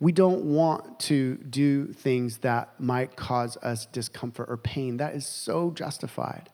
We 0.00 0.12
don't 0.12 0.44
want 0.44 0.98
to 1.00 1.36
do 1.36 1.92
things 1.92 2.38
that 2.38 2.80
might 2.80 3.14
cause 3.14 3.56
us 3.58 3.86
discomfort 3.86 4.48
or 4.48 4.56
pain. 4.56 4.96
That 4.96 5.14
is 5.14 5.26
so 5.26 5.70
justified. 5.70 6.48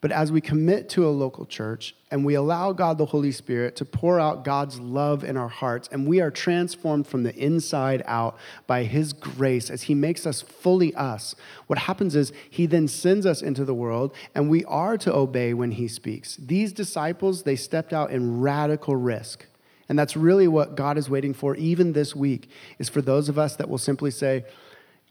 But 0.00 0.12
as 0.12 0.30
we 0.30 0.40
commit 0.40 0.88
to 0.90 1.08
a 1.08 1.10
local 1.10 1.44
church 1.44 1.96
and 2.10 2.24
we 2.24 2.34
allow 2.34 2.72
God 2.72 2.98
the 2.98 3.06
Holy 3.06 3.32
Spirit 3.32 3.74
to 3.76 3.84
pour 3.84 4.20
out 4.20 4.44
God's 4.44 4.78
love 4.78 5.24
in 5.24 5.36
our 5.36 5.48
hearts, 5.48 5.88
and 5.90 6.06
we 6.06 6.20
are 6.20 6.30
transformed 6.30 7.08
from 7.08 7.24
the 7.24 7.34
inside 7.34 8.04
out 8.06 8.36
by 8.68 8.84
His 8.84 9.12
grace 9.12 9.70
as 9.70 9.82
He 9.82 9.96
makes 9.96 10.24
us 10.24 10.40
fully 10.40 10.94
us, 10.94 11.34
what 11.66 11.80
happens 11.80 12.14
is 12.14 12.32
He 12.48 12.66
then 12.66 12.86
sends 12.86 13.26
us 13.26 13.42
into 13.42 13.64
the 13.64 13.74
world 13.74 14.14
and 14.36 14.48
we 14.48 14.64
are 14.66 14.96
to 14.98 15.12
obey 15.12 15.52
when 15.52 15.72
He 15.72 15.88
speaks. 15.88 16.36
These 16.36 16.72
disciples, 16.72 17.42
they 17.42 17.56
stepped 17.56 17.92
out 17.92 18.12
in 18.12 18.40
radical 18.40 18.94
risk. 18.94 19.46
And 19.88 19.98
that's 19.98 20.16
really 20.16 20.46
what 20.46 20.76
God 20.76 20.98
is 20.98 21.08
waiting 21.08 21.32
for, 21.32 21.56
even 21.56 21.94
this 21.94 22.14
week, 22.14 22.50
is 22.78 22.90
for 22.90 23.00
those 23.00 23.28
of 23.30 23.38
us 23.38 23.56
that 23.56 23.70
will 23.70 23.78
simply 23.78 24.10
say, 24.10 24.44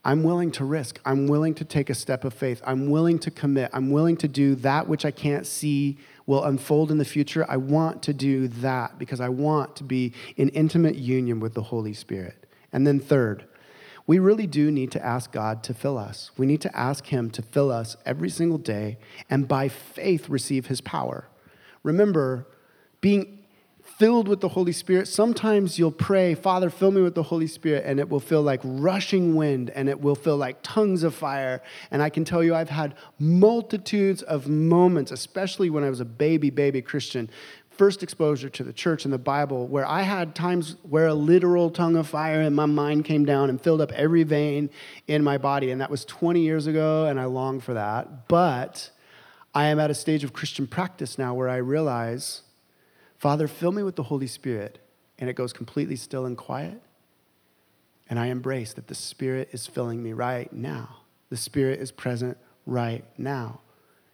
I'm 0.06 0.24
willing 0.24 0.52
to 0.52 0.66
risk. 0.66 1.00
I'm 1.06 1.28
willing 1.28 1.54
to 1.56 1.66
take 1.66 1.90
a 1.90 1.96
step 1.96 2.24
of 2.24 2.34
faith. 2.34 2.62
I'm 2.66 2.90
willing 2.90 3.20
to 3.20 3.32
commit. 3.32 3.70
I'm 3.74 3.90
willing 3.90 4.16
to 4.18 4.28
do 4.28 4.56
that 4.56 4.88
which 4.88 5.06
I 5.06 5.12
can't 5.12 5.46
see 5.46 5.98
will 6.26 6.44
unfold 6.44 6.92
in 6.92 6.98
the 6.98 7.06
future. 7.06 7.46
I 7.50 7.58
want 7.58 8.04
to 8.04 8.14
do 8.14 8.48
that 8.48 8.98
because 9.00 9.20
I 9.20 9.30
want 9.30 9.76
to 9.78 9.84
be 9.84 10.14
in 10.36 10.50
intimate 10.50 10.96
union 10.96 11.40
with 11.40 11.54
the 11.54 11.64
Holy 11.64 11.94
Spirit. 11.94 12.46
And 12.72 12.86
then, 12.86 13.00
third, 13.00 13.46
we 14.06 14.20
really 14.20 14.48
do 14.48 14.72
need 14.72 14.92
to 14.92 15.06
ask 15.06 15.32
God 15.32 15.64
to 15.64 15.74
fill 15.74 15.98
us. 15.98 16.32
We 16.38 16.46
need 16.46 16.62
to 16.62 16.78
ask 16.78 17.08
Him 17.08 17.30
to 17.32 17.42
fill 17.42 17.72
us 17.72 17.98
every 18.06 18.30
single 18.30 18.58
day 18.58 18.98
and 19.30 19.48
by 19.48 19.68
faith 19.68 20.30
receive 20.30 20.68
His 20.68 20.80
power. 20.82 21.28
Remember, 21.84 22.48
being 23.02 23.40
filled 23.98 24.28
with 24.28 24.42
the 24.42 24.50
Holy 24.50 24.72
Spirit, 24.72 25.08
sometimes 25.08 25.80
you'll 25.80 25.92
pray, 25.92 26.36
Father, 26.36 26.70
fill 26.70 26.92
me 26.92 27.02
with 27.02 27.16
the 27.16 27.24
Holy 27.24 27.48
Spirit, 27.48 27.84
and 27.86 28.00
it 28.00 28.10
will 28.10 28.20
feel 28.20 28.44
like 28.44 28.62
rushing 28.64 29.36
wind 29.36 29.72
and 29.72 29.90
it 29.90 30.00
will 30.00 30.16
feel 30.16 30.38
like 30.38 30.60
tongues 30.62 31.02
of 31.02 31.16
fire. 31.16 31.62
And 31.90 32.04
I 32.04 32.10
can 32.10 32.24
tell 32.24 32.44
you, 32.44 32.54
I've 32.54 32.70
had 32.70 32.94
multitudes 33.18 34.22
of 34.22 34.48
moments, 34.48 35.12
especially 35.12 35.72
when 35.72 35.84
I 35.84 35.90
was 35.90 36.00
a 36.00 36.06
baby, 36.06 36.52
baby 36.52 36.80
Christian, 36.82 37.28
first 37.72 38.04
exposure 38.04 38.50
to 38.50 38.64
the 38.64 38.74
church 38.74 39.04
and 39.04 39.14
the 39.14 39.18
Bible, 39.18 39.68
where 39.68 39.86
I 39.88 40.04
had 40.04 40.36
times 40.36 40.76
where 40.84 41.08
a 41.08 41.14
literal 41.16 41.72
tongue 41.72 41.96
of 41.96 42.08
fire 42.08 42.42
in 42.42 42.54
my 42.54 42.68
mind 42.68 43.06
came 43.06 43.26
down 43.26 43.50
and 43.50 43.60
filled 43.60 43.82
up 43.82 43.92
every 43.94 44.24
vein 44.24 44.70
in 45.08 45.24
my 45.24 45.40
body. 45.40 45.72
And 45.72 45.82
that 45.82 45.90
was 45.90 46.06
20 46.06 46.42
years 46.42 46.68
ago, 46.68 47.06
and 47.06 47.20
I 47.20 47.26
long 47.26 47.60
for 47.60 47.74
that. 47.74 48.28
But 48.28 48.92
I 49.56 49.68
am 49.68 49.80
at 49.80 49.90
a 49.90 49.96
stage 49.96 50.24
of 50.24 50.34
Christian 50.34 50.68
practice 50.68 51.18
now 51.18 51.34
where 51.34 51.50
I 51.50 51.58
realize 51.58 52.44
Father, 53.18 53.48
fill 53.48 53.72
me 53.72 53.84
with 53.84 53.96
the 53.96 54.04
Holy 54.04 54.28
Spirit. 54.28 54.80
And 55.20 55.30
it 55.30 55.34
goes 55.34 55.54
completely 55.54 55.96
still 55.96 56.26
and 56.26 56.38
quiet. 56.38 56.82
And 58.10 58.20
I 58.20 58.28
embrace 58.28 58.74
that 58.74 58.88
the 58.88 58.96
Spirit 58.96 59.50
is 59.52 59.68
filling 59.68 60.02
me 60.02 60.14
right 60.14 60.52
now. 60.54 60.98
The 61.30 61.38
Spirit 61.38 61.80
is 61.80 61.92
present 61.92 62.38
right 62.66 63.04
now. 63.18 63.62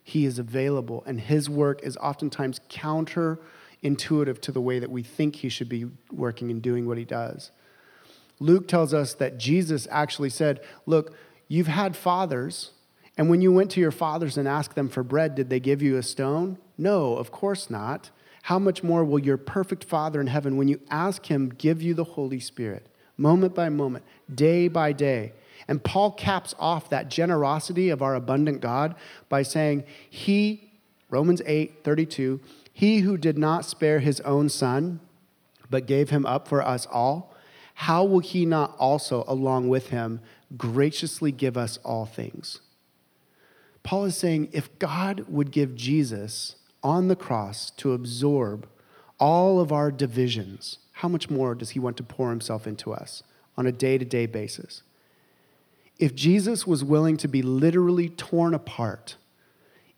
He 0.04 0.26
is 0.26 0.39
available, 0.39 1.04
and 1.06 1.20
His 1.20 1.49
work 1.49 1.82
is 1.84 1.95
oftentimes 1.97 2.60
counterintuitive 2.70 4.41
to 4.41 4.51
the 4.51 4.62
way 4.62 4.80
that 4.80 4.89
we 4.89 5.04
think 5.04 5.38
He 5.38 5.49
should 5.49 5.70
be 5.70 5.86
working 6.12 6.49
and 6.49 6.62
doing 6.62 6.88
what 6.88 6.97
He 6.97 7.06
does. 7.06 7.51
Luke 8.39 8.68
tells 8.68 8.93
us 8.93 9.14
that 9.16 9.38
Jesus 9.38 9.88
actually 9.91 10.30
said, 10.30 10.62
Look, 10.86 11.16
you've 11.47 11.68
had 11.68 11.95
fathers, 11.95 12.72
and 13.18 13.30
when 13.30 13.41
you 13.41 13.51
went 13.51 13.70
to 13.72 13.80
your 13.80 13.91
fathers 13.91 14.38
and 14.38 14.47
asked 14.47 14.76
them 14.76 14.89
for 14.89 15.04
bread, 15.04 15.36
did 15.36 15.49
they 15.49 15.60
give 15.60 15.82
you 15.82 15.97
a 15.97 16.04
stone? 16.04 16.58
No, 16.78 17.16
of 17.16 17.32
course 17.32 17.70
not 17.70 18.10
how 18.44 18.60
much 18.60 18.84
more 18.84 19.06
will 19.06 19.20
your 19.20 19.38
perfect 19.38 19.86
Father 19.86 20.20
in 20.20 20.28
heaven, 20.28 20.58
when 20.58 20.68
you 20.68 20.82
ask 20.89 21.28
Him, 21.28 21.48
give 21.48 21.82
you 21.82 21.94
the 21.94 22.04
Holy 22.04 22.41
Spirit, 22.41 22.88
moment 23.16 23.56
by 23.56 23.70
moment, 23.70 24.04
day 24.34 24.68
by 24.68 24.91
day? 24.91 25.32
And 25.70 25.82
Paul 25.82 26.12
caps 26.12 26.54
off 26.60 26.89
that 26.89 27.08
generosity 27.08 27.89
of 27.89 28.02
our 28.02 28.16
abundant 28.16 28.60
God 28.60 28.96
by 29.30 29.44
saying, 29.44 29.86
He, 30.10 30.74
Romans 31.10 31.41
8 31.46 31.86
32, 31.86 32.41
He 32.74 33.00
who 33.00 33.16
did 33.16 33.38
not 33.38 33.64
spare 33.64 34.00
His 34.00 34.20
own 34.22 34.50
Son, 34.50 35.00
but 35.70 35.88
gave 35.88 36.10
Him 36.10 36.26
up 36.26 36.50
for 36.50 36.62
us 36.62 36.86
all, 36.88 37.34
how 37.76 38.04
will 38.04 38.20
He 38.20 38.46
not 38.46 38.76
also, 38.78 39.24
along 39.26 39.70
with 39.70 39.88
Him, 39.91 40.20
graciously 40.58 41.32
give 41.32 41.56
us 41.56 41.78
all 41.86 42.06
things? 42.06 42.60
Paul 43.84 44.04
is 44.04 44.18
saying, 44.18 44.50
if 44.52 44.78
God 44.80 45.26
would 45.30 45.50
give 45.50 45.76
Jesus, 45.76 46.58
on 46.84 47.08
the 47.08 47.16
cross 47.16 47.72
to 47.72 47.94
absorb 47.94 48.68
all 49.20 49.60
of 49.60 49.72
our 49.72 49.92
divisions, 49.92 50.80
how 50.94 51.08
much 51.08 51.30
more 51.30 51.56
does 51.56 51.72
he 51.72 51.80
want 51.80 51.98
to 51.98 52.04
pour 52.04 52.30
himself 52.30 52.68
into 52.68 52.94
us? 52.94 53.24
on 53.58 53.68
a 53.68 53.72
day 53.72 53.98
to 53.98 54.06
day 54.06 54.26
basis. 54.26 54.84
If 56.00 56.16
Jesus 56.16 56.66
was 56.66 56.84
willing 56.84 57.18
to 57.18 57.28
be 57.28 57.42
literally 57.42 58.10
torn 58.10 58.54
apart 58.54 59.16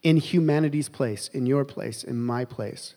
in 0.03 0.17
humanity's 0.17 0.89
place, 0.89 1.29
in 1.29 1.45
your 1.45 1.65
place, 1.65 2.03
in 2.03 2.21
my 2.21 2.45
place, 2.45 2.95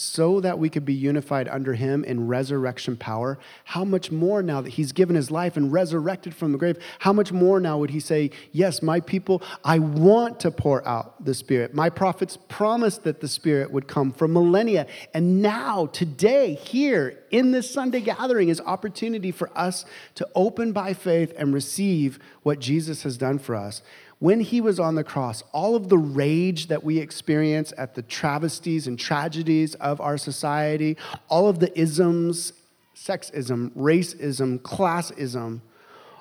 so 0.00 0.40
that 0.40 0.60
we 0.60 0.68
could 0.68 0.84
be 0.84 0.94
unified 0.94 1.48
under 1.48 1.74
him 1.74 2.04
in 2.04 2.28
resurrection 2.28 2.96
power, 2.96 3.36
how 3.64 3.84
much 3.84 4.12
more 4.12 4.44
now 4.44 4.60
that 4.60 4.70
he's 4.70 4.92
given 4.92 5.16
his 5.16 5.28
life 5.28 5.56
and 5.56 5.72
resurrected 5.72 6.32
from 6.32 6.52
the 6.52 6.58
grave, 6.58 6.78
how 7.00 7.12
much 7.12 7.32
more 7.32 7.58
now 7.58 7.78
would 7.78 7.90
he 7.90 7.98
say, 7.98 8.30
Yes, 8.52 8.80
my 8.80 9.00
people, 9.00 9.42
I 9.64 9.80
want 9.80 10.38
to 10.40 10.52
pour 10.52 10.86
out 10.86 11.24
the 11.24 11.34
Spirit. 11.34 11.74
My 11.74 11.90
prophets 11.90 12.38
promised 12.48 13.02
that 13.02 13.20
the 13.20 13.26
Spirit 13.26 13.72
would 13.72 13.88
come 13.88 14.12
for 14.12 14.28
millennia. 14.28 14.86
And 15.14 15.42
now, 15.42 15.86
today, 15.86 16.54
here 16.54 17.18
in 17.32 17.50
this 17.50 17.68
Sunday 17.68 18.00
gathering, 18.00 18.50
is 18.50 18.60
opportunity 18.60 19.32
for 19.32 19.50
us 19.58 19.84
to 20.14 20.28
open 20.36 20.70
by 20.70 20.94
faith 20.94 21.32
and 21.36 21.52
receive 21.52 22.20
what 22.44 22.60
Jesus 22.60 23.02
has 23.02 23.16
done 23.16 23.40
for 23.40 23.56
us 23.56 23.82
when 24.18 24.40
he 24.40 24.60
was 24.60 24.80
on 24.80 24.94
the 24.96 25.04
cross, 25.04 25.42
all 25.52 25.76
of 25.76 25.88
the 25.88 25.98
rage 25.98 26.66
that 26.66 26.82
we 26.82 26.98
experience 26.98 27.72
at 27.78 27.94
the 27.94 28.02
travesties 28.02 28.86
and 28.86 28.98
tragedies 28.98 29.74
of 29.76 30.00
our 30.00 30.18
society, 30.18 30.96
all 31.28 31.48
of 31.48 31.60
the 31.60 31.78
isms, 31.78 32.52
sexism, 32.96 33.70
racism, 33.70 34.58
classism, 34.58 35.60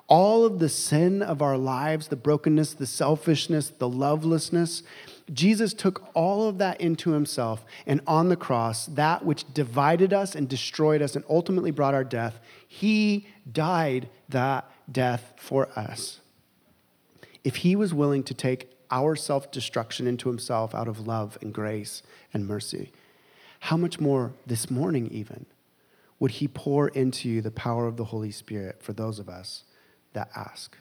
all 0.08 0.45
of 0.45 0.60
the 0.60 0.70
sin 0.70 1.22
of 1.22 1.41
our 1.41 1.58
lives, 1.58 2.08
the 2.08 2.16
brokenness, 2.16 2.76
the 2.76 2.86
selfishness, 2.86 3.74
the 3.78 3.89
lovelessness, 3.89 4.84
Jesus 5.34 5.74
took 5.74 6.08
all 6.14 6.48
of 6.48 6.58
that 6.60 6.80
into 6.80 7.12
himself, 7.12 7.66
and 7.86 8.00
on 8.08 8.30
the 8.30 8.38
cross, 8.38 8.86
that 8.86 9.26
which 9.26 9.52
divided 9.54 10.14
us 10.14 10.36
and 10.36 10.48
destroyed 10.48 11.02
us 11.02 11.18
and 11.18 11.26
ultimately 11.30 11.72
brought 11.72 11.93
our 11.93 12.06
death, 12.06 12.39
he 12.66 13.28
died 13.52 14.08
that 14.30 14.70
death 14.89 15.34
for 15.38 15.68
us 15.76 16.22
if 17.48 17.56
he 17.56 17.78
was 17.78 17.93
willing 17.93 18.24
to 18.24 18.34
take 18.34 18.70
our 18.91 19.16
self 19.16 19.52
destruction 19.52 20.06
into 20.06 20.28
himself 20.28 20.76
out 20.76 20.89
of 20.89 21.08
love 21.08 21.38
and 21.41 21.54
grace 21.54 22.04
and 22.34 22.45
mercy, 22.45 22.91
how 23.62 23.78
much 23.78 24.02
more 24.02 24.34
this 24.45 24.70
morning, 24.70 25.08
even, 25.14 25.45
would 26.20 26.32
he 26.32 26.48
pour 26.50 26.89
into 26.89 27.30
you 27.30 27.41
the 27.41 27.50
power 27.50 27.88
of 27.88 27.95
the 27.95 28.04
Holy 28.04 28.32
Spirit 28.32 28.84
for 28.84 28.91
those 28.91 29.18
of 29.18 29.30
us 29.30 29.64
that 30.12 30.30
ask? 30.36 30.78